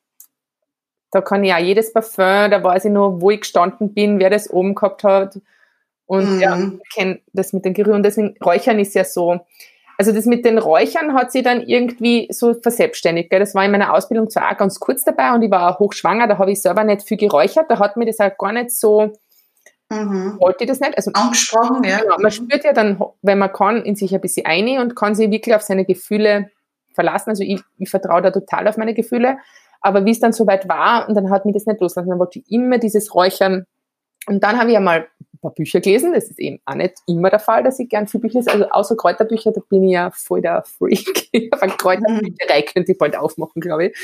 da 1.10 1.20
kann 1.20 1.44
ich 1.44 1.54
auch 1.54 1.58
jedes 1.58 1.92
Parfum, 1.92 2.50
da 2.50 2.62
weiß 2.62 2.86
ich 2.86 2.90
nur, 2.90 3.20
wo 3.20 3.30
ich 3.30 3.40
gestanden 3.40 3.94
bin, 3.94 4.18
wer 4.18 4.30
das 4.30 4.50
oben 4.50 4.74
gehabt 4.74 5.04
hat. 5.04 5.40
Und 6.06 6.36
mhm. 6.36 6.40
ja, 6.40 6.58
ich 6.58 6.94
kenne 6.94 7.20
das 7.32 7.52
mit 7.52 7.64
den 7.64 7.74
Gerüchen. 7.74 7.96
Und 7.96 8.02
deswegen, 8.02 8.34
Räuchern 8.44 8.78
ist 8.78 8.94
ja 8.94 9.04
so. 9.04 9.40
Also 9.96 10.12
das 10.12 10.26
mit 10.26 10.44
den 10.44 10.58
Räuchern 10.58 11.14
hat 11.14 11.30
sie 11.30 11.42
dann 11.42 11.62
irgendwie 11.62 12.26
so 12.30 12.54
verselbstständigt. 12.54 13.30
Gell? 13.30 13.38
Das 13.38 13.54
war 13.54 13.64
in 13.64 13.70
meiner 13.70 13.94
Ausbildung 13.94 14.28
zwar 14.28 14.50
auch 14.50 14.56
ganz 14.56 14.80
kurz 14.80 15.04
dabei 15.04 15.32
und 15.32 15.42
ich 15.42 15.50
war 15.50 15.70
auch 15.70 15.78
hochschwanger, 15.78 16.26
da 16.26 16.38
habe 16.38 16.50
ich 16.50 16.60
selber 16.60 16.82
nicht 16.82 17.06
viel 17.06 17.16
geräuchert. 17.16 17.66
Da 17.68 17.78
hat 17.78 17.96
mir 17.96 18.04
das 18.04 18.18
auch 18.18 18.36
gar 18.36 18.52
nicht 18.52 18.72
so 18.72 19.12
Mhm. 19.90 20.40
Wollte 20.40 20.64
ich 20.64 20.70
das 20.70 20.80
nicht? 20.80 20.96
Also, 20.96 21.10
Angesprochen, 21.12 21.84
ja. 21.84 22.00
Genau, 22.00 22.16
man 22.18 22.30
spürt 22.30 22.64
ja 22.64 22.72
dann, 22.72 23.00
wenn 23.22 23.38
man 23.38 23.52
kann, 23.52 23.82
in 23.84 23.96
sich 23.96 24.14
ein 24.14 24.20
bisschen 24.20 24.46
ein 24.46 24.78
und 24.78 24.96
kann 24.96 25.14
sich 25.14 25.30
wirklich 25.30 25.54
auf 25.54 25.62
seine 25.62 25.84
Gefühle 25.84 26.50
verlassen. 26.94 27.30
Also 27.30 27.42
ich, 27.42 27.60
ich 27.78 27.90
vertraue 27.90 28.22
da 28.22 28.30
total 28.30 28.68
auf 28.68 28.76
meine 28.76 28.94
Gefühle. 28.94 29.38
Aber 29.80 30.04
wie 30.04 30.12
es 30.12 30.20
dann 30.20 30.32
soweit 30.32 30.68
war, 30.68 31.08
und 31.08 31.14
dann 31.14 31.30
hat 31.30 31.44
mir 31.44 31.52
das 31.52 31.66
nicht 31.66 31.80
losgelassen, 31.80 32.10
dann 32.10 32.18
wollte 32.18 32.38
ich 32.38 32.50
immer 32.50 32.78
dieses 32.78 33.14
Räuchern. 33.14 33.66
Und 34.26 34.42
dann 34.42 34.58
habe 34.58 34.68
ich 34.68 34.74
ja 34.74 34.80
mal 34.80 35.00
ein 35.00 35.33
paar 35.44 35.54
Bücher 35.54 35.80
gelesen. 35.80 36.12
Das 36.12 36.24
ist 36.24 36.38
eben 36.38 36.60
auch 36.64 36.74
nicht 36.74 36.94
immer 37.06 37.30
der 37.30 37.38
Fall, 37.38 37.62
dass 37.62 37.78
ich 37.78 37.88
gern 37.88 38.08
viel 38.08 38.20
Bücher 38.20 38.40
lese. 38.40 38.50
Also 38.50 38.68
außer 38.68 38.96
Kräuterbücher, 38.96 39.52
da 39.52 39.60
bin 39.68 39.84
ich 39.84 39.92
ja 39.92 40.10
voll 40.10 40.42
der 40.42 40.64
Freak. 40.64 41.28
eine 41.32 41.72
Kräuterbücherei 41.72 42.62
könnte 42.62 42.92
ich 42.92 42.98
bald 42.98 43.16
aufmachen, 43.16 43.60
glaube 43.60 43.86
ich. 43.86 43.96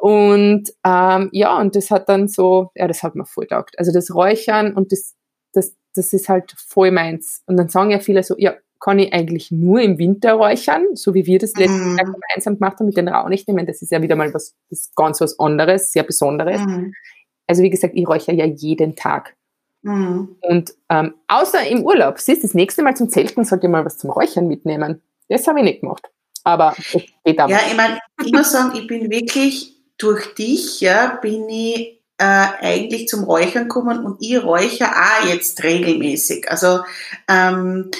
Und 0.00 0.72
ähm, 0.84 1.28
ja, 1.32 1.58
und 1.58 1.76
das 1.76 1.90
hat 1.90 2.08
dann 2.08 2.28
so, 2.28 2.70
ja, 2.74 2.88
das 2.88 3.02
hat 3.02 3.14
mir 3.14 3.26
voll 3.26 3.46
taugt. 3.46 3.78
Also 3.78 3.92
das 3.92 4.14
Räuchern 4.14 4.72
und 4.74 4.92
das, 4.92 5.14
das, 5.52 5.76
das 5.94 6.12
ist 6.12 6.28
halt 6.28 6.54
voll 6.56 6.90
meins. 6.90 7.42
Und 7.46 7.56
dann 7.58 7.68
sagen 7.68 7.90
ja 7.90 7.98
viele 7.98 8.22
so, 8.22 8.34
ja, 8.38 8.54
kann 8.80 8.98
ich 8.98 9.12
eigentlich 9.12 9.50
nur 9.50 9.80
im 9.80 9.98
Winter 9.98 10.32
räuchern, 10.32 10.86
so 10.94 11.12
wie 11.12 11.26
wir 11.26 11.38
das 11.38 11.52
letztes 11.54 11.84
mm. 11.84 11.98
Jahr 11.98 12.12
gemeinsam 12.12 12.54
gemacht 12.54 12.78
haben 12.78 12.86
mit 12.86 12.96
den 12.96 13.08
Raunichten. 13.08 13.50
Ich 13.50 13.54
meine, 13.54 13.66
das 13.66 13.82
ist 13.82 13.92
ja 13.92 14.00
wieder 14.00 14.16
mal 14.16 14.32
was, 14.32 14.54
das 14.70 14.90
ganz 14.96 15.20
was 15.20 15.38
anderes, 15.38 15.92
sehr 15.92 16.02
Besonderes. 16.02 16.62
Mm. 16.62 16.92
Also 17.46 17.62
wie 17.62 17.70
gesagt, 17.70 17.94
ich 17.94 18.08
räuchere 18.08 18.34
ja 18.34 18.46
jeden 18.46 18.96
Tag. 18.96 19.36
Mm. 19.82 20.24
Und 20.40 20.74
ähm, 20.88 21.14
außer 21.28 21.66
im 21.66 21.82
Urlaub, 21.84 22.18
siehst 22.18 22.44
das 22.44 22.54
nächste 22.54 22.82
Mal 22.82 22.96
zum 22.96 23.08
Zelten 23.08 23.44
sollte 23.44 23.66
ich 23.66 23.70
mal 23.70 23.84
was 23.84 23.98
zum 23.98 24.10
Räuchern 24.10 24.46
mitnehmen. 24.46 25.02
Das 25.28 25.46
habe 25.46 25.60
ich 25.60 25.64
nicht 25.64 25.80
gemacht. 25.80 26.10
Aber 26.44 26.74
es 26.76 27.02
geht 27.24 27.38
aber. 27.38 27.52
Ja, 27.52 27.60
ich 27.68 27.76
meine, 27.76 27.98
ich 28.24 28.32
muss 28.32 28.52
sagen, 28.52 28.76
ich 28.76 28.86
bin 28.86 29.10
wirklich 29.10 29.76
durch 29.98 30.34
dich 30.34 30.80
ja, 30.80 31.18
bin 31.20 31.48
ich 31.48 32.00
äh, 32.18 32.46
eigentlich 32.60 33.08
zum 33.08 33.24
Räuchern 33.24 33.64
gekommen 33.64 34.04
und 34.04 34.18
ich 34.20 34.42
räuchere 34.42 34.90
auch 34.90 35.26
jetzt 35.26 35.62
regelmäßig. 35.62 36.50
Also 36.50 36.80
ähm, 37.28 37.90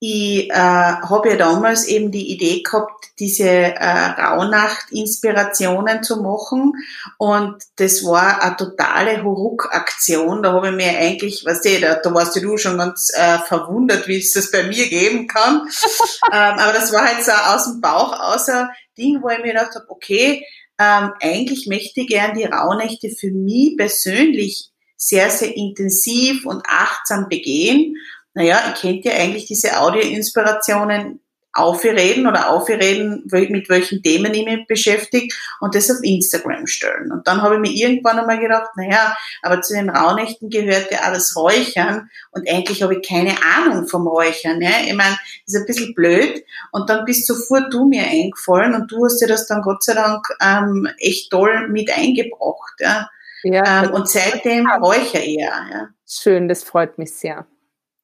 ich 0.00 0.50
äh, 0.50 0.54
habe 0.54 1.30
ja 1.30 1.36
damals 1.36 1.86
eben 1.86 2.12
die 2.12 2.30
Idee 2.30 2.62
gehabt, 2.62 3.06
diese 3.18 3.48
äh, 3.48 3.84
Rauhnacht-Inspirationen 3.84 6.04
zu 6.04 6.22
machen 6.22 6.74
und 7.16 7.56
das 7.76 8.04
war 8.04 8.42
eine 8.42 8.56
totale 8.56 9.24
Huruk-Aktion. 9.24 10.42
Da 10.42 10.52
habe 10.52 10.68
ich 10.68 10.74
mir 10.74 10.96
eigentlich, 10.96 11.44
weißt 11.44 11.64
du, 11.64 11.80
da, 11.80 11.94
da 11.96 12.14
warst 12.14 12.36
du 12.36 12.58
schon 12.58 12.78
ganz 12.78 13.10
äh, 13.12 13.38
verwundert, 13.40 14.06
wie 14.06 14.18
es 14.18 14.32
das 14.32 14.52
bei 14.52 14.62
mir 14.62 14.88
geben 14.88 15.26
kann. 15.26 15.66
ähm, 16.32 16.58
aber 16.58 16.72
das 16.72 16.92
war 16.92 17.04
halt 17.04 17.24
so 17.24 17.32
aus 17.32 17.64
dem 17.64 17.80
Bauch 17.80 18.16
außer 18.20 18.70
Ding, 18.96 19.20
wo 19.20 19.30
ich 19.30 19.38
mir 19.38 19.52
gedacht 19.52 19.74
habe, 19.74 19.86
okay, 19.88 20.44
ähm, 20.78 21.12
eigentlich 21.20 21.66
möchte 21.66 22.02
ich 22.02 22.08
gern 22.08 22.36
die 22.36 22.44
Rauhnächte 22.44 23.10
für 23.10 23.32
mich 23.32 23.76
persönlich 23.76 24.70
sehr, 24.96 25.30
sehr 25.30 25.56
intensiv 25.56 26.44
und 26.44 26.62
achtsam 26.66 27.28
begehen. 27.28 27.96
Naja, 28.34 28.72
ich 28.72 28.80
kennt 28.80 29.04
ja 29.04 29.12
eigentlich 29.12 29.46
diese 29.46 29.80
Audio-Inspirationen 29.80 31.20
aufreden 31.58 32.26
oder 32.26 32.50
aufreden, 32.50 33.24
mit 33.26 33.68
welchen 33.68 34.02
Themen 34.02 34.32
ich 34.32 34.44
mich 34.44 34.66
beschäftige 34.66 35.34
und 35.60 35.74
das 35.74 35.90
auf 35.90 35.98
Instagram 36.02 36.66
stellen. 36.66 37.10
Und 37.10 37.26
dann 37.26 37.42
habe 37.42 37.56
ich 37.56 37.60
mir 37.60 37.72
irgendwann 37.72 38.18
einmal 38.18 38.38
gedacht, 38.38 38.70
naja, 38.76 39.16
aber 39.42 39.60
zu 39.60 39.74
den 39.74 39.90
Rauhnächten 39.90 40.50
gehört 40.50 40.90
ja 40.90 41.10
das 41.10 41.34
Räuchern 41.36 42.10
und 42.30 42.48
eigentlich 42.48 42.82
habe 42.82 42.96
ich 42.96 43.08
keine 43.08 43.34
Ahnung 43.56 43.86
vom 43.86 44.06
Räuchern. 44.06 44.60
Ja? 44.60 44.70
Ich 44.86 44.94
meine, 44.94 45.18
ist 45.46 45.56
ein 45.56 45.66
bisschen 45.66 45.94
blöd 45.94 46.44
und 46.70 46.88
dann 46.88 47.04
bist 47.04 47.26
sofort 47.26 47.72
du 47.72 47.88
mir 47.88 48.04
eingefallen 48.04 48.74
und 48.74 48.90
du 48.90 49.04
hast 49.04 49.20
dir 49.20 49.28
das 49.28 49.46
dann 49.46 49.62
Gott 49.62 49.82
sei 49.82 49.94
Dank 49.94 50.26
ähm, 50.40 50.88
echt 50.98 51.30
toll 51.30 51.68
mit 51.68 51.90
eingebracht. 51.90 52.74
Ja? 52.78 53.08
Ja, 53.42 53.84
ähm, 53.84 53.94
und 53.94 54.08
seitdem 54.08 54.68
räuchere 54.68 55.22
ich 55.22 55.40
ja. 55.40 55.88
Schön, 56.06 56.48
das 56.48 56.62
freut 56.62 56.98
mich 56.98 57.12
sehr. 57.14 57.46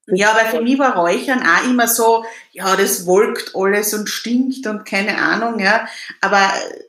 Ja, 0.07 0.37
weil 0.37 0.47
für 0.47 0.61
mich 0.61 0.79
war 0.79 0.97
Räuchern 0.97 1.43
auch 1.43 1.69
immer 1.69 1.89
so, 1.89 2.25
ja, 2.53 2.77
das 2.77 3.07
wolkt 3.07 3.53
alles 3.55 3.95
und 3.95 4.09
stinkt 4.09 4.67
und 4.67 4.85
keine 4.85 5.17
Ahnung, 5.17 5.59
ja. 5.61 5.87
Aber 6.21 6.43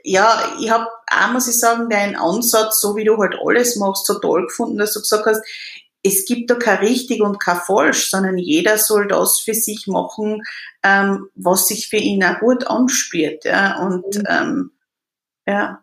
ja, 0.04 0.54
ich 0.60 0.70
habe 0.70 0.88
auch, 1.10 1.32
muss 1.32 1.48
ich 1.48 1.58
sagen, 1.58 1.90
deinen 1.90 2.18
Ansatz, 2.18 2.82
so 2.82 2.98
wie 2.98 3.06
du 3.06 3.18
halt 3.18 3.36
alles 3.42 3.78
machst, 3.78 4.06
so 4.06 4.20
toll 4.20 4.48
gefunden, 4.48 4.78
dass 4.78 4.94
du 4.94 5.00
gesagt 5.00 5.26
hast, 5.28 5.42
es 6.04 6.26
gibt 6.26 6.52
da 6.52 6.56
kein 6.56 6.80
richtig 6.80 7.22
und 7.22 7.40
kein 7.40 7.58
falsch, 7.58 8.10
sondern 8.10 8.38
jeder 8.38 8.78
soll 8.78 9.08
das 9.08 9.40
für 9.40 9.54
sich 9.56 9.88
machen, 9.88 10.44
ähm, 10.84 11.30
was 11.36 11.68
sich 11.68 11.88
für 11.88 11.98
ihn 11.98 12.24
auch 12.24 12.40
gut 12.40 12.68
anspürt, 12.68 13.46
ja. 13.46 13.80
Und 13.80 14.18
mhm. 14.18 14.24
ähm, 14.28 14.72
ja. 15.48 15.82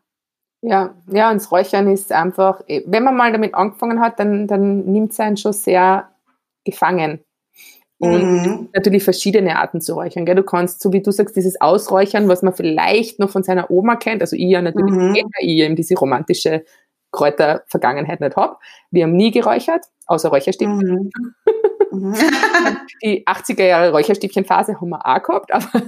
Ja, 0.60 0.94
ja, 1.10 1.30
und 1.30 1.40
das 1.40 1.50
Räuchern 1.50 1.90
ist 1.90 2.12
einfach, 2.12 2.60
wenn 2.68 3.02
man 3.02 3.16
mal 3.16 3.32
damit 3.32 3.54
angefangen 3.54 4.00
hat, 4.00 4.20
dann, 4.20 4.46
dann 4.46 4.84
nimmt 4.84 5.12
es 5.12 5.18
einen 5.18 5.36
schon 5.36 5.52
sehr 5.52 6.11
gefangen. 6.64 7.24
Und 7.98 8.42
mhm. 8.42 8.68
natürlich 8.74 9.04
verschiedene 9.04 9.60
Arten 9.60 9.80
zu 9.80 9.94
räuchern. 9.94 10.26
Gell? 10.26 10.34
Du 10.34 10.42
kannst, 10.42 10.82
so 10.82 10.92
wie 10.92 11.02
du 11.02 11.12
sagst, 11.12 11.36
dieses 11.36 11.60
Ausräuchern, 11.60 12.28
was 12.28 12.42
man 12.42 12.52
vielleicht 12.52 13.20
noch 13.20 13.30
von 13.30 13.44
seiner 13.44 13.70
Oma 13.70 13.94
kennt, 13.94 14.22
also 14.22 14.34
ich 14.34 14.50
ja 14.50 14.60
natürlich, 14.60 14.92
mhm. 14.92 15.14
ich 15.14 15.48
eben 15.48 15.76
diese 15.76 15.94
romantische 15.94 16.64
Kräutervergangenheit 17.12 18.20
nicht 18.20 18.34
habe. 18.34 18.56
Wir 18.90 19.04
haben 19.04 19.14
nie 19.14 19.30
geräuchert, 19.30 19.84
außer 20.06 20.30
Räucherstäbchen. 20.30 21.12
Mhm. 21.92 21.92
mhm. 22.08 22.14
Die 23.04 23.24
80er 23.24 23.64
Jahre 23.64 23.92
Räucherstäbchenphase 23.92 24.80
haben 24.80 24.88
wir 24.88 25.06
auch 25.06 25.22
gehabt, 25.22 25.52
aber 25.52 25.68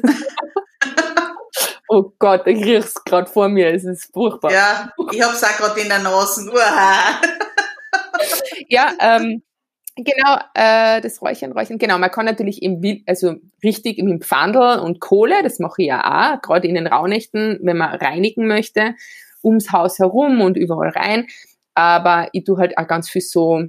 oh 1.89 2.13
Gott, 2.21 2.47
ich 2.47 2.65
riech's 2.65 3.03
gerade 3.03 3.29
vor 3.29 3.49
mir, 3.49 3.75
es 3.75 3.85
ist 3.85 4.13
furchtbar. 4.13 4.53
Ja, 4.53 4.93
ich 5.11 5.21
hab's 5.21 5.43
auch 5.43 5.57
gerade 5.57 5.81
in 5.81 5.89
der 5.89 5.99
Nase. 5.99 6.49
ja, 8.69 8.93
ähm, 9.01 9.43
Genau, 9.97 10.39
äh, 10.55 11.01
das 11.01 11.23
Räuchern, 11.23 11.53
Räuchern. 11.53 11.79
Genau, 11.79 11.99
man 11.99 12.11
kann 12.11 12.27
natürlich 12.27 12.63
im 12.63 12.83
also 13.07 13.37
richtig 13.63 13.99
im 13.99 14.21
Pfandel 14.21 14.81
und 14.81 15.01
Kohle, 15.01 15.43
das 15.45 15.61
mache 15.61 15.83
ich 15.83 15.89
ja 15.89 16.35
auch, 16.35 16.43
gerade 16.43 16.67
in 16.67 16.75
den 16.75 16.89
Rauhnächten, 16.89 17.61
wenn 17.63 17.77
man 17.77 17.95
reinigen 17.95 18.49
möchte, 18.49 18.95
ums 19.45 19.71
Haus 19.71 20.01
herum 20.01 20.41
und 20.41 20.57
überall 20.57 20.89
rein. 20.89 21.29
Aber 21.75 22.29
ich 22.33 22.45
tue 22.45 22.59
halt 22.59 22.77
auch 22.77 22.89
ganz 22.89 23.09
viel 23.09 23.23
so 23.23 23.63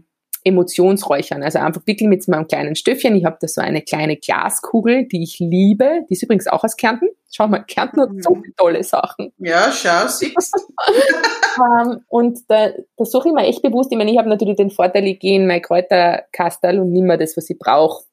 Emotionsräuchern. 0.44 1.44
Also 1.44 1.60
einfach 1.60 1.82
wirklich 1.86 2.08
mit 2.08 2.28
meinem 2.28 2.48
kleinen 2.48 2.76
Stöffchen. 2.76 3.16
Ich 3.16 3.26
habe 3.26 3.38
da 3.40 3.48
so 3.48 3.62
eine 3.62 3.82
kleine 3.82 4.16
Glaskugel, 4.16 5.08
die 5.08 5.24
ich 5.24 5.40
liebe. 5.40 6.06
Die 6.10 6.14
ist 6.14 6.24
übrigens 6.24 6.48
auch 6.48 6.64
aus 6.64 6.78
Kärnten. 6.78 7.10
Schau 7.36 7.50
mal, 7.50 7.60
Kärnten 7.60 8.00
hat 8.00 8.10
so 8.24 8.34
mhm. 8.34 8.44
viele 8.44 8.56
tolle 8.56 8.84
Sachen. 8.86 9.34
Ja, 9.40 9.70
schau, 9.70 10.08
siehst 10.08 10.56
um, 11.58 11.92
ähm, 11.92 12.02
Und 12.08 12.40
da, 12.48 12.70
da 12.96 13.04
suche 13.04 13.28
ich 13.28 13.34
mir 13.34 13.46
echt 13.46 13.62
bewusst. 13.62 13.92
Ich 13.92 13.98
meine, 13.98 14.10
ich 14.10 14.18
habe 14.18 14.30
natürlich 14.30 14.56
den 14.56 14.70
Vorteil, 14.70 15.06
ich 15.06 15.20
gehe 15.20 15.36
in 15.36 15.46
mein 15.46 15.62
Kräuterkastel 15.62 16.80
und 16.80 16.94
nehme 16.94 17.18
das, 17.18 17.36
was 17.36 17.50
ich 17.50 17.60
brauche. 17.60 18.06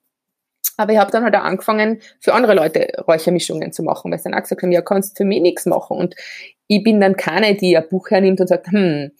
Aber 0.77 0.93
ich 0.93 0.99
habe 0.99 1.13
dann 1.13 1.23
halt 1.23 1.37
auch 1.37 1.45
angefangen, 1.45 2.01
für 2.19 2.35
andere 2.35 2.55
Leute 2.55 2.89
Räuchermischungen 3.07 3.73
zu 3.73 3.85
machen, 3.85 4.11
weil 4.11 4.19
sie 4.19 4.25
dann 4.25 4.35
auch 4.35 4.43
gesagt 4.43 4.61
haben, 4.61 4.73
ja, 4.73 4.83
kannst 4.83 5.17
für 5.17 5.25
mich 5.25 5.41
nichts 5.41 5.67
machen. 5.67 5.99
Und 5.99 6.17
ich 6.67 6.83
bin 6.83 7.01
dann 7.01 7.17
keine, 7.17 7.55
die 7.55 7.77
ein 7.77 7.89
Buch 7.89 8.11
hernimmt 8.11 8.41
und 8.41 8.49
sagt, 8.49 8.73
hm, 8.73 9.13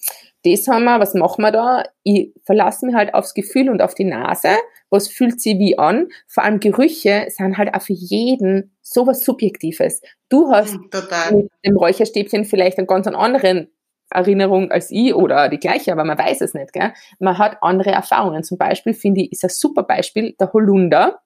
das 0.45 0.67
haben 0.67 0.85
wir, 0.85 0.99
was 0.99 1.15
machen 1.15 1.43
wir 1.43 1.53
da? 1.53 1.85
Ich 2.03 2.33
verlasse 2.45 2.85
mich 2.85 2.95
halt 2.95 3.15
aufs 3.15 3.35
Gefühl 3.35 3.71
und 3.71 3.81
auf 3.81 3.95
die 3.95 4.05
Nase. 4.05 4.49
Was 4.91 5.09
fühlt 5.09 5.41
sie 5.41 5.59
wie 5.59 5.79
an? 5.79 6.09
Vor 6.27 6.45
allem 6.45 6.61
Gerüche 6.61 7.27
sind 7.29 7.57
halt 7.57 7.75
auch 7.75 7.83
für 7.83 7.93
jeden 7.93 8.77
sowas 8.83 9.21
Subjektives. 9.25 10.01
Du 10.29 10.51
hast 10.51 10.75
hm, 10.75 10.91
Total. 10.91 11.33
mit 11.33 11.51
dem 11.65 11.77
Räucherstäbchen 11.77 12.45
vielleicht 12.45 12.79
einen 12.79 12.87
ganz 12.87 13.07
anderen 13.07 13.69
Erinnerung 14.11 14.71
als 14.71 14.91
ich 14.91 15.15
oder 15.15 15.49
die 15.49 15.59
gleiche, 15.59 15.93
aber 15.93 16.05
man 16.05 16.19
weiß 16.19 16.41
es 16.43 16.55
nicht. 16.55 16.73
Gell? 16.73 16.93
Man 17.19 17.39
hat 17.39 17.59
andere 17.63 17.91
Erfahrungen. 17.91 18.43
Zum 18.43 18.59
Beispiel 18.59 18.95
finde 18.95 19.23
ich, 19.23 19.33
ist 19.33 19.45
ein 19.45 19.51
super 19.51 19.85
Beispiel 19.85 20.35
der 20.39 20.53
Holunder. 20.53 21.21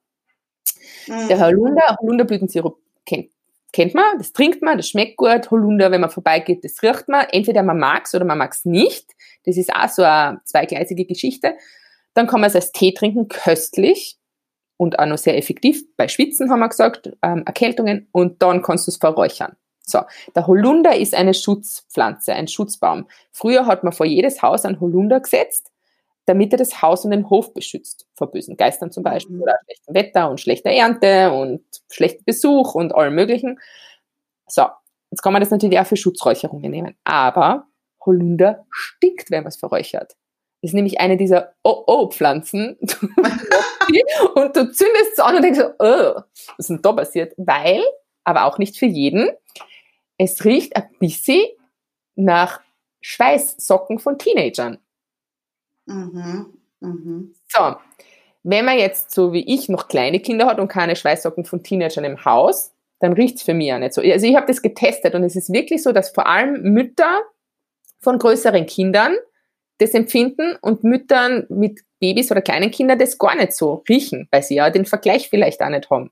Mhm. 1.07 1.27
Der 1.27 1.39
Holunder, 1.39 1.97
Holunderblütensirup 1.99 2.77
kennt 3.05 3.31
kennt 3.77 3.93
man, 3.93 4.17
das 4.17 4.33
trinkt 4.33 4.63
man, 4.63 4.77
das 4.77 4.89
schmeckt 4.89 5.17
gut. 5.17 5.51
Holunder, 5.51 5.91
wenn 5.91 6.01
man 6.01 6.09
vorbeigeht, 6.09 6.63
das 6.63 6.81
riecht 6.81 7.07
man. 7.09 7.27
Entweder 7.31 7.61
man 7.61 7.77
mag's 7.77 8.15
oder 8.15 8.25
man 8.25 8.39
mag's 8.39 8.65
nicht. 8.65 9.11
Das 9.45 9.55
ist 9.55 9.71
auch 9.71 9.87
so 9.87 10.01
eine 10.01 10.41
zweigleisige 10.45 11.05
Geschichte. 11.05 11.53
Dann 12.15 12.25
kann 12.25 12.41
man 12.41 12.47
es 12.47 12.55
als 12.55 12.71
Tee 12.71 12.91
trinken, 12.91 13.27
köstlich 13.27 14.17
und 14.77 14.97
auch 14.97 15.05
noch 15.05 15.19
sehr 15.19 15.37
effektiv. 15.37 15.83
Bei 15.95 16.07
Schwitzen 16.07 16.49
haben 16.49 16.59
wir 16.59 16.69
gesagt, 16.69 17.11
ähm, 17.21 17.43
Erkältungen 17.45 18.07
und 18.11 18.41
dann 18.41 18.63
kannst 18.63 18.87
du 18.87 18.91
es 18.91 18.97
verräuchern. 18.97 19.55
So, 19.85 20.01
der 20.35 20.47
Holunder 20.47 20.97
ist 20.97 21.13
eine 21.13 21.35
Schutzpflanze, 21.35 22.33
ein 22.33 22.47
Schutzbaum. 22.47 23.07
Früher 23.31 23.67
hat 23.67 23.83
man 23.83 23.93
vor 23.93 24.07
jedes 24.07 24.41
Haus 24.41 24.65
einen 24.65 24.79
Holunder 24.79 25.19
gesetzt 25.19 25.71
damit 26.27 26.51
er 26.51 26.57
das 26.57 26.81
Haus 26.81 27.05
und 27.05 27.11
den 27.11 27.29
Hof 27.29 27.53
beschützt 27.53 28.05
vor 28.13 28.29
bösen 28.29 28.57
Geistern 28.57 28.91
zum 28.91 29.01
Beispiel 29.01 29.37
mhm. 29.37 29.43
oder 29.43 29.55
schlechtem 29.63 29.95
Wetter 29.95 30.29
und 30.29 30.41
schlechter 30.41 30.69
Ernte 30.69 31.31
und 31.31 31.63
schlechten 31.89 32.25
Besuch 32.25 32.75
und 32.75 32.93
allem 32.93 33.15
möglichen. 33.15 33.59
So, 34.45 34.65
jetzt 35.09 35.21
kann 35.21 35.33
man 35.33 35.41
das 35.41 35.51
natürlich 35.51 35.79
auch 35.79 35.87
für 35.87 35.95
Schutzräucherungen 35.95 36.69
nehmen. 36.69 36.95
Aber 37.05 37.67
Holunder 38.05 38.65
stinkt, 38.69 39.31
wenn 39.31 39.43
man 39.43 39.49
es 39.49 39.57
verräuchert. 39.57 40.17
Das 40.61 40.71
ist 40.71 40.73
nämlich 40.73 40.99
eine 40.99 41.15
dieser 41.15 41.53
Oh-Oh-Pflanzen. 41.63 42.77
und 44.35 44.55
du 44.55 44.71
zündest 44.71 45.13
es 45.13 45.19
an 45.19 45.35
und 45.37 45.43
denkst 45.43 45.59
so, 45.59 45.67
oh, 45.79 46.21
was 46.21 46.57
ist 46.57 46.69
denn 46.69 46.81
da 46.81 46.91
passiert? 46.91 47.33
Weil, 47.37 47.81
aber 48.25 48.45
auch 48.45 48.57
nicht 48.57 48.77
für 48.77 48.85
jeden, 48.85 49.29
es 50.17 50.43
riecht 50.43 50.75
ein 50.75 50.89
bisschen 50.99 51.45
nach 52.15 52.59
Schweißsocken 52.99 53.99
von 53.99 54.17
Teenagern. 54.17 54.79
Mhm. 55.87 56.45
Mhm. 56.79 57.33
So, 57.47 57.75
wenn 58.43 58.65
man 58.65 58.77
jetzt 58.77 59.11
so 59.11 59.33
wie 59.33 59.53
ich 59.53 59.67
noch 59.69 59.87
kleine 59.87 60.19
Kinder 60.19 60.45
hat 60.45 60.59
und 60.59 60.67
keine 60.67 60.95
Schweißsocken 60.95 61.45
von 61.45 61.63
Teenagern 61.63 62.03
im 62.03 62.23
Haus, 62.23 62.73
dann 62.99 63.13
riecht 63.13 63.37
es 63.37 63.43
für 63.43 63.53
mich 63.53 63.73
auch 63.73 63.79
nicht 63.79 63.93
so. 63.93 64.01
Also 64.01 64.25
ich 64.25 64.35
habe 64.35 64.47
das 64.47 64.61
getestet 64.61 65.15
und 65.15 65.23
es 65.23 65.35
ist 65.35 65.51
wirklich 65.51 65.83
so, 65.83 65.91
dass 65.91 66.09
vor 66.09 66.27
allem 66.27 66.61
Mütter 66.73 67.21
von 67.99 68.19
größeren 68.19 68.65
Kindern 68.65 69.15
das 69.79 69.93
empfinden 69.93 70.55
und 70.61 70.83
Müttern 70.83 71.45
mit 71.49 71.81
Babys 71.99 72.31
oder 72.31 72.41
kleinen 72.41 72.71
Kindern 72.71 72.99
das 72.99 73.17
gar 73.17 73.35
nicht 73.35 73.53
so 73.53 73.83
riechen, 73.87 74.27
weil 74.31 74.43
sie 74.43 74.55
ja 74.55 74.69
den 74.69 74.85
Vergleich 74.85 75.29
vielleicht 75.29 75.61
auch 75.61 75.69
nicht 75.69 75.89
haben. 75.89 76.11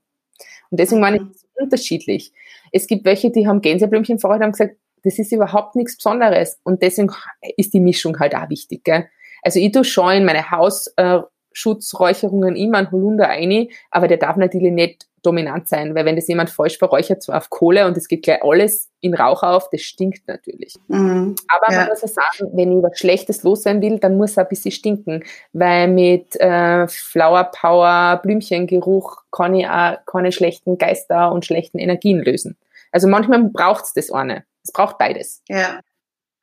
Und 0.70 0.80
deswegen 0.80 1.00
meine 1.00 1.16
ich 1.16 1.22
es 1.22 1.42
mhm. 1.42 1.64
unterschiedlich. 1.64 2.32
Es 2.72 2.86
gibt 2.86 3.04
welche, 3.04 3.30
die 3.30 3.46
haben 3.46 3.60
Gänseblümchen 3.60 4.18
vorher 4.18 4.38
und 4.38 4.44
haben 4.44 4.52
gesagt, 4.52 4.76
das 5.04 5.18
ist 5.18 5.32
überhaupt 5.32 5.76
nichts 5.76 5.96
Besonderes. 5.96 6.58
Und 6.64 6.82
deswegen 6.82 7.12
ist 7.56 7.74
die 7.74 7.80
Mischung 7.80 8.18
halt 8.18 8.34
auch 8.34 8.50
wichtig. 8.50 8.84
Gell? 8.84 9.08
Also 9.42 9.60
ich 9.60 9.72
tue 9.72 9.84
schon 9.84 10.12
in 10.12 10.24
meine 10.24 10.50
Hausschutzräucherungen 10.50 12.56
immer 12.56 12.78
einen 12.78 12.90
Holunder 12.90 13.28
ein, 13.28 13.68
aber 13.90 14.08
der 14.08 14.16
darf 14.18 14.36
natürlich 14.36 14.72
nicht 14.72 15.06
dominant 15.26 15.68
sein, 15.68 15.94
weil 15.94 16.04
wenn 16.04 16.16
das 16.16 16.28
jemand 16.28 16.50
falsch 16.50 16.78
verräuchert, 16.78 17.22
so 17.22 17.32
auf 17.32 17.50
Kohle 17.50 17.86
und 17.86 17.96
es 17.96 18.06
geht 18.06 18.22
gleich 18.22 18.42
alles 18.44 18.88
in 19.00 19.12
Rauch 19.12 19.42
auf, 19.42 19.68
das 19.70 19.82
stinkt 19.82 20.28
natürlich. 20.28 20.74
Mhm, 20.86 21.34
aber 21.48 21.72
ja. 21.72 21.80
man 21.80 21.88
muss 21.88 22.02
ja 22.02 22.08
sagen, 22.08 22.50
wenn 22.52 22.78
ich 22.78 22.82
was 22.82 22.98
Schlechtes 22.98 23.42
los 23.42 23.64
sein 23.64 23.82
will, 23.82 23.98
dann 23.98 24.16
muss 24.16 24.36
er 24.36 24.44
ein 24.44 24.48
bisschen 24.48 24.70
stinken, 24.70 25.24
weil 25.52 25.88
mit 25.88 26.38
äh, 26.40 26.86
Flower 26.86 27.44
Power, 27.44 28.20
Blümchengeruch 28.22 29.22
kann 29.32 29.54
ich 29.54 29.66
auch 29.66 29.96
keine 30.06 30.30
schlechten 30.30 30.78
Geister 30.78 31.32
und 31.32 31.44
schlechten 31.44 31.78
Energien 31.78 32.20
lösen. 32.20 32.56
Also 32.92 33.08
manchmal 33.08 33.42
braucht 33.44 33.84
es 33.84 33.92
das 33.94 34.12
eine. 34.12 34.44
Es 34.62 34.72
braucht 34.72 34.98
beides. 34.98 35.42
Ja. 35.48 35.80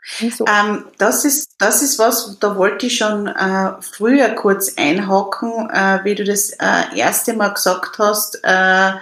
So. 0.06 0.46
Ähm, 0.48 0.86
das, 0.98 1.24
ist, 1.24 1.56
das 1.60 1.82
ist 1.82 1.98
was, 1.98 2.38
da 2.40 2.58
wollte 2.58 2.88
ich 2.88 2.98
schon 2.98 3.28
äh, 3.28 3.82
früher 3.82 4.30
kurz 4.30 4.74
einhaken, 4.78 5.70
äh, 5.70 6.04
wie 6.04 6.16
du 6.16 6.24
das 6.24 6.50
äh, 6.52 6.96
erste 6.96 7.34
Mal 7.34 7.54
gesagt 7.54 7.98
hast. 8.00 8.40
Äh, 8.44 8.94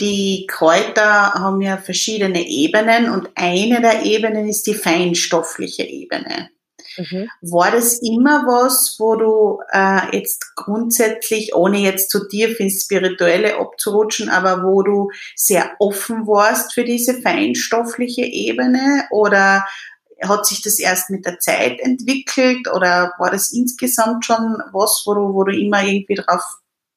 die 0.00 0.46
Kräuter 0.48 1.34
haben 1.34 1.60
ja 1.60 1.76
verschiedene 1.76 2.46
Ebenen 2.46 3.10
und 3.10 3.30
eine 3.34 3.80
der 3.80 4.04
Ebenen 4.04 4.48
ist 4.48 4.66
die 4.68 4.74
feinstoffliche 4.74 5.82
Ebene. 5.82 6.50
Mhm. 6.98 7.28
War 7.42 7.70
das 7.70 8.00
immer 8.02 8.42
was, 8.46 8.96
wo 8.98 9.14
du 9.14 9.60
äh, 9.72 10.16
jetzt 10.16 10.56
grundsätzlich, 10.56 11.54
ohne 11.54 11.78
jetzt 11.78 12.10
zu 12.10 12.28
tief 12.28 12.58
ins 12.58 12.82
Spirituelle 12.82 13.58
abzurutschen, 13.58 14.28
aber 14.28 14.64
wo 14.64 14.82
du 14.82 15.10
sehr 15.36 15.70
offen 15.78 16.26
warst 16.26 16.74
für 16.74 16.84
diese 16.84 17.20
feinstoffliche 17.22 18.22
Ebene? 18.22 19.04
Oder 19.10 19.64
hat 20.22 20.46
sich 20.46 20.62
das 20.62 20.78
erst 20.78 21.10
mit 21.10 21.24
der 21.24 21.38
Zeit 21.38 21.80
entwickelt? 21.80 22.68
Oder 22.74 23.14
war 23.18 23.30
das 23.30 23.52
insgesamt 23.52 24.24
schon 24.24 24.60
was, 24.72 25.04
wo 25.06 25.14
du, 25.14 25.34
wo 25.34 25.44
du 25.44 25.56
immer 25.56 25.84
irgendwie 25.84 26.16
drauf 26.16 26.42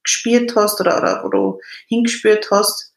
gespielt 0.04 0.56
hast 0.56 0.82
oder, 0.82 0.98
oder 0.98 1.24
wo 1.24 1.30
du 1.30 1.60
hingespürt 1.88 2.50
hast? 2.50 2.91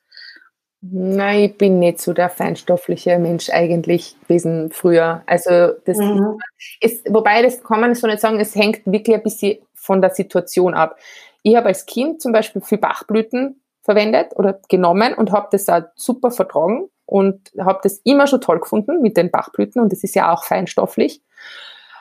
Nein, 0.90 1.44
ich 1.44 1.56
bin 1.56 1.78
nicht 1.78 1.98
so 1.98 2.12
der 2.12 2.28
feinstoffliche 2.28 3.18
Mensch 3.18 3.48
eigentlich 3.48 4.16
gewesen 4.20 4.70
früher. 4.70 5.22
Also 5.24 5.72
das 5.86 5.96
mhm. 5.96 6.38
ist, 6.80 7.06
wobei 7.10 7.40
das 7.40 7.64
kann 7.64 7.80
man 7.80 7.94
so 7.94 8.06
nicht 8.06 8.20
sagen, 8.20 8.38
es 8.38 8.54
hängt 8.54 8.82
wirklich 8.84 9.16
ein 9.16 9.22
bisschen 9.22 9.58
von 9.72 10.02
der 10.02 10.10
Situation 10.10 10.74
ab. 10.74 10.98
Ich 11.42 11.56
habe 11.56 11.68
als 11.68 11.86
Kind 11.86 12.20
zum 12.20 12.32
Beispiel 12.32 12.60
viel 12.60 12.76
Bachblüten 12.76 13.62
verwendet 13.82 14.32
oder 14.34 14.60
genommen 14.68 15.14
und 15.14 15.32
habe 15.32 15.48
das 15.52 15.68
auch 15.70 15.82
super 15.94 16.30
vertragen 16.30 16.90
und 17.06 17.52
habe 17.58 17.80
das 17.82 18.00
immer 18.04 18.26
schon 18.26 18.42
toll 18.42 18.60
gefunden 18.60 19.00
mit 19.00 19.16
den 19.16 19.30
Bachblüten 19.30 19.80
und 19.80 19.90
das 19.90 20.04
ist 20.04 20.14
ja 20.14 20.34
auch 20.34 20.44
feinstofflich. 20.44 21.22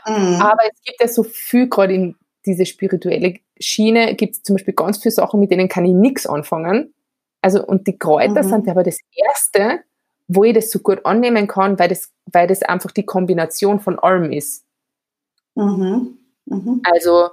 Mhm. 0.06 0.42
Aber 0.42 0.64
es 0.70 0.82
gibt 0.84 1.00
ja 1.00 1.08
so 1.08 1.24
viel, 1.24 1.70
gerade 1.70 1.94
in 1.94 2.16
diese 2.46 2.66
spirituelle 2.66 3.36
Schiene, 3.62 4.16
gibt 4.16 4.36
es 4.36 4.44
zum 4.44 4.56
Beispiel 4.56 4.74
ganz 4.74 4.98
viele 4.98 5.14
Sachen, 5.14 5.40
mit 5.40 5.52
denen 5.52 5.70
kann 5.70 5.86
ich 5.86 5.94
nichts 5.94 6.26
anfangen 6.26 6.94
also, 7.44 7.66
und 7.66 7.88
die 7.88 7.98
Kräuter 7.98 8.44
mhm. 8.44 8.50
sind 8.50 8.70
aber 8.70 8.84
das 8.84 9.00
Erste, 9.14 9.82
wo 10.28 10.46
ich 10.46 10.54
das 10.54 10.72
so 10.72 10.80
gut 10.80 11.06
annehmen 11.06 11.48
kann, 11.48 11.78
weil 11.78 11.90
das, 11.90 12.12
weil 12.32 12.48
das 12.48 12.64
einfach 12.64 12.92
die 12.92 13.06
Kombination 13.06 13.80
von 13.80 14.00
allem 14.00 14.32
ist. 14.32 14.66
Mhm. 15.56 16.18
Mhm. 16.46 16.82
Also, 16.84 17.30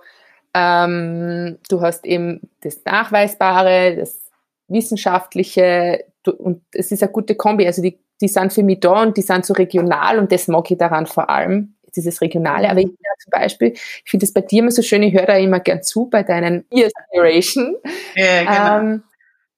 ähm, 0.53 1.59
du 1.69 1.81
hast 1.81 2.05
eben 2.05 2.41
das 2.61 2.85
Nachweisbare, 2.85 3.97
das 3.97 4.31
Wissenschaftliche 4.67 6.05
du, 6.25 6.33
und 6.33 6.63
es 6.73 6.91
ist 6.91 7.03
eine 7.03 7.13
gute 7.13 7.37
Kombi. 7.37 7.67
Also, 7.67 7.81
die, 7.81 7.99
die 8.21 8.29
sind 8.29 8.53
für 8.53 8.65
mich 8.65 8.81
da 8.81 9.03
und 9.03 9.17
die 9.17 9.23
sind 9.23 9.47
so 9.47 9.55
regional 9.55 10.19
und 10.19 10.33
das 10.33 10.49
mag 10.49 10.69
ich 10.71 10.79
daran 10.79 11.07
vor 11.07 11.31
allem. 11.31 11.77
dieses 11.95 12.21
Regionale. 12.21 12.71
Aber 12.71 12.81
ich 12.81 12.87
ja 12.87 13.11
zum 13.23 13.31
Beispiel, 13.31 13.73
ich 13.73 14.03
finde 14.05 14.27
es 14.27 14.33
bei 14.33 14.41
dir 14.41 14.61
immer 14.61 14.71
so 14.71 14.83
schön, 14.83 15.03
ich 15.03 15.15
höre 15.15 15.27
da 15.27 15.37
immer 15.37 15.61
gern 15.61 15.83
zu 15.83 16.07
bei 16.07 16.23
deinen 16.23 16.65
Inspiration. 16.71 17.77
Ja, 18.15 18.41
genau. 18.43 18.79
Ähm, 18.81 19.03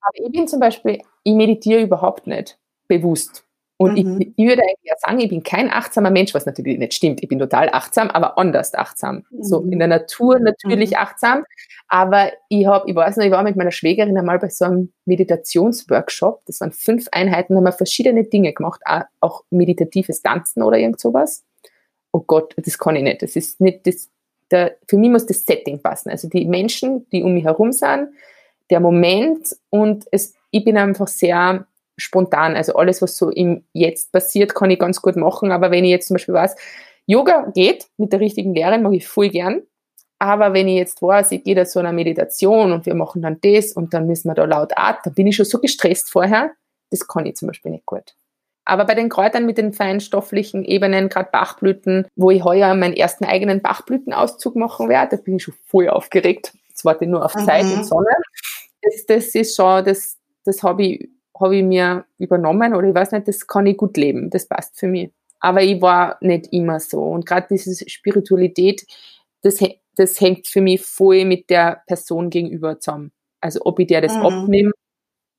aber 0.03 0.25
ich 0.25 0.31
bin 0.31 0.47
zum 0.47 0.59
Beispiel, 0.59 1.01
ich 1.23 1.33
meditiere 1.33 1.81
überhaupt 1.81 2.27
nicht 2.27 2.57
bewusst. 2.87 3.45
Und 3.77 3.97
mhm. 3.97 4.21
ich, 4.21 4.33
ich, 4.37 4.47
würde 4.47 4.61
eigentlich 4.61 4.93
sagen, 4.97 5.19
ich 5.19 5.29
bin 5.29 5.43
kein 5.43 5.71
achtsamer 5.71 6.11
Mensch, 6.11 6.33
was 6.33 6.45
natürlich 6.45 6.77
nicht 6.77 6.93
stimmt. 6.93 7.23
Ich 7.23 7.27
bin 7.27 7.39
total 7.39 7.69
achtsam, 7.69 8.09
aber 8.11 8.37
anders 8.37 8.73
achtsam. 8.75 9.25
Mhm. 9.31 9.43
So 9.43 9.61
in 9.61 9.79
der 9.79 9.87
Natur 9.87 10.39
natürlich 10.39 10.91
mhm. 10.91 10.97
achtsam. 10.97 11.43
Aber 11.87 12.31
ich 12.49 12.65
habe, 12.65 12.89
ich 12.89 12.95
weiß 12.95 13.17
noch, 13.17 13.25
ich 13.25 13.31
war 13.31 13.43
mit 13.43 13.55
meiner 13.55 13.71
Schwägerin 13.71 14.17
einmal 14.17 14.39
bei 14.39 14.49
so 14.49 14.65
einem 14.65 14.93
Meditationsworkshop. 15.05 16.43
Das 16.45 16.61
waren 16.61 16.71
fünf 16.71 17.07
Einheiten, 17.11 17.53
da 17.53 17.57
haben 17.57 17.65
wir 17.65 17.71
verschiedene 17.71 18.23
Dinge 18.23 18.53
gemacht, 18.53 18.81
auch 19.19 19.43
meditatives 19.49 20.21
Tanzen 20.21 20.63
oder 20.63 20.77
irgend 20.77 20.99
sowas. 20.99 21.43
Oh 22.11 22.21
Gott, 22.25 22.53
das 22.57 22.77
kann 22.77 22.95
ich 22.95 23.03
nicht. 23.03 23.21
Das 23.21 23.35
ist 23.35 23.59
nicht 23.59 23.85
das, 23.87 24.09
der, 24.51 24.77
für 24.87 24.97
mich 24.97 25.09
muss 25.09 25.25
das 25.25 25.45
Setting 25.45 25.81
passen. 25.81 26.09
Also 26.09 26.29
die 26.29 26.45
Menschen, 26.45 27.09
die 27.09 27.23
um 27.23 27.33
mich 27.33 27.43
herum 27.43 27.71
sind, 27.71 28.09
der 28.69 28.79
Moment 28.79 29.55
und 29.69 30.05
es, 30.11 30.35
ich 30.51 30.63
bin 30.63 30.77
einfach 30.77 31.07
sehr 31.07 31.65
spontan. 31.97 32.55
Also 32.55 32.75
alles, 32.75 33.01
was 33.01 33.17
so 33.17 33.29
im 33.29 33.63
Jetzt 33.73 34.11
passiert, 34.11 34.55
kann 34.55 34.71
ich 34.71 34.79
ganz 34.79 35.01
gut 35.01 35.15
machen. 35.15 35.51
Aber 35.51 35.71
wenn 35.71 35.83
ich 35.83 35.91
jetzt 35.91 36.07
zum 36.07 36.15
Beispiel 36.15 36.33
weiß, 36.33 36.55
Yoga 37.05 37.51
geht 37.53 37.87
mit 37.97 38.13
der 38.13 38.19
richtigen 38.19 38.53
Lehrerin, 38.53 38.81
mag 38.81 38.93
ich 38.93 39.07
voll 39.07 39.29
gern. 39.29 39.63
Aber 40.19 40.53
wenn 40.53 40.67
ich 40.67 40.77
jetzt 40.77 41.01
weiß, 41.01 41.31
ich 41.31 41.43
gehe 41.43 41.55
da 41.55 41.65
so 41.65 41.79
einer 41.79 41.91
Meditation 41.91 42.71
und 42.71 42.85
wir 42.85 42.95
machen 42.95 43.21
dann 43.21 43.39
das 43.41 43.73
und 43.73 43.93
dann 43.93 44.07
müssen 44.07 44.29
wir 44.29 44.35
da 44.35 44.45
laut 44.45 44.71
atmen, 44.75 45.01
dann 45.03 45.13
bin 45.13 45.27
ich 45.27 45.35
schon 45.35 45.45
so 45.45 45.59
gestresst 45.59 46.09
vorher. 46.11 46.51
Das 46.91 47.07
kann 47.07 47.25
ich 47.25 47.35
zum 47.35 47.49
Beispiel 47.49 47.71
nicht 47.71 47.85
gut. 47.85 48.15
Aber 48.65 48.85
bei 48.85 48.95
den 48.95 49.09
Kräutern 49.09 49.45
mit 49.45 49.57
den 49.57 49.73
feinstofflichen 49.73 50.63
Ebenen, 50.63 51.09
gerade 51.09 51.29
Bachblüten, 51.31 52.07
wo 52.15 52.31
ich 52.31 52.43
heuer 52.43 52.73
meinen 52.75 52.93
ersten 52.93 53.25
eigenen 53.25 53.61
Bachblütenauszug 53.61 54.55
machen 54.55 54.87
werde, 54.87 55.17
da 55.17 55.21
bin 55.21 55.35
ich 55.35 55.43
schon 55.43 55.55
voll 55.65 55.89
aufgeregt. 55.89 56.53
Jetzt 56.73 56.85
warte 56.85 57.05
ich 57.05 57.09
nur 57.09 57.23
auf 57.23 57.33
Zeit 57.33 57.65
mhm. 57.65 57.73
und 57.73 57.83
Sonne. 57.85 58.09
Das, 58.81 59.05
das 59.05 59.35
ist 59.35 59.55
schon, 59.55 59.85
das, 59.85 60.17
das 60.43 60.63
habe 60.63 60.83
ich 60.83 61.09
habe 61.39 61.57
ich 61.57 61.63
mir 61.63 62.05
übernommen 62.17 62.73
oder 62.75 62.87
ich 62.87 62.95
weiß 62.95 63.11
nicht, 63.11 63.27
das 63.27 63.47
kann 63.47 63.65
ich 63.65 63.77
gut 63.77 63.97
leben, 63.97 64.29
das 64.29 64.47
passt 64.47 64.77
für 64.77 64.87
mich. 64.87 65.11
Aber 65.39 65.61
ich 65.61 65.81
war 65.81 66.17
nicht 66.21 66.53
immer 66.53 66.79
so. 66.79 67.01
Und 67.01 67.25
gerade 67.25 67.47
diese 67.49 67.89
Spiritualität, 67.89 68.85
das, 69.41 69.59
das 69.95 70.21
hängt 70.21 70.47
für 70.47 70.61
mich 70.61 70.81
voll 70.81 71.25
mit 71.25 71.49
der 71.49 71.81
Person 71.87 72.29
gegenüber 72.29 72.79
zusammen. 72.79 73.11
Also 73.41 73.61
ob 73.63 73.79
ich 73.79 73.87
der 73.87 74.01
das 74.01 74.15
mhm. 74.15 74.25
abnehme 74.25 74.71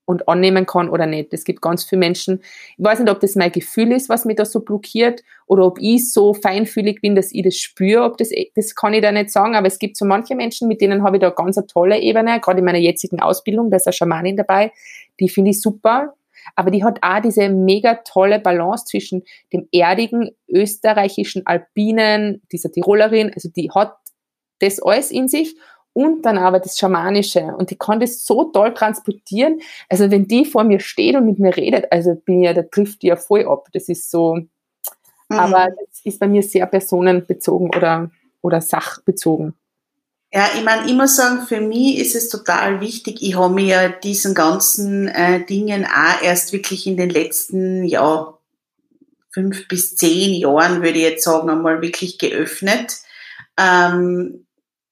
und 0.04 0.28
annehmen 0.28 0.66
kann 0.66 0.88
oder 0.88 1.06
nicht. 1.06 1.32
Es 1.32 1.44
gibt 1.44 1.62
ganz 1.62 1.84
viele 1.84 2.00
Menschen, 2.00 2.40
ich 2.76 2.84
weiß 2.84 3.00
nicht, 3.00 3.10
ob 3.10 3.20
das 3.20 3.36
mein 3.36 3.52
Gefühl 3.52 3.92
ist, 3.92 4.08
was 4.08 4.24
mich 4.24 4.36
da 4.36 4.44
so 4.44 4.60
blockiert, 4.60 5.22
oder 5.46 5.66
ob 5.66 5.78
ich 5.80 6.10
so 6.12 6.34
feinfühlig 6.34 7.00
bin, 7.00 7.14
dass 7.14 7.32
ich 7.32 7.42
das 7.42 7.56
spüre, 7.56 8.04
ob 8.04 8.16
das, 8.18 8.30
das 8.54 8.74
kann 8.74 8.94
ich 8.94 9.02
da 9.02 9.12
nicht 9.12 9.30
sagen, 9.30 9.54
aber 9.56 9.66
es 9.66 9.78
gibt 9.78 9.96
so 9.96 10.04
manche 10.04 10.34
Menschen, 10.34 10.68
mit 10.68 10.80
denen 10.80 11.02
habe 11.02 11.16
ich 11.16 11.20
da 11.20 11.30
ganz 11.30 11.58
eine 11.58 11.66
tolle 11.66 12.00
Ebene, 12.00 12.40
gerade 12.40 12.60
in 12.60 12.64
meiner 12.64 12.78
jetzigen 12.78 13.20
Ausbildung, 13.20 13.70
da 13.70 13.76
ist 13.76 13.86
eine 13.86 13.92
Schamanin 13.92 14.36
dabei, 14.36 14.72
die 15.20 15.28
finde 15.28 15.50
ich 15.50 15.60
super, 15.60 16.14
aber 16.56 16.70
die 16.70 16.84
hat 16.84 16.98
auch 17.02 17.20
diese 17.20 17.48
mega 17.48 17.94
tolle 17.96 18.38
Balance 18.38 18.84
zwischen 18.86 19.22
dem 19.52 19.68
erdigen, 19.72 20.30
österreichischen, 20.48 21.46
alpinen, 21.46 22.42
dieser 22.52 22.70
Tirolerin, 22.70 23.32
also 23.34 23.48
die 23.48 23.70
hat 23.70 23.96
das 24.60 24.80
alles 24.80 25.10
in 25.10 25.28
sich 25.28 25.56
und 25.94 26.22
dann 26.22 26.36
aber 26.36 26.60
das 26.60 26.76
Schamanische. 26.76 27.40
Und 27.56 27.70
die 27.70 27.78
kann 27.78 28.00
das 28.00 28.26
so 28.26 28.44
toll 28.44 28.74
transportieren. 28.74 29.60
Also 29.88 30.10
wenn 30.10 30.28
die 30.28 30.44
vor 30.44 30.64
mir 30.64 30.80
steht 30.80 31.16
und 31.16 31.24
mit 31.24 31.38
mir 31.38 31.56
redet, 31.56 31.90
also 31.90 32.14
bin 32.14 32.42
ja, 32.42 32.52
da 32.52 32.62
trifft 32.62 33.02
die 33.02 33.06
ja 33.06 33.16
voll 33.16 33.46
ab. 33.46 33.68
Das 33.72 33.88
ist 33.88 34.10
so, 34.10 34.34
mhm. 34.34 34.48
aber 35.28 35.68
das 35.68 36.00
ist 36.04 36.20
bei 36.20 36.26
mir 36.26 36.42
sehr 36.42 36.66
personenbezogen 36.66 37.68
oder, 37.74 38.10
oder 38.42 38.60
sachbezogen. 38.60 39.54
Ja, 40.32 40.48
ich 40.56 40.64
meine, 40.64 40.86
ich 40.86 40.94
muss 40.94 41.14
sagen, 41.14 41.46
für 41.46 41.60
mich 41.60 41.96
ist 42.00 42.16
es 42.16 42.28
total 42.28 42.80
wichtig. 42.80 43.22
Ich 43.22 43.36
habe 43.36 43.54
mir 43.54 43.64
ja 43.64 43.88
diesen 43.88 44.34
ganzen 44.34 45.06
äh, 45.06 45.46
Dingen 45.46 45.86
auch 45.86 46.22
erst 46.22 46.52
wirklich 46.52 46.88
in 46.88 46.96
den 46.96 47.08
letzten, 47.08 47.84
ja, 47.84 48.36
fünf 49.30 49.68
bis 49.68 49.94
zehn 49.94 50.34
Jahren, 50.34 50.82
würde 50.82 50.98
ich 50.98 51.04
jetzt 51.04 51.24
sagen, 51.24 51.50
einmal 51.50 51.82
wirklich 51.82 52.18
geöffnet. 52.18 52.96
Ähm, 53.56 54.43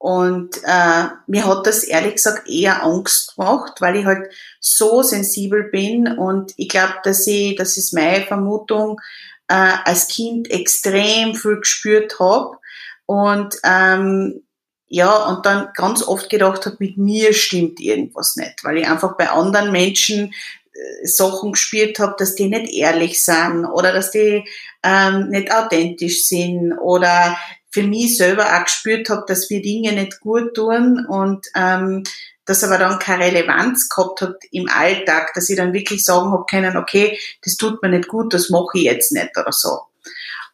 und 0.02 0.56
äh, 0.64 1.04
mir 1.28 1.46
hat 1.46 1.64
das 1.64 1.84
ehrlich 1.84 2.14
gesagt 2.14 2.48
eher 2.48 2.82
Angst 2.82 3.36
gemacht, 3.36 3.74
weil 3.80 3.94
ich 3.94 4.04
halt 4.04 4.32
so 4.58 5.00
sensibel 5.04 5.70
bin 5.70 6.08
und 6.18 6.54
ich 6.56 6.68
glaube, 6.70 6.94
dass 7.04 7.24
ich, 7.28 7.54
das 7.54 7.76
ist 7.76 7.94
meine 7.94 8.26
Vermutung, 8.26 9.00
äh, 9.46 9.74
als 9.84 10.08
Kind 10.08 10.50
extrem 10.50 11.36
viel 11.36 11.60
gespürt 11.60 12.18
habe 12.18 12.58
und 13.06 13.54
ähm, 13.62 14.42
ja, 14.88 15.24
und 15.26 15.46
dann 15.46 15.68
ganz 15.76 16.02
oft 16.02 16.28
gedacht 16.28 16.66
habe, 16.66 16.78
mit 16.80 16.96
mir 16.98 17.32
stimmt 17.32 17.78
irgendwas 17.78 18.34
nicht, 18.34 18.64
weil 18.64 18.78
ich 18.78 18.88
einfach 18.88 19.16
bei 19.16 19.30
anderen 19.30 19.70
Menschen 19.70 20.32
äh, 20.72 21.06
Sachen 21.06 21.52
gespürt 21.52 22.00
habe, 22.00 22.16
dass 22.18 22.34
die 22.34 22.48
nicht 22.48 22.72
ehrlich 22.72 23.22
sind 23.22 23.66
oder 23.66 23.92
dass 23.92 24.10
die 24.10 24.44
ähm, 24.82 25.28
nicht 25.28 25.54
authentisch 25.54 26.26
sind 26.26 26.72
oder 26.72 27.36
für 27.72 27.82
mich 27.82 28.16
selber 28.16 28.44
auch 28.44 28.64
gespürt 28.64 29.08
habe, 29.08 29.24
dass 29.26 29.50
wir 29.50 29.62
Dinge 29.62 29.92
nicht 29.92 30.20
gut 30.20 30.54
tun 30.54 31.06
und 31.06 31.46
ähm, 31.56 32.04
das 32.44 32.64
aber 32.64 32.78
dann 32.78 32.98
keine 32.98 33.24
Relevanz 33.24 33.88
gehabt 33.88 34.20
hat 34.20 34.36
im 34.50 34.68
Alltag, 34.68 35.32
dass 35.34 35.48
ich 35.48 35.56
dann 35.56 35.72
wirklich 35.72 36.04
sagen 36.04 36.32
habe 36.32 36.44
können, 36.48 36.76
okay, 36.76 37.18
das 37.42 37.56
tut 37.56 37.82
mir 37.82 37.88
nicht 37.88 38.08
gut, 38.08 38.34
das 38.34 38.50
mache 38.50 38.78
ich 38.78 38.84
jetzt 38.84 39.12
nicht 39.12 39.36
oder 39.36 39.52
so. 39.52 39.80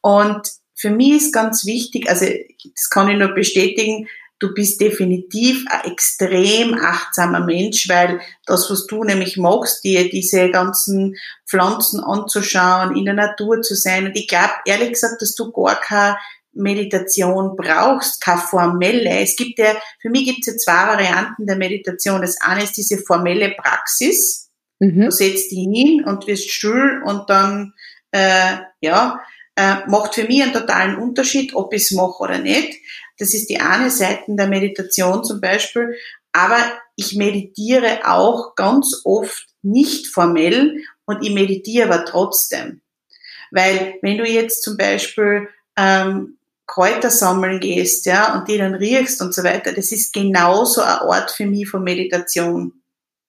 Und 0.01 0.49
für 0.75 0.91
mich 0.91 1.23
ist 1.23 1.33
ganz 1.33 1.65
wichtig, 1.65 2.09
also 2.09 2.27
das 2.27 2.89
kann 2.91 3.09
ich 3.09 3.19
nur 3.19 3.35
bestätigen, 3.35 4.07
du 4.39 4.55
bist 4.55 4.81
definitiv 4.81 5.65
ein 5.69 5.91
extrem 5.91 6.75
achtsamer 6.75 7.41
Mensch, 7.41 7.89
weil 7.89 8.21
das, 8.47 8.71
was 8.71 8.87
du 8.87 9.03
nämlich 9.03 9.37
machst, 9.37 9.83
dir 9.83 10.09
diese 10.09 10.51
ganzen 10.51 11.17
Pflanzen 11.49 12.01
anzuschauen, 12.01 12.97
in 12.97 13.07
der 13.07 13.15
Natur 13.15 13.63
zu 13.63 13.75
sein. 13.75 14.07
Und 14.07 14.17
ich 14.17 14.29
glaube, 14.29 14.53
ehrlich 14.65 14.91
gesagt, 14.91 15.21
dass 15.23 15.35
du 15.35 15.51
gar 15.51 15.81
keine 15.81 16.17
Meditation 16.59 17.57
brauchst, 17.57 18.21
keine 18.21 18.41
formelle. 18.41 19.21
Es 19.21 19.37
gibt 19.37 19.59
ja, 19.59 19.75
für 20.01 20.11
mich 20.11 20.25
gibt 20.25 20.41
es 20.41 20.47
ja 20.47 20.57
zwei 20.57 20.93
Varianten 20.93 21.47
der 21.47 21.57
Meditation. 21.57 22.21
Das 22.21 22.41
eine 22.41 22.65
ist 22.65 22.77
diese 22.77 22.99
formelle 22.99 23.51
Praxis. 23.51 24.51
Mhm. 24.79 25.07
Du 25.07 25.11
setzt 25.11 25.51
dich 25.51 25.67
hin 25.73 26.05
und 26.05 26.27
wirst 26.27 26.51
still 26.51 27.03
und 27.05 27.29
dann, 27.31 27.73
äh, 28.13 28.57
ja, 28.81 29.21
äh, 29.57 29.87
macht 29.89 30.15
für 30.15 30.25
mich 30.25 30.43
einen 30.43 30.53
totalen 30.53 30.97
Unterschied, 30.97 31.55
ob 31.55 31.73
ich 31.73 31.83
es 31.83 31.91
mache 31.91 32.23
oder 32.23 32.39
nicht. 32.39 32.79
Das 33.19 33.35
ist 33.35 33.51
die 33.51 33.61
eine 33.61 33.91
Seite 33.91 34.25
der 34.29 34.47
Meditation 34.47 35.25
zum 35.25 35.41
Beispiel. 35.41 35.97
Aber 36.33 36.59
ich 36.95 37.17
meditiere 37.17 38.01
auch 38.05 38.55
ganz 38.55 39.03
oft 39.05 39.47
nicht 39.63 40.07
formell 40.07 40.85
und 41.05 41.25
ich 41.25 41.33
meditiere 41.33 41.93
aber 41.93 42.05
trotzdem. 42.05 42.83
Weil 43.51 43.97
wenn 44.03 44.19
du 44.19 44.25
jetzt 44.25 44.63
zum 44.63 44.77
Beispiel 44.77 45.49
ähm, 45.77 46.38
Kräuter 46.69 47.11
sammeln 47.11 47.61
gehst, 47.61 48.07
ja, 48.07 48.35
und 48.35 48.47
die 48.47 48.59
dann 48.59 48.75
riechst 48.75 49.21
und 49.23 49.35
so 49.35 49.43
weiter, 49.43 49.73
das 49.73 49.91
ist 49.91 50.13
genauso 50.13 50.83
ein 50.83 51.01
Ort 51.01 51.31
für 51.31 51.47
mich 51.47 51.69
von 51.69 51.83
Meditation. 51.83 52.75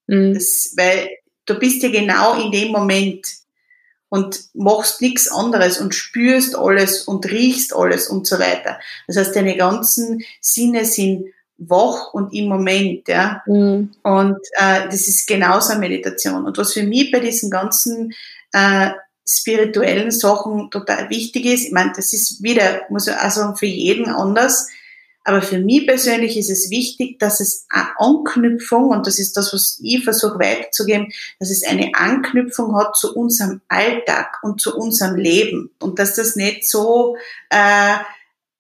Mhm. 0.08 0.34
Das, 0.34 0.74
weil 0.76 1.10
du 1.46 1.58
bist 1.58 1.82
ja 1.82 1.90
genau 1.90 2.40
in 2.40 2.52
dem 2.52 2.72
Moment 2.72 3.26
und 4.10 4.42
machst 4.54 5.02
nichts 5.02 5.32
anderes 5.32 5.80
und 5.80 5.96
spürst 5.96 6.56
alles 6.56 7.04
und 7.04 7.32
riechst 7.32 7.74
alles 7.74 8.10
und 8.10 8.28
so 8.28 8.40
weiter. 8.40 8.78
Das 9.08 9.16
heißt, 9.16 9.36
deine 9.36 9.56
ganzen 9.56 10.22
Sinne 10.42 10.84
sind 10.84 11.28
wach 11.58 12.14
und 12.14 12.34
im 12.34 12.50
Moment, 12.50 13.08
ja. 13.08 13.42
Mhm. 13.46 13.92
Und 14.04 14.40
äh, 14.58 14.86
das 14.86 15.08
ist 15.08 15.28
genauso 15.28 15.72
eine 15.72 15.80
Meditation. 15.80 16.46
Und 16.46 16.58
was 16.58 16.74
für 16.74 16.84
mich 16.84 17.10
bei 17.10 17.20
diesen 17.20 17.50
ganzen 17.50 18.14
äh, 18.52 18.90
spirituellen 19.30 20.12
Sachen 20.12 20.72
total 20.72 21.10
wichtig 21.10 21.46
ist. 21.46 21.66
Ich 21.66 21.72
meine, 21.72 21.94
das 21.96 22.14
ist 22.14 22.42
wieder, 22.42 22.82
muss 22.90 23.08
ich 23.08 23.14
auch 23.14 23.30
sagen, 23.30 23.56
für 23.56 23.68
jeden 23.68 24.08
anders. 24.08 24.68
Aber 25.24 25.42
für 25.44 25.60
mich 25.60 25.86
persönlich 25.86 26.38
ist 26.38 26.50
es 26.50 26.72
wichtig, 26.72 27.20
dass 27.20 27.40
es 27.40 27.68
eine 27.70 27.90
Anknüpfung, 28.00 28.90
und 28.90 29.06
das 29.06 29.20
ist 29.20 29.38
das, 29.38 29.54
was 29.54 29.80
ich 29.84 30.04
versuche 30.04 30.40
weiterzugeben, 30.40 31.12
dass 31.40 31.52
es 31.52 31.64
eine 31.64 31.92
Anknüpfung 31.94 32.76
hat 32.76 32.96
zu 32.96 33.16
unserem 33.16 33.62
Alltag 33.68 34.40
und 34.42 34.60
zu 34.60 34.76
unserem 34.76 35.16
Leben. 35.18 35.70
Und 35.80 36.00
dass 36.00 36.16
das 36.16 36.36
nicht 36.36 36.68
so, 36.68 37.16
äh, 37.52 37.98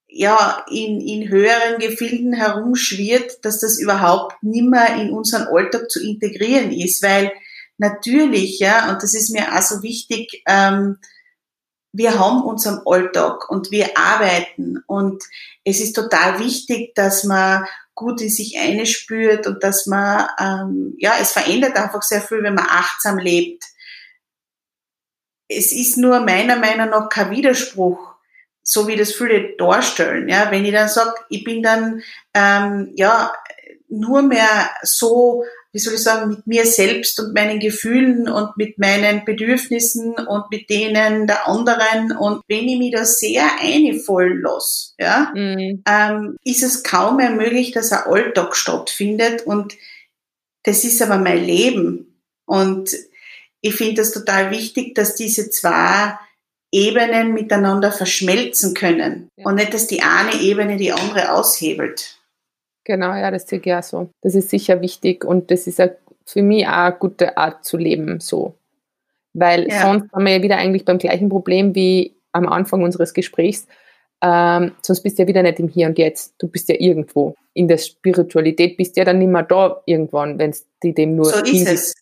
ja, 0.09 0.65
in, 0.69 1.01
in 1.01 1.29
höheren 1.29 1.79
Gefilden 1.79 2.33
herumschwirrt, 2.33 3.43
dass 3.43 3.59
das 3.59 3.79
überhaupt 3.79 4.43
nimmer 4.43 4.95
in 5.01 5.11
unseren 5.11 5.47
Alltag 5.47 5.89
zu 5.89 6.03
integrieren 6.03 6.71
ist, 6.71 7.01
weil 7.01 7.31
natürlich, 7.79 8.59
ja, 8.59 8.91
und 8.91 9.01
das 9.03 9.13
ist 9.13 9.31
mir 9.31 9.55
auch 9.55 9.61
so 9.61 9.81
wichtig, 9.81 10.43
ähm, 10.47 10.97
wir 11.91 12.19
haben 12.19 12.43
unseren 12.43 12.81
Alltag 12.85 13.49
und 13.49 13.71
wir 13.71 13.97
arbeiten 13.97 14.83
und 14.85 15.23
es 15.63 15.79
ist 15.79 15.93
total 15.93 16.39
wichtig, 16.39 16.93
dass 16.93 17.23
man 17.23 17.65
gut 17.95 18.21
in 18.21 18.29
sich 18.29 18.57
einspürt 18.57 19.47
und 19.47 19.63
dass 19.63 19.87
man, 19.87 20.27
ähm, 20.39 20.95
ja, 20.99 21.15
es 21.19 21.31
verändert 21.31 21.75
einfach 21.75 22.03
sehr 22.03 22.21
viel, 22.21 22.43
wenn 22.43 22.53
man 22.53 22.67
achtsam 22.69 23.17
lebt. 23.17 23.63
Es 25.47 25.71
ist 25.71 25.97
nur 25.97 26.19
meiner 26.19 26.55
Meinung 26.57 26.91
nach 26.91 27.09
kein 27.09 27.31
Widerspruch, 27.31 28.15
so 28.61 28.87
wie 28.87 28.95
das 28.95 29.11
viele 29.11 29.57
darstellen. 29.57 30.29
Ja, 30.29 30.51
wenn 30.51 30.63
ich 30.63 30.71
dann 30.71 30.87
sage, 30.87 31.15
ich 31.29 31.43
bin 31.43 31.63
dann 31.63 32.03
ähm, 32.35 32.93
ja 32.95 33.33
nur 33.89 34.21
mehr 34.21 34.69
so, 34.83 35.43
wie 35.71 35.79
soll 35.79 35.93
ich 35.93 36.03
sagen, 36.03 36.29
mit 36.29 36.47
mir 36.47 36.65
selbst 36.65 37.19
und 37.19 37.33
meinen 37.35 37.59
Gefühlen 37.59 38.27
und 38.27 38.57
mit 38.57 38.79
meinen 38.79 39.23
Bedürfnissen 39.23 40.13
und 40.13 40.49
mit 40.49 40.69
denen 40.69 41.27
der 41.27 41.47
anderen. 41.47 42.11
Und 42.11 42.41
wenn 42.47 42.67
ich 42.67 42.79
mich 42.79 42.91
da 42.91 43.05
sehr 43.05 43.45
einfallen 43.61 44.41
lasse, 44.41 44.93
ja, 44.97 45.31
mhm. 45.35 45.83
ähm, 45.87 46.37
ist 46.43 46.63
es 46.63 46.83
kaum 46.83 47.17
mehr 47.17 47.29
möglich, 47.29 47.71
dass 47.71 47.91
ein 47.91 48.11
Alltag 48.11 48.55
stattfindet. 48.55 49.45
Und 49.45 49.75
das 50.63 50.83
ist 50.83 51.01
aber 51.03 51.17
mein 51.17 51.45
Leben. 51.45 52.19
Und 52.45 52.95
ich 53.61 53.75
finde 53.75 53.95
das 53.95 54.11
total 54.11 54.49
wichtig, 54.49 54.95
dass 54.95 55.15
diese 55.15 55.51
zwei 55.51 56.17
Ebenen 56.71 57.33
miteinander 57.33 57.91
verschmelzen 57.91 58.73
können 58.73 59.29
ja. 59.35 59.45
und 59.45 59.55
nicht, 59.55 59.73
dass 59.73 59.87
die 59.87 60.01
eine 60.01 60.39
Ebene 60.41 60.77
die 60.77 60.91
andere 60.91 61.33
aushebelt. 61.33 62.18
Genau, 62.89 63.13
ja, 63.13 63.29
das 63.29 63.47
sehe 63.47 63.61
ich 63.63 63.71
auch 63.71 63.83
so. 63.83 64.09
Das 64.23 64.33
ist 64.33 64.49
sicher 64.49 64.81
wichtig 64.81 65.23
und 65.23 65.51
das 65.51 65.67
ist 65.67 65.79
für 66.25 66.41
mich 66.41 66.65
auch 66.65 66.71
eine 66.71 66.95
gute 66.95 67.37
Art 67.37 67.63
zu 67.63 67.77
leben, 67.77 68.19
so. 68.19 68.55
Weil 69.33 69.67
ja. 69.69 69.83
sonst 69.83 70.11
haben 70.11 70.25
wir 70.25 70.37
ja 70.37 70.41
wieder 70.41 70.57
eigentlich 70.57 70.85
beim 70.85 70.97
gleichen 70.97 71.29
Problem 71.29 71.75
wie 71.75 72.15
am 72.31 72.47
Anfang 72.47 72.81
unseres 72.81 73.13
Gesprächs. 73.13 73.67
Ähm, 74.23 74.71
sonst 74.81 75.03
bist 75.03 75.19
du 75.19 75.21
ja 75.21 75.27
wieder 75.27 75.43
nicht 75.43 75.59
im 75.59 75.67
Hier 75.67 75.85
und 75.85 75.99
Jetzt. 75.99 76.33
Du 76.39 76.47
bist 76.47 76.67
ja 76.67 76.77
irgendwo. 76.79 77.35
In 77.53 77.67
der 77.67 77.77
Spiritualität 77.77 78.75
bist 78.75 78.97
du 78.97 79.01
ja 79.01 79.05
dann 79.05 79.19
nicht 79.19 79.29
mehr 79.29 79.43
da 79.43 79.83
irgendwann, 79.85 80.39
wenn 80.39 80.49
es 80.49 80.65
die 80.81 80.95
dem 80.95 81.15
nur 81.15 81.25
So 81.25 81.43
ist 81.43 81.67
es. 81.67 81.93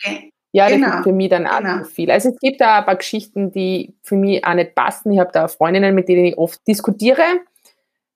Okay. 0.00 0.30
Ja, 0.52 0.68
genau. 0.68 0.86
das 0.86 0.96
ist 0.98 1.02
für 1.02 1.12
mich 1.12 1.30
dann 1.30 1.48
auch 1.48 1.58
genau. 1.58 1.82
viel. 1.82 2.12
Also 2.12 2.28
es 2.28 2.38
gibt 2.38 2.60
da 2.60 2.78
ein 2.78 2.84
paar 2.84 2.96
Geschichten, 2.96 3.50
die 3.50 3.96
für 4.04 4.14
mich 4.14 4.44
auch 4.44 4.54
nicht 4.54 4.76
passen. 4.76 5.10
Ich 5.10 5.18
habe 5.18 5.32
da 5.32 5.48
Freundinnen, 5.48 5.96
mit 5.96 6.08
denen 6.08 6.26
ich 6.26 6.38
oft 6.38 6.64
diskutiere, 6.68 7.24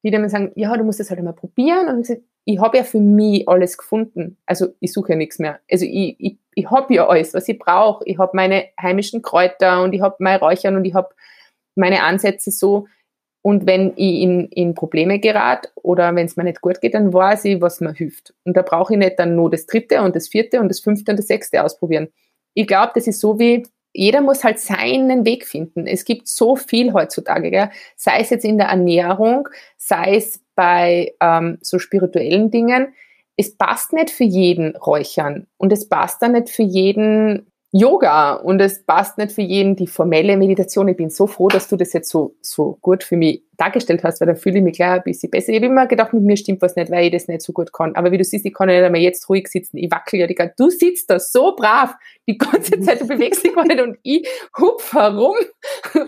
die 0.03 0.11
dann 0.11 0.29
sagen, 0.29 0.53
ja, 0.57 0.77
du 0.77 0.85
musst 0.85 1.01
das 1.01 1.11
halt 1.11 1.19
einmal 1.19 1.35
probieren. 1.35 1.89
Und 1.89 2.01
ich 2.01 2.07
sage, 2.09 2.23
ich 2.45 2.59
habe 2.59 2.77
ja 2.77 2.85
für 2.85 3.01
mich 3.01 3.49
alles 3.49 3.79
gefunden. 3.79 4.37
Also 4.47 4.69
ich 4.81 4.93
suche 4.93 5.13
ja 5.13 5.17
nichts 5.17 5.39
mehr. 5.39 5.61
Also 5.71 5.85
ich, 5.85 6.17
ich, 6.19 6.39
ich 6.55 6.71
habe 6.71 6.93
ja 6.95 7.07
alles, 7.07 7.35
was 7.35 7.49
ich 7.49 7.59
brauche. 7.59 8.05
Ich 8.07 8.19
habe 8.19 8.33
meine 8.35 8.67
heimischen 8.81 9.23
Kräuter 9.23 9.83
und 9.83 9.93
ich 9.93 10.01
habe 10.01 10.17
mein 10.19 10.39
Räuchern 10.39 10.77
und 10.77 10.85
ich 10.85 10.95
habe 10.95 11.15
meine 11.77 12.03
Ansätze 12.03 12.51
so. 12.51 12.87
Und 13.45 13.67
wenn 13.67 13.93
ich 13.97 14.23
in, 14.23 14.49
in 14.49 14.75
Probleme 14.75 15.19
gerate 15.19 15.69
oder 15.75 16.15
wenn 16.15 16.27
es 16.27 16.37
mir 16.37 16.45
nicht 16.45 16.61
gut 16.61 16.81
geht, 16.81 16.95
dann 16.95 17.13
weiß 17.13 17.45
ich, 17.47 17.61
was 17.61 17.81
mir 17.81 17.93
hilft. 17.93 18.35
Und 18.45 18.57
da 18.57 18.63
brauche 18.63 18.93
ich 18.93 18.99
nicht 18.99 19.19
dann 19.19 19.35
nur 19.35 19.51
das 19.51 19.67
dritte 19.67 20.03
und 20.03 20.15
das 20.15 20.29
vierte 20.29 20.61
und 20.61 20.69
das 20.69 20.81
fünfte 20.81 21.11
und 21.11 21.19
das 21.19 21.27
sechste 21.27 21.63
ausprobieren. 21.65 22.09
Ich 22.55 22.67
glaube, 22.67 22.93
das 22.95 23.09
ist 23.09 23.21
so 23.21 23.39
wie, 23.39 23.65
jeder 23.93 24.21
muss 24.21 24.45
halt 24.45 24.59
seinen 24.59 25.25
Weg 25.25 25.47
finden. 25.47 25.87
Es 25.87 26.05
gibt 26.05 26.29
so 26.29 26.57
viel 26.57 26.93
heutzutage, 26.93 27.51
gell? 27.51 27.71
sei 27.97 28.21
es 28.21 28.31
jetzt 28.31 28.45
in 28.45 28.59
der 28.59 28.69
Ernährung, 28.69 29.49
sei 29.77 30.17
es 30.17 30.43
bei 30.55 31.15
ähm, 31.21 31.59
so 31.61 31.79
spirituellen 31.79 32.51
Dingen. 32.51 32.95
Es 33.37 33.57
passt 33.57 33.93
nicht 33.93 34.11
für 34.11 34.25
jeden 34.25 34.77
Räuchern 34.77 35.47
und 35.57 35.73
es 35.73 35.89
passt 35.89 36.23
dann 36.23 36.33
nicht 36.33 36.51
für 36.51 36.63
jeden 36.63 37.52
Yoga 37.75 38.35
und 38.35 38.61
es 38.61 38.85
passt 38.85 39.17
nicht 39.17 39.33
für 39.33 39.41
jeden 39.41 39.77
die 39.77 39.87
formelle 39.87 40.37
Meditation. 40.37 40.89
Ich 40.89 40.97
bin 40.99 41.09
so 41.09 41.27
froh, 41.27 41.49
dass 41.49 41.69
du 41.69 41.77
das 41.77 41.95
jetzt 41.95 42.11
so, 42.11 42.37
so 42.43 42.77
gut 42.83 43.03
für 43.03 43.17
mich 43.17 43.45
dargestellt 43.57 44.05
hast, 44.05 44.21
weil 44.21 44.27
dann 44.27 44.37
fühle 44.37 44.59
ich 44.59 44.63
mich 44.63 44.77
gleich 44.77 44.91
ein 44.91 45.03
bisschen 45.03 45.31
besser. 45.31 45.53
Ich 45.53 45.57
habe 45.57 45.67
immer 45.67 45.87
gedacht, 45.87 46.13
mit 46.13 46.23
mir 46.23 46.37
stimmt 46.37 46.61
was 46.61 46.77
nicht, 46.77 46.91
weil 46.91 47.07
ich 47.07 47.13
das 47.13 47.29
nicht 47.29 47.41
so 47.41 47.55
gut 47.55 47.73
kann. 47.73 47.95
Aber 47.95 48.13
wie 48.13 48.19
du 48.19 48.25
siehst, 48.25 48.45
ich 48.45 48.53
kann 48.53 48.69
ja 48.69 48.77
nicht 48.77 48.85
einmal 48.85 49.01
jetzt 49.01 49.27
ruhig 49.31 49.49
sitzen. 49.49 49.79
Ich 49.79 49.91
wackel 49.91 50.21
ja 50.21 50.27
die 50.27 50.35
ganze 50.35 50.55
Du 50.59 50.69
sitzt 50.69 51.09
da 51.09 51.19
so 51.19 51.57
brav 51.57 51.95
die 52.29 52.37
ganze 52.37 52.79
Zeit, 52.81 53.01
du 53.01 53.07
bewegst 53.07 53.43
dich 53.43 53.55
gar 53.55 53.65
nicht 53.65 53.81
und 53.81 53.97
ich 54.03 54.29
hupf 54.59 54.93
herum. 54.93 55.37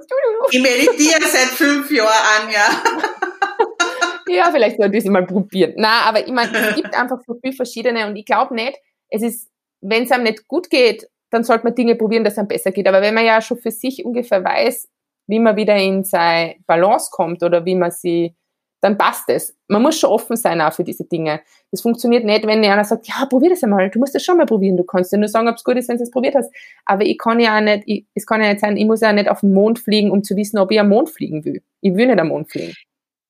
Ich 0.50 0.60
meditiere 0.60 1.22
seit 1.22 1.48
fünf 1.48 1.90
Jahren 1.90 2.08
an, 2.08 2.52
ja. 2.52 4.34
ja, 4.34 4.50
vielleicht 4.52 4.76
sollte 4.76 4.98
ich 4.98 5.04
es 5.04 5.10
mal 5.10 5.26
probieren. 5.26 5.72
Na, 5.76 6.02
aber 6.02 6.26
ich 6.26 6.32
meine, 6.32 6.56
es 6.56 6.76
gibt 6.76 6.94
einfach 6.98 7.20
so 7.26 7.38
viele 7.40 7.54
verschiedene 7.54 8.06
und 8.06 8.16
ich 8.16 8.26
glaube 8.26 8.54
nicht, 8.54 8.78
es 9.08 9.22
ist, 9.22 9.50
wenn 9.80 10.04
es 10.04 10.10
einem 10.10 10.24
nicht 10.24 10.46
gut 10.46 10.68
geht, 10.68 11.08
dann 11.35 11.45
sollte 11.45 11.64
man 11.64 11.74
Dinge 11.74 11.97
probieren, 11.97 12.24
dass 12.24 12.35
es 12.35 12.39
einem 12.39 12.49
besser 12.49 12.70
geht. 12.70 12.87
Aber 12.87 13.03
wenn 13.03 13.14
man 13.14 13.24
ja 13.24 13.41
schon 13.43 13.59
für 13.59 13.70
sich 13.70 14.05
ungefähr 14.05 14.45
weiß, 14.45 14.89
wie 15.26 15.41
man 15.41 15.57
wieder 15.57 15.76
in 15.76 16.05
seine 16.05 16.57
Balance 16.66 17.09
kommt 17.11 17.43
oder 17.43 17.64
wie 17.64 17.74
man 17.74 17.91
sie, 17.91 18.35
dann 18.80 18.99
passt 18.99 19.30
es. 19.30 19.57
Man 19.66 19.80
muss 19.82 19.99
schon 19.99 20.11
offen 20.11 20.37
sein 20.37 20.61
auch 20.61 20.72
für 20.74 20.85
diese 20.85 21.05
Dinge. 21.05 21.41
Das 21.70 21.80
funktioniert 21.80 22.24
nicht, 22.24 22.47
wenn 22.47 22.62
einer 22.62 22.85
sagt, 22.85 23.09
ja, 23.09 23.24
probier 23.24 23.51
das 23.51 23.64
einmal, 23.64 23.89
du 23.89 23.99
musst 23.99 24.14
das 24.14 24.22
schon 24.22 24.37
mal 24.37 24.45
probieren, 24.45 24.76
du 24.76 24.85
kannst 24.85 25.11
ja 25.11 25.16
nur 25.16 25.28
sagen, 25.28 25.49
ob 25.49 25.57
es 25.57 25.64
gut 25.64 25.76
ist, 25.76 25.89
wenn 25.89 25.97
du 25.97 26.03
es 26.03 26.11
probiert 26.11 26.35
hast. 26.35 26.53
Aber 26.85 27.03
ich 27.03 27.16
kann 27.16 27.41
ja 27.41 27.57
auch 27.57 27.62
nicht, 27.62 27.85
ich, 27.87 28.07
es 28.14 28.26
kann 28.26 28.43
ja 28.43 28.51
nicht 28.51 28.61
sein, 28.61 28.76
ich 28.76 28.85
muss 28.85 29.01
ja 29.01 29.12
nicht 29.12 29.30
auf 29.30 29.41
den 29.41 29.55
Mond 29.55 29.78
fliegen, 29.78 30.11
um 30.11 30.22
zu 30.22 30.37
wissen, 30.37 30.59
ob 30.59 30.70
ich 30.70 30.78
am 30.78 30.91
Mond 30.91 31.09
fliegen 31.09 31.45
will. 31.47 31.62
Ich 31.80 31.95
will 31.95 32.07
nicht 32.07 32.20
am 32.20 32.28
Mond 32.28 32.51
fliegen. 32.51 32.74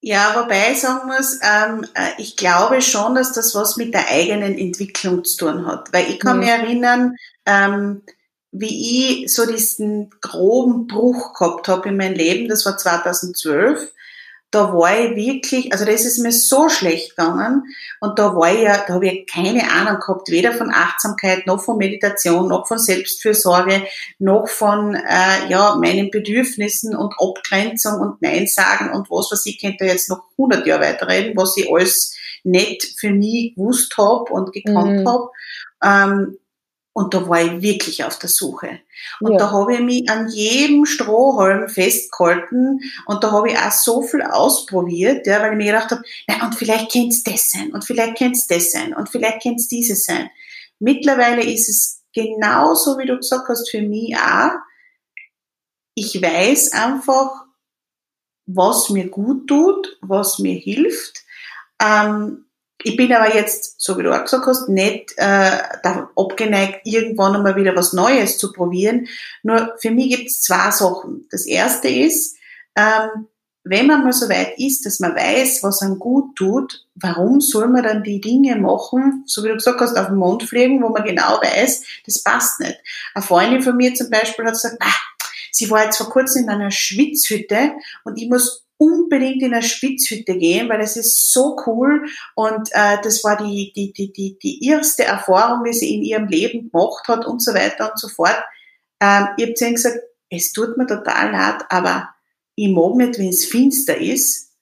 Ja, 0.07 0.35
wobei 0.37 0.73
ich 0.73 0.83
sagen 0.83 1.07
muss, 1.07 1.39
ähm, 1.41 1.87
äh, 1.95 2.11
ich 2.19 2.37
glaube 2.37 2.83
schon, 2.83 3.15
dass 3.15 3.33
das 3.33 3.55
was 3.55 3.79
mit 3.79 3.95
der 3.95 4.11
eigenen 4.11 4.59
Entwicklung 4.59 5.25
zu 5.25 5.39
tun 5.39 5.67
hat. 5.67 5.95
Weil 5.95 6.11
ich 6.11 6.21
kann 6.21 6.37
mhm. 6.37 6.41
mich 6.41 6.51
erinnern, 6.51 7.17
ähm, 7.47 8.03
wie 8.53 9.23
ich 9.23 9.35
so 9.35 9.47
diesen 9.47 10.11
groben 10.21 10.89
Bruch 10.89 11.33
gehabt 11.33 11.69
habe 11.69 11.89
in 11.89 11.97
meinem 11.97 12.17
Leben, 12.17 12.51
das 12.51 12.67
war 12.67 12.77
2012 12.77 13.93
da 14.51 14.73
war 14.73 14.97
ich 14.97 15.17
wirklich, 15.17 15.73
also 15.73 15.85
da 15.85 15.91
ist 15.91 16.07
es 16.07 16.19
mir 16.19 16.31
so 16.31 16.69
schlecht 16.69 17.17
gegangen 17.17 17.65
und 18.01 18.19
da 18.19 18.37
war 18.37 18.53
ich 18.53 18.63
ja, 18.63 18.85
da 18.87 18.95
habe 18.95 19.09
ich 19.09 19.27
keine 19.27 19.71
Ahnung 19.71 19.99
gehabt, 19.99 20.31
weder 20.31 20.53
von 20.53 20.71
Achtsamkeit, 20.73 21.47
noch 21.47 21.61
von 21.61 21.77
Meditation, 21.77 22.49
noch 22.49 22.69
von 22.69 22.79
Selbstfürsorge, 22.79 23.83
noch 24.21 24.49
von 24.49 24.95
äh, 24.95 25.49
ja, 25.49 25.75
meinen 25.77 26.11
Bedürfnissen 26.11 26.95
und 26.95 27.15
Abgrenzung 27.19 28.01
und 28.01 28.23
Nein 28.23 28.47
sagen 28.47 28.93
und 28.93 29.11
was 29.11 29.33
was 29.33 29.45
ich 29.47 29.61
könnte 29.61 29.87
jetzt 29.87 30.09
noch 30.09 30.23
100 30.39 30.67
Jahre 30.67 30.83
weiterreden, 30.83 31.37
was 31.37 31.57
ich 31.57 31.69
alles 31.69 32.17
nicht 32.45 32.99
für 32.99 33.11
mich 33.11 33.55
gewusst 33.57 33.97
habe 33.99 34.33
und 34.33 34.53
gekannt 34.53 35.01
mhm. 35.01 35.09
habe. 35.09 35.31
Ähm, 35.83 36.39
und 36.95 37.13
da 37.13 37.29
war 37.29 37.43
ich 37.43 37.61
wirklich 37.61 38.05
auf 38.05 38.19
der 38.19 38.29
Suche. 38.29 38.79
Und 39.21 39.33
ja. 39.33 39.39
da 39.39 39.51
habe 39.51 39.75
ich 39.75 39.81
mich 39.81 40.09
an 40.09 40.29
jedem 40.29 40.87
Strohhalm 40.87 41.69
festgehalten 41.69 42.81
und 43.07 43.25
da 43.25 43.33
habe 43.33 43.51
ich 43.51 43.59
auch 43.59 43.73
so 43.73 44.01
viel 44.01 44.23
ausprobiert, 44.23 45.27
ja, 45.27 45.43
weil 45.43 45.53
ich 45.53 45.59
mir 45.59 45.73
gedacht 45.73 45.91
habe, 45.91 46.03
na, 46.29 46.47
und 46.47 46.55
vielleicht 46.55 46.93
könnte 46.93 47.09
es 47.09 47.25
das 47.25 47.51
sein 47.51 47.73
und 47.73 47.85
vielleicht 47.85 48.17
könnte 48.17 48.39
es 48.39 48.47
das 48.47 48.71
sein 48.71 48.95
und 48.95 49.09
vielleicht 49.09 49.43
könnte 49.43 49.61
es 49.61 49.69
dieses 49.69 50.05
sein. 50.05 50.31
Mittlerweile 50.79 51.43
ist 51.43 51.69
es 51.69 52.03
genauso, 52.15 52.97
wie 52.97 53.07
du 53.07 53.17
gesagt 53.17 53.49
hast, 53.49 53.69
für 53.71 53.83
mich 53.83 54.17
auch. 54.17 54.53
Ich 55.97 56.23
weiß 56.23 56.73
einfach, 56.73 57.45
was 58.47 58.91
mir 58.91 59.09
gut 59.09 59.49
tut, 59.49 59.99
was 60.01 60.39
mir 60.39 60.55
hilft. 60.55 61.25
Ähm, 61.83 62.44
ich 62.83 62.97
bin 62.97 63.13
aber 63.13 63.35
jetzt, 63.35 63.81
so 63.81 63.97
wie 63.97 64.03
du 64.03 64.15
auch 64.15 64.23
gesagt 64.23 64.47
hast, 64.47 64.69
nicht 64.69 65.15
äh, 65.17 65.59
abgeneigt, 66.17 66.81
irgendwann 66.85 67.37
einmal 67.37 67.57
wieder 67.57 67.75
was 67.77 67.93
Neues 67.93 68.37
zu 68.37 68.53
probieren. 68.53 69.07
Nur 69.43 69.75
für 69.81 69.91
mich 69.91 70.11
gibt 70.11 70.29
es 70.29 70.43
zwei 70.43 70.71
Sachen. 70.71 71.27
Das 71.31 71.47
erste 71.47 71.89
ist, 71.89 72.37
ähm, 72.77 73.29
wenn 73.65 73.87
man 73.87 74.05
mal 74.05 74.13
so 74.13 74.29
weit 74.29 74.59
ist, 74.59 74.85
dass 74.85 75.01
man 75.01 75.17
weiß, 75.17 75.63
was 75.63 75.81
einem 75.81 75.99
gut 75.99 76.37
tut, 76.37 76.87
warum 76.97 77.41
soll 77.41 77.69
man 77.69 77.83
dann 77.83 78.03
die 78.03 78.21
Dinge 78.21 78.57
machen, 78.57 79.25
so 79.27 79.43
wie 79.43 79.49
du 79.49 79.55
gesagt 79.55 79.81
hast, 79.81 79.97
auf 79.97 80.09
den 80.09 80.17
Mond 80.17 80.43
fliegen, 80.43 80.83
wo 80.83 80.91
man 80.91 81.05
genau 81.05 81.41
weiß, 81.41 81.83
das 82.05 82.23
passt 82.23 82.61
nicht. 82.61 82.79
Eine 83.15 83.25
Freundin 83.25 83.63
von 83.63 83.77
mir 83.77 83.95
zum 83.95 84.11
Beispiel 84.11 84.45
hat 84.45 84.53
gesagt, 84.53 84.77
ah, 84.81 85.01
sie 85.51 85.71
war 85.71 85.85
jetzt 85.85 85.97
vor 85.97 86.11
kurzem 86.11 86.45
in 86.45 86.51
einer 86.51 86.71
Schwitzhütte 86.71 87.73
und 88.05 88.21
ich 88.21 88.29
muss 88.29 88.64
unbedingt 88.85 89.43
in 89.43 89.55
eine 89.55 89.63
Schwitzhütte 89.63 90.37
gehen, 90.37 90.69
weil 90.69 90.81
es 90.81 90.97
ist 90.97 91.33
so 91.33 91.57
cool 91.67 92.05
und 92.35 92.69
äh, 92.73 92.99
das 93.03 93.25
war 93.25 93.37
die, 93.37 93.73
die, 93.75 93.93
die, 93.93 94.13
die, 94.13 94.39
die 94.39 94.67
erste 94.67 95.05
Erfahrung, 95.05 95.65
die 95.65 95.73
sie 95.73 95.95
in 95.95 96.03
ihrem 96.03 96.29
Leben 96.29 96.71
gemacht 96.71 97.07
hat 97.09 97.27
und 97.27 97.43
so 97.43 97.55
weiter 97.55 97.91
und 97.91 97.99
so 97.99 98.09
fort. 98.09 98.43
Ähm, 99.01 99.29
ich 99.37 99.45
habe 99.45 99.55
zu 99.55 99.65
ihnen 99.65 99.75
gesagt, 99.75 99.99
es 100.31 100.53
tut 100.53 100.77
mir 100.77 100.87
total 100.87 101.33
leid, 101.33 101.65
aber 101.69 102.11
ich 102.57 102.69
mag 102.69 102.95
nicht, 102.95 103.19
wenn 103.19 103.29
es 103.29 103.47
finster 103.47 103.97
ist 103.97 104.53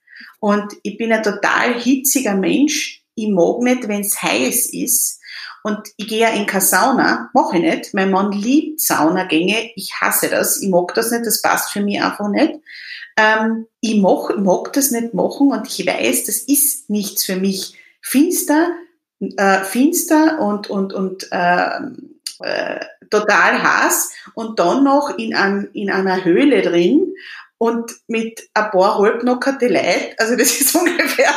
und 0.40 0.72
ich 0.82 0.96
bin 0.98 1.12
ein 1.12 1.22
total 1.22 1.78
hitziger 1.80 2.34
Mensch. 2.34 3.04
Ich 3.14 3.28
mag 3.28 3.60
nicht, 3.60 3.88
wenn 3.88 4.00
es 4.00 4.20
heiß 4.20 4.72
ist. 4.72 5.20
Und 5.62 5.78
ich 5.96 6.08
gehe 6.08 6.20
ja 6.20 6.28
in 6.30 6.46
keine 6.46 6.62
Sauna, 6.62 7.30
mache 7.34 7.56
ich 7.56 7.62
nicht. 7.62 7.94
Mein 7.94 8.10
Mann 8.10 8.32
liebt 8.32 8.80
Saunagänge. 8.80 9.70
Ich 9.76 9.94
hasse 10.00 10.28
das. 10.28 10.60
Ich 10.60 10.68
mag 10.68 10.94
das 10.94 11.10
nicht. 11.10 11.26
Das 11.26 11.40
passt 11.40 11.70
für 11.70 11.80
mich 11.80 12.02
einfach 12.02 12.28
nicht. 12.28 12.54
Ähm, 13.16 13.66
ich 13.80 14.00
mag, 14.00 14.36
mag 14.38 14.72
das 14.72 14.90
nicht 14.90 15.14
machen 15.14 15.52
und 15.52 15.68
ich 15.68 15.86
weiß, 15.86 16.24
das 16.24 16.38
ist 16.38 16.90
nichts 16.90 17.24
für 17.24 17.36
mich. 17.36 17.74
Finster, 18.00 18.70
äh, 19.20 19.62
finster 19.64 20.40
und, 20.40 20.68
und, 20.70 20.92
und 20.92 21.28
äh, 21.30 21.80
äh, 22.40 22.80
total 23.10 23.62
heiß 23.62 24.12
und 24.34 24.58
dann 24.58 24.82
noch 24.82 25.16
in, 25.18 25.34
ein, 25.34 25.68
in 25.74 25.90
einer 25.90 26.24
Höhle 26.24 26.62
drin 26.62 27.14
und 27.62 27.92
mit 28.08 28.50
ein 28.54 28.72
paar 28.72 28.98
halbnockerte 28.98 29.68
Leute. 29.68 30.16
Also 30.18 30.34
das 30.34 30.60
ist 30.60 30.74
ungefähr 30.74 31.32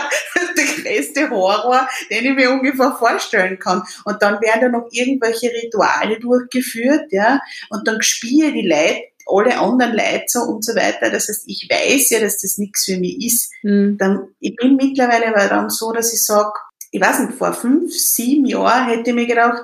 der 0.58 0.66
größte 0.66 1.30
Horror, 1.30 1.88
den 2.10 2.26
ich 2.26 2.34
mir 2.34 2.50
ungefähr 2.50 2.94
vorstellen 2.94 3.60
kann. 3.60 3.84
Und 4.06 4.24
dann 4.24 4.42
werden 4.42 4.62
da 4.62 4.70
noch 4.70 4.88
irgendwelche 4.90 5.52
Rituale 5.52 6.20
durchgeführt, 6.20 7.12
ja, 7.12 7.40
und 7.70 7.88
dann 7.88 8.02
spiele 8.02 8.52
die 8.54 8.68
Leute 8.68 9.04
alle 9.28 9.60
anderen 9.60 9.94
Leute 9.94 10.24
so 10.26 10.40
und 10.40 10.66
so 10.66 10.74
weiter. 10.76 11.12
Das 11.12 11.30
heißt, 11.30 11.44
ich 11.46 11.68
weiß 11.70 12.10
ja, 12.10 12.20
dass 12.20 12.42
das 12.42 12.58
nichts 12.58 12.86
für 12.86 12.98
mich 12.98 13.24
ist. 13.24 13.52
Mhm. 13.62 14.00
Dann, 14.00 14.30
ich 14.40 14.56
bin 14.56 14.78
mittlerweile 14.78 15.28
aber 15.28 15.48
dann 15.48 15.70
so, 15.70 15.92
dass 15.92 16.12
ich 16.12 16.26
sage, 16.26 16.54
ich 16.90 17.02
weiß 17.02 17.20
nicht, 17.20 17.38
vor 17.38 17.54
fünf, 17.54 17.94
sieben 17.94 18.48
Jahren 18.48 18.88
hätte 18.88 19.12
ich 19.12 19.16
mir 19.16 19.28
gedacht, 19.28 19.62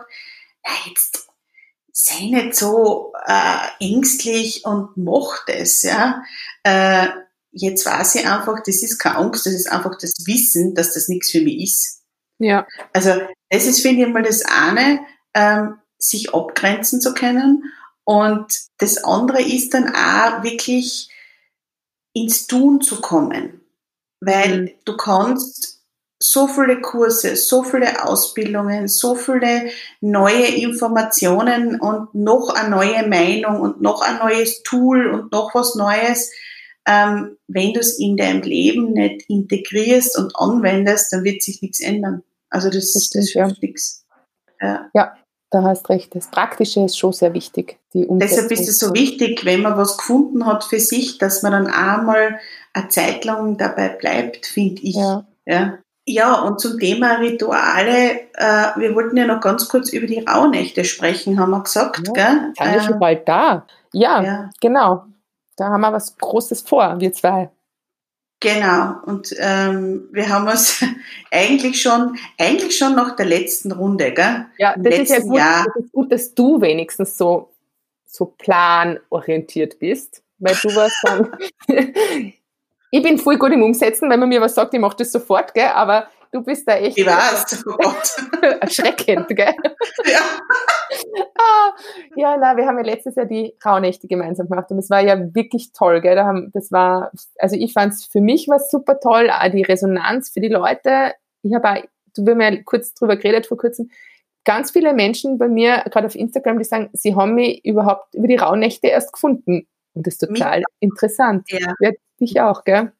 jetzt 0.87 1.27
sei 1.93 2.29
nicht 2.29 2.55
so 2.55 3.13
äh, 3.25 3.67
ängstlich 3.79 4.65
und 4.65 4.95
mach 4.95 5.45
das, 5.45 5.83
ja. 5.83 6.23
Äh, 6.63 7.07
jetzt 7.51 7.85
weiß 7.85 8.15
ich 8.15 8.27
einfach, 8.27 8.61
das 8.65 8.81
ist 8.81 8.97
keine 8.97 9.17
Angst, 9.17 9.45
das 9.45 9.53
ist 9.53 9.71
einfach 9.71 9.97
das 9.99 10.13
Wissen, 10.25 10.73
dass 10.73 10.93
das 10.93 11.07
nichts 11.07 11.31
für 11.31 11.41
mich 11.41 11.63
ist. 11.63 12.01
Ja. 12.39 12.65
Also 12.93 13.21
das 13.49 13.65
ist, 13.65 13.81
finde 13.81 14.05
ich 14.05 14.13
mal, 14.13 14.23
das 14.23 14.43
eine, 14.45 15.01
ähm, 15.33 15.79
sich 15.97 16.33
abgrenzen 16.33 17.01
zu 17.01 17.13
können. 17.13 17.63
Und 18.03 18.53
das 18.77 19.03
andere 19.03 19.41
ist 19.41 19.73
dann 19.73 19.93
auch 19.93 20.43
wirklich 20.43 21.09
ins 22.13 22.47
Tun 22.47 22.81
zu 22.81 22.99
kommen. 23.01 23.61
Weil 24.19 24.61
mhm. 24.61 24.71
du 24.85 24.97
kannst 24.97 25.80
so 26.21 26.47
viele 26.47 26.81
Kurse, 26.81 27.35
so 27.35 27.63
viele 27.63 28.05
Ausbildungen, 28.05 28.87
so 28.87 29.15
viele 29.15 29.69
neue 30.01 30.45
Informationen 30.47 31.79
und 31.79 32.13
noch 32.13 32.49
eine 32.49 32.69
neue 32.69 33.07
Meinung 33.07 33.59
und 33.59 33.81
noch 33.81 34.01
ein 34.01 34.19
neues 34.19 34.63
Tool 34.63 35.07
und 35.07 35.31
noch 35.31 35.55
was 35.55 35.75
Neues. 35.75 36.31
Ähm, 36.85 37.37
wenn 37.47 37.73
du 37.73 37.79
es 37.79 37.99
in 37.99 38.17
deinem 38.17 38.41
Leben 38.41 38.93
nicht 38.93 39.29
integrierst 39.29 40.17
und 40.17 40.35
anwendest, 40.35 41.13
dann 41.13 41.23
wird 41.23 41.41
sich 41.41 41.61
nichts 41.61 41.79
ändern. 41.79 42.23
Also 42.49 42.69
das, 42.69 42.93
das, 42.93 43.09
das 43.09 43.29
hilft 43.29 43.57
ja. 43.57 43.57
nichts. 43.61 44.05
Ja. 44.61 44.89
ja, 44.93 45.15
da 45.49 45.63
hast 45.63 45.89
recht. 45.89 46.13
Das 46.15 46.27
Praktische 46.27 46.85
ist 46.85 46.97
schon 46.97 47.13
sehr 47.13 47.33
wichtig. 47.33 47.79
Deshalb 47.93 48.51
ist 48.51 48.69
es 48.69 48.79
so 48.79 48.93
wichtig, 48.93 49.43
wenn 49.43 49.61
man 49.61 49.77
was 49.77 49.97
gefunden 49.97 50.45
hat 50.45 50.63
für 50.63 50.79
sich, 50.79 51.17
dass 51.17 51.41
man 51.43 51.51
dann 51.51 51.67
einmal 51.67 52.39
eine 52.73 52.87
Zeit 52.89 53.25
lang 53.25 53.57
dabei 53.57 53.89
bleibt, 53.89 54.45
finde 54.45 54.81
ich. 54.81 54.95
Ja. 54.95 55.25
ja. 55.45 55.79
Ja, 56.05 56.41
und 56.41 56.59
zum 56.59 56.79
Thema 56.79 57.15
Rituale, 57.15 58.21
äh, 58.33 58.67
wir 58.75 58.95
wollten 58.95 59.17
ja 59.17 59.25
noch 59.25 59.39
ganz 59.39 59.67
kurz 59.69 59.93
über 59.93 60.07
die 60.07 60.25
Rauhnächte 60.27 60.83
sprechen, 60.83 61.39
haben 61.39 61.51
wir 61.51 61.61
gesagt, 61.61 62.01
ja, 62.07 62.13
gell? 62.13 62.53
Sind 62.57 62.73
wir 62.73 62.81
schon 62.81 62.93
ähm, 62.93 62.99
bald 62.99 63.27
da? 63.27 63.67
Ja, 63.93 64.21
ja, 64.23 64.49
genau. 64.59 65.05
Da 65.57 65.65
haben 65.65 65.81
wir 65.81 65.93
was 65.93 66.17
Großes 66.17 66.61
vor, 66.61 66.99
wir 66.99 67.13
zwei. 67.13 67.51
Genau, 68.39 68.95
und 69.05 69.35
ähm, 69.37 70.09
wir 70.11 70.27
haben 70.27 70.47
uns 70.47 70.83
eigentlich 71.31 71.79
schon, 71.79 72.17
eigentlich 72.39 72.75
schon 72.75 72.95
nach 72.95 73.15
der 73.15 73.27
letzten 73.27 73.71
Runde, 73.71 74.11
gell? 74.11 74.47
Ja, 74.57 74.73
das 74.75 74.97
ist 74.97 75.11
ja 75.11 75.19
gut, 75.19 75.37
Jahr. 75.37 75.65
das 75.65 75.85
ist 75.85 75.91
gut, 75.91 76.11
dass 76.11 76.33
du 76.33 76.59
wenigstens 76.59 77.15
so, 77.15 77.53
so 78.03 78.25
planorientiert 78.25 79.77
bist, 79.77 80.23
weil 80.39 80.55
du 80.55 80.75
warst 80.75 80.97
dann, 81.03 81.37
ich 82.91 83.01
bin 83.01 83.17
voll 83.17 83.37
gut 83.37 83.51
im 83.51 83.63
Umsetzen, 83.63 84.09
wenn 84.09 84.19
man 84.19 84.29
mir 84.29 84.41
was 84.41 84.53
sagt, 84.53 84.73
ich 84.73 84.79
mache 84.79 84.97
das 84.97 85.11
sofort, 85.11 85.53
gell? 85.53 85.69
aber 85.73 86.07
du 86.31 86.43
bist 86.43 86.67
da 86.67 86.75
echt. 86.75 86.97
Ich 86.97 87.05
weiß, 87.05 87.63
oh 87.65 87.77
Gott. 87.77 88.41
erschreckend, 88.61 89.27
gell? 89.29 89.53
Ja. 90.05 90.19
ah, 91.37 91.71
ja, 92.15 92.37
na, 92.37 92.57
wir 92.57 92.65
haben 92.65 92.77
ja 92.77 92.83
letztes 92.83 93.15
Jahr 93.15 93.25
die 93.25 93.55
Rauhnächte 93.65 94.07
gemeinsam 94.07 94.49
gemacht 94.49 94.69
und 94.71 94.77
es 94.77 94.89
war 94.89 95.01
ja 95.01 95.17
wirklich 95.33 95.71
toll, 95.71 96.01
gell? 96.01 96.15
Da 96.15 96.25
haben, 96.25 96.51
das 96.53 96.71
war, 96.71 97.11
also 97.39 97.55
ich 97.55 97.73
fand 97.73 97.93
es 97.93 98.05
für 98.05 98.21
mich 98.21 98.47
was 98.49 98.69
super 98.69 98.99
toll, 98.99 99.29
auch 99.29 99.49
die 99.49 99.63
Resonanz 99.63 100.29
für 100.29 100.41
die 100.41 100.49
Leute. 100.49 101.13
Ich 101.43 101.53
habe 101.53 101.69
auch, 101.69 101.83
du 102.15 102.25
wir 102.25 102.33
haben 102.33 102.41
ja 102.41 102.63
kurz 102.63 102.93
drüber 102.93 103.15
geredet 103.15 103.47
vor 103.47 103.57
kurzem, 103.57 103.89
ganz 104.43 104.71
viele 104.71 104.93
Menschen 104.93 105.37
bei 105.37 105.47
mir, 105.47 105.83
gerade 105.91 106.07
auf 106.07 106.15
Instagram, 106.15 106.57
die 106.57 106.65
sagen, 106.65 106.89
sie 106.93 107.15
haben 107.15 107.35
mich 107.35 107.63
überhaupt 107.63 108.15
über 108.15 108.27
die 108.27 108.35
Rauhnächte 108.35 108.87
erst 108.87 109.13
gefunden. 109.13 109.67
Und 109.93 110.07
das 110.07 110.15
ist 110.15 110.19
total 110.19 110.59
Mich? 110.59 110.65
interessant. 110.79 111.45
Ja. 111.49 111.73
Dich 112.21 112.39
auch, 112.39 112.63
gell? 112.63 112.93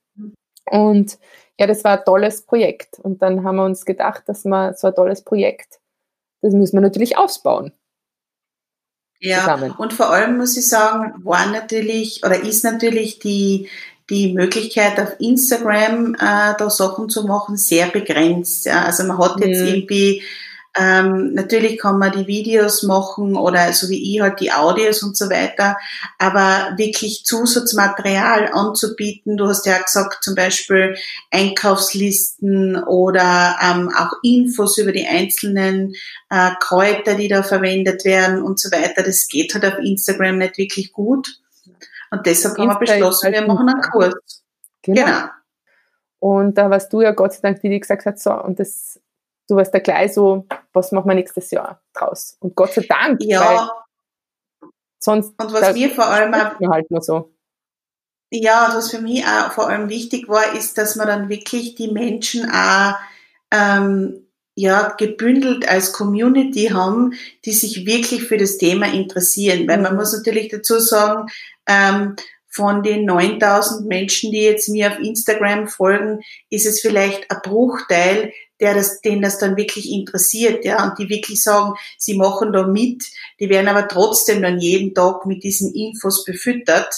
Und 0.66 1.18
ja, 1.60 1.68
das 1.68 1.84
war 1.84 2.00
ein 2.00 2.06
tolles 2.06 2.46
Projekt. 2.46 3.00
Und 3.00 3.22
dann 3.22 3.44
haben 3.44 3.58
wir 3.58 3.66
uns 3.66 3.86
gedacht, 3.86 4.24
dass 4.28 4.46
wir 4.46 4.74
so 4.74 4.88
ein 4.88 4.96
tolles 4.96 5.24
Projekt, 5.24 5.80
das 6.42 6.54
müssen 6.54 6.76
wir 6.76 6.82
natürlich 6.82 7.18
ausbauen. 7.18 7.72
Ja, 9.20 9.42
zusammen. 9.42 9.72
und 9.78 9.94
vor 9.94 10.10
allem 10.10 10.38
muss 10.38 10.58
ich 10.58 10.68
sagen, 10.68 11.14
war 11.24 11.46
natürlich 11.46 12.24
oder 12.26 12.42
ist 12.42 12.64
natürlich 12.64 13.20
die, 13.20 13.70
die 14.10 14.34
Möglichkeit 14.34 15.00
auf 15.00 15.20
Instagram 15.20 16.16
äh, 16.16 16.56
da 16.58 16.70
Sachen 16.72 17.08
zu 17.08 17.28
machen 17.28 17.56
sehr 17.56 17.88
begrenzt. 17.88 18.66
Ja. 18.66 18.86
Also 18.86 19.04
man 19.04 19.20
hat 19.20 19.40
jetzt 19.40 19.62
mhm. 19.62 19.68
irgendwie 19.68 20.24
ähm, 20.78 21.34
natürlich 21.34 21.78
kann 21.80 22.00
man 22.00 22.14
die 22.14 22.28
Videos 22.28 22.84
machen 22.84 23.36
oder 23.36 23.74
so 23.74 23.90
wie 23.90 24.16
ich 24.16 24.22
halt 24.22 24.40
die 24.40 24.54
Audios 24.54 25.04
und 25.04 25.18
so 25.18 25.30
weiter, 25.30 25.78
aber 26.18 26.78
wirklich 26.78 27.26
Zusatzmaterial 27.26 28.52
anzubieten. 28.54 29.36
Du 29.36 29.48
hast 29.48 29.66
ja 29.66 29.78
gesagt, 29.80 30.24
zum 30.24 30.36
Beispiel 30.36 30.96
Einkaufslisten 31.30 32.82
oder 32.84 33.58
ähm, 33.62 33.92
auch 33.96 34.12
Infos 34.24 34.78
über 34.78 34.94
die 34.94 35.06
einzelnen 35.08 35.94
äh, 36.30 36.52
Kräuter, 36.62 37.16
die 37.16 37.28
da 37.28 37.44
verwendet 37.44 38.06
werden 38.06 38.42
und 38.42 38.58
so 38.60 38.72
weiter. 38.72 39.04
Das 39.04 39.28
geht 39.28 39.54
halt 39.54 39.66
auf 39.66 39.78
Instagram 39.80 40.38
nicht 40.38 40.58
wirklich 40.58 40.94
gut. 40.94 41.42
Und 42.12 42.26
deshalb 42.26 42.58
haben 42.58 42.70
wir 42.70 42.80
beschlossen, 42.80 43.34
wir 43.34 43.46
machen 43.46 43.68
einen 43.68 43.82
Kurs. 43.82 44.44
Genau. 44.84 45.06
genau. 45.06 45.28
Und 46.20 46.58
da 46.58 46.70
warst 46.70 46.94
du 46.94 47.02
ja 47.02 47.12
Gott 47.12 47.34
sei 47.34 47.40
Dank, 47.42 47.64
wie 47.64 47.70
die 47.70 47.80
gesagt 47.80 48.06
hat, 48.06 48.20
so, 48.20 48.32
und 48.32 48.60
das 48.60 49.00
du 49.52 49.58
warst 49.58 49.74
da 49.74 49.80
gleich 49.80 50.14
so, 50.14 50.48
was 50.72 50.94
machen 50.94 51.10
wir 51.10 51.16
nächstes 51.16 51.52
Jahr 51.52 51.82
draus? 51.94 52.38
Und 52.40 52.56
Gott 52.56 52.74
sei 52.74 52.86
Dank. 52.88 53.22
Ja. 53.22 53.70
sonst. 54.98 55.34
Und 55.38 55.52
was 55.52 55.74
mir 55.74 55.90
vor 55.90 56.08
allem 56.08 56.34
auch, 56.34 56.72
halt 56.72 56.90
nur 56.90 57.02
so. 57.02 57.34
Ja, 58.30 58.68
und 58.68 58.76
was 58.76 58.92
für 58.92 59.02
mich 59.02 59.26
auch 59.26 59.52
vor 59.52 59.68
allem 59.68 59.90
wichtig 59.90 60.30
war, 60.30 60.56
ist, 60.56 60.78
dass 60.78 60.96
man 60.96 61.08
dann 61.08 61.28
wirklich 61.28 61.76
die 61.76 61.90
Menschen 61.90 62.50
auch 62.50 62.96
ähm, 63.52 64.26
ja, 64.56 64.96
gebündelt 64.98 65.68
als 65.68 65.92
Community 65.92 66.68
haben, 66.68 67.14
die 67.44 67.52
sich 67.52 67.86
wirklich 67.86 68.24
für 68.24 68.38
das 68.38 68.58
Thema 68.58 68.86
interessieren. 68.86 69.68
Weil 69.68 69.82
man 69.82 69.94
mhm. 69.94 70.00
muss 70.00 70.14
natürlich 70.14 70.48
dazu 70.48 70.80
sagen, 70.80 71.28
ähm, 71.68 72.16
von 72.48 72.84
den 72.84 73.06
9000 73.06 73.88
Menschen, 73.88 74.32
die 74.32 74.44
jetzt 74.44 74.70
mir 74.70 74.92
auf 74.92 75.00
Instagram 75.00 75.68
folgen, 75.68 76.22
ist 76.50 76.66
es 76.66 76.80
vielleicht 76.82 77.30
ein 77.32 77.40
Bruchteil, 77.44 78.34
der 78.62 78.76
das, 78.76 79.02
den 79.02 79.22
das 79.22 79.40
dann 79.40 79.58
wirklich 79.58 79.92
interessiert, 79.92 80.64
ja, 80.64 80.84
und 80.84 80.98
die 81.00 81.10
wirklich 81.10 81.44
sagen, 81.44 81.74
sie 81.98 82.16
machen 82.16 82.54
da 82.54 82.66
mit, 82.68 83.04
die 83.40 83.50
werden 83.50 83.68
aber 83.68 83.88
trotzdem 83.88 84.42
dann 84.42 84.60
jeden 84.60 84.94
Tag 84.94 85.26
mit 85.26 85.44
diesen 85.44 85.74
Infos 85.74 86.24
befüttert 86.24 86.94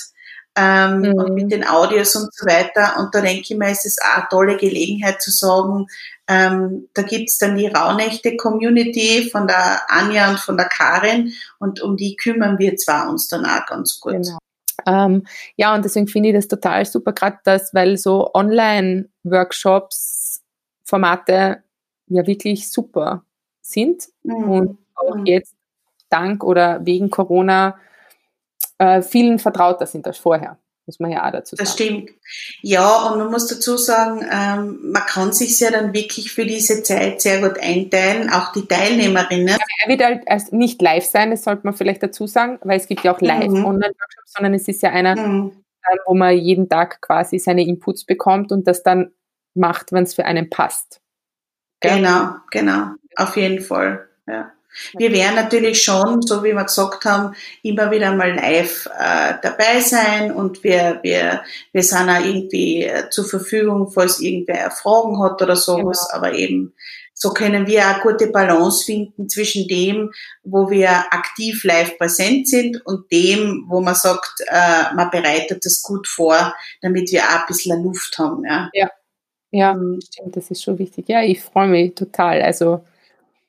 ähm, 0.55 0.99
mhm. 0.99 1.13
und 1.13 1.33
mit 1.33 1.51
den 1.51 1.65
Audios 1.65 2.15
und 2.15 2.33
so 2.33 2.45
weiter. 2.45 2.99
Und 2.99 3.15
da 3.15 3.21
denke 3.21 3.41
ich 3.41 3.57
mir, 3.57 3.71
ist 3.71 3.85
es 3.85 3.97
auch 4.01 4.17
eine 4.17 4.27
tolle 4.29 4.57
Gelegenheit 4.57 5.21
zu 5.21 5.31
sagen, 5.31 5.87
ähm, 6.27 6.89
da 6.93 7.01
gibt's 7.01 7.37
dann 7.37 7.57
die 7.57 7.67
Rauhnächte-Community 7.67 9.29
von 9.29 9.47
der 9.47 9.81
Anja 9.89 10.29
und 10.29 10.39
von 10.39 10.57
der 10.57 10.67
Karin 10.67 11.33
und 11.59 11.81
um 11.81 11.97
die 11.97 12.15
kümmern 12.15 12.59
wir 12.59 12.77
zwar 12.77 13.09
uns 13.09 13.27
dann 13.27 13.45
auch 13.45 13.65
ganz 13.65 13.99
gut. 13.99 14.13
Genau. 14.13 14.37
Ähm, 14.85 15.25
ja, 15.55 15.75
und 15.75 15.83
deswegen 15.85 16.07
finde 16.07 16.29
ich 16.29 16.35
das 16.35 16.47
total 16.47 16.85
super, 16.85 17.13
gerade 17.13 17.39
das, 17.43 17.73
weil 17.73 17.97
so 17.97 18.31
Online-Workshops 18.33 20.22
Formate 20.83 21.63
ja 22.07 22.27
wirklich 22.27 22.71
super 22.71 23.23
sind 23.61 24.09
mhm. 24.23 24.49
und 24.49 24.77
auch 24.95 25.15
mhm. 25.15 25.25
jetzt 25.25 25.55
dank 26.09 26.43
oder 26.43 26.85
wegen 26.85 27.09
Corona 27.09 27.77
äh, 28.77 29.01
vielen 29.01 29.39
vertrauter 29.39 29.85
sind 29.85 30.05
als 30.05 30.17
vorher. 30.17 30.57
Muss 30.85 30.99
man 30.99 31.11
ja 31.11 31.25
auch 31.25 31.31
dazu 31.31 31.55
sagen. 31.55 31.65
Das 31.65 31.73
stimmt. 31.73 32.09
Ja, 32.61 33.07
und 33.07 33.17
man 33.17 33.31
muss 33.31 33.47
dazu 33.47 33.77
sagen, 33.77 34.27
ähm, 34.29 34.91
man 34.91 35.03
kann 35.03 35.31
sich 35.31 35.57
ja 35.61 35.71
dann 35.71 35.93
wirklich 35.93 36.33
für 36.33 36.45
diese 36.45 36.83
Zeit 36.83 37.21
sehr 37.21 37.39
gut 37.39 37.57
einteilen, 37.57 38.29
auch 38.29 38.51
die 38.51 38.67
Teilnehmerinnen. 38.67 39.47
Ja, 39.47 39.57
er 39.83 39.89
wird 39.89 40.03
halt 40.03 40.27
als 40.27 40.51
nicht 40.51 40.81
live 40.81 41.05
sein, 41.05 41.31
das 41.31 41.45
sollte 41.45 41.61
man 41.63 41.73
vielleicht 41.73 42.03
dazu 42.03 42.27
sagen, 42.27 42.59
weil 42.63 42.77
es 42.77 42.87
gibt 42.87 43.05
ja 43.05 43.15
auch 43.15 43.21
live 43.21 43.47
mhm. 43.47 43.63
Online-Workshops, 43.63 44.33
sondern 44.33 44.53
es 44.55 44.67
ist 44.67 44.81
ja 44.81 44.89
einer, 44.89 45.15
mhm. 45.15 45.63
äh, 45.83 45.97
wo 46.05 46.15
man 46.15 46.37
jeden 46.37 46.67
Tag 46.67 46.99
quasi 46.99 47.39
seine 47.39 47.65
Inputs 47.65 48.03
bekommt 48.03 48.51
und 48.51 48.67
das 48.67 48.83
dann 48.83 49.13
macht, 49.53 49.91
wenn 49.91 50.03
es 50.03 50.13
für 50.13 50.25
einen 50.25 50.49
passt. 50.49 51.01
Gell? 51.79 51.97
Genau, 51.97 52.35
genau, 52.51 52.91
auf 53.15 53.35
jeden 53.35 53.61
Fall. 53.61 54.07
Ja. 54.27 54.51
Wir 54.97 55.11
werden 55.11 55.35
natürlich 55.35 55.83
schon, 55.83 56.21
so 56.23 56.43
wie 56.43 56.53
wir 56.53 56.63
gesagt 56.63 57.05
haben, 57.05 57.35
immer 57.61 57.91
wieder 57.91 58.15
mal 58.15 58.33
live 58.33 58.87
äh, 58.97 59.35
dabei 59.41 59.79
sein 59.81 60.31
und 60.31 60.63
wir, 60.63 60.99
wir, 61.03 61.43
wir 61.71 61.83
sind 61.83 62.09
auch 62.09 62.23
irgendwie 62.23 62.83
äh, 62.83 63.09
zur 63.09 63.25
Verfügung, 63.25 63.91
falls 63.91 64.19
irgendwer 64.19 64.71
Fragen 64.71 65.21
hat 65.21 65.41
oder 65.41 65.55
sowas, 65.55 66.07
genau. 66.07 66.17
aber 66.17 66.33
eben 66.33 66.73
so 67.13 67.29
können 67.29 67.67
wir 67.67 67.87
auch 67.87 68.01
gute 68.01 68.27
Balance 68.27 68.85
finden 68.85 69.29
zwischen 69.29 69.67
dem, 69.67 70.11
wo 70.43 70.69
wir 70.69 70.89
aktiv 70.89 71.63
live 71.63 71.97
präsent 71.97 72.47
sind 72.49 72.83
und 72.85 73.11
dem, 73.11 73.65
wo 73.69 73.81
man 73.81 73.95
sagt, 73.95 74.41
äh, 74.47 74.93
man 74.95 75.11
bereitet 75.11 75.63
das 75.63 75.83
gut 75.83 76.07
vor, 76.07 76.55
damit 76.81 77.11
wir 77.11 77.23
auch 77.23 77.41
ein 77.41 77.45
bisschen 77.47 77.83
Luft 77.83 78.17
haben. 78.17 78.43
Ja. 78.43 78.69
ja. 78.73 78.89
Ja, 79.53 79.75
mhm. 79.75 80.01
stimmt, 80.01 80.35
das 80.35 80.49
ist 80.49 80.63
schon 80.63 80.79
wichtig. 80.79 81.07
Ja, 81.07 81.21
ich 81.21 81.39
freue 81.39 81.67
mich 81.67 81.93
total. 81.93 82.41
Also 82.41 82.83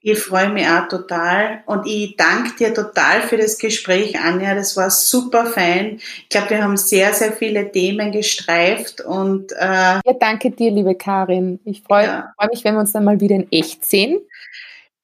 Ich 0.02 0.18
freue 0.18 0.50
mich 0.50 0.66
auch 0.68 0.86
total 0.88 1.62
und 1.64 1.86
ich 1.86 2.14
danke 2.16 2.55
dir 2.57 2.74
total 2.74 3.22
für 3.22 3.38
das 3.38 3.57
Gespräch, 3.57 4.20
Anja. 4.20 4.55
Das 4.55 4.76
war 4.76 4.90
super 4.90 5.46
fein. 5.46 5.98
Ich 6.18 6.28
glaube, 6.28 6.50
wir 6.50 6.62
haben 6.62 6.76
sehr, 6.76 7.14
sehr 7.14 7.32
viele 7.32 7.72
Themen 7.72 8.12
gestreift 8.12 9.00
und 9.00 9.52
äh, 9.52 9.94
ja, 10.05 10.12
danke 10.20 10.50
dir, 10.50 10.70
liebe 10.70 10.94
Karin. 10.94 11.59
Ich 11.64 11.80
freue 11.80 12.05
ja. 12.05 12.34
freu 12.38 12.48
mich, 12.52 12.62
wenn 12.64 12.74
wir 12.74 12.80
uns 12.80 12.92
dann 12.92 13.05
mal 13.05 13.18
wieder 13.20 13.36
in 13.36 13.50
echt 13.50 13.82
sehen. 13.86 14.20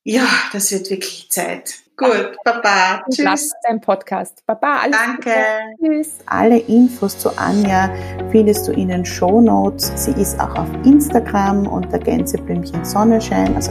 Ja, 0.04 0.28
das 0.52 0.70
wird 0.70 0.90
wirklich 0.90 1.30
Zeit. 1.30 1.76
Gut, 2.00 2.34
Baba. 2.44 3.02
Tschüss. 3.10 3.24
Lass 3.24 3.50
dein 3.62 3.78
Podcast. 3.78 4.42
Baba, 4.46 4.78
alles 4.84 4.96
Danke. 4.98 5.30
Gute. 5.78 5.94
Tschüss. 5.94 6.18
Alle 6.24 6.58
Infos 6.58 7.18
zu 7.18 7.28
Anja 7.36 7.90
findest 8.30 8.66
du 8.66 8.72
in 8.72 8.88
den 8.88 9.04
Show 9.04 9.42
Notes. 9.42 9.92
Sie 9.96 10.12
ist 10.12 10.40
auch 10.40 10.54
auf 10.54 10.68
Instagram 10.84 11.66
unter 11.66 11.98
Gänseblümchen 11.98 12.86
Sonnenschein, 12.86 13.54
also 13.54 13.70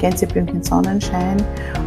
Gänseblümchen 0.00 0.64
Sonnenschein. 0.64 1.36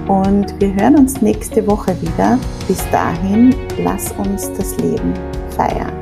Und 0.08 0.58
wir 0.62 0.74
hören 0.74 0.98
uns 0.98 1.22
nächste 1.22 1.68
Woche 1.68 2.02
wieder. 2.02 2.40
Bis 2.70 2.90
dahin, 2.90 3.54
lass 3.84 4.14
uns 4.14 4.54
das 4.54 4.78
Leben 4.78 5.14
feiern. 5.58 6.01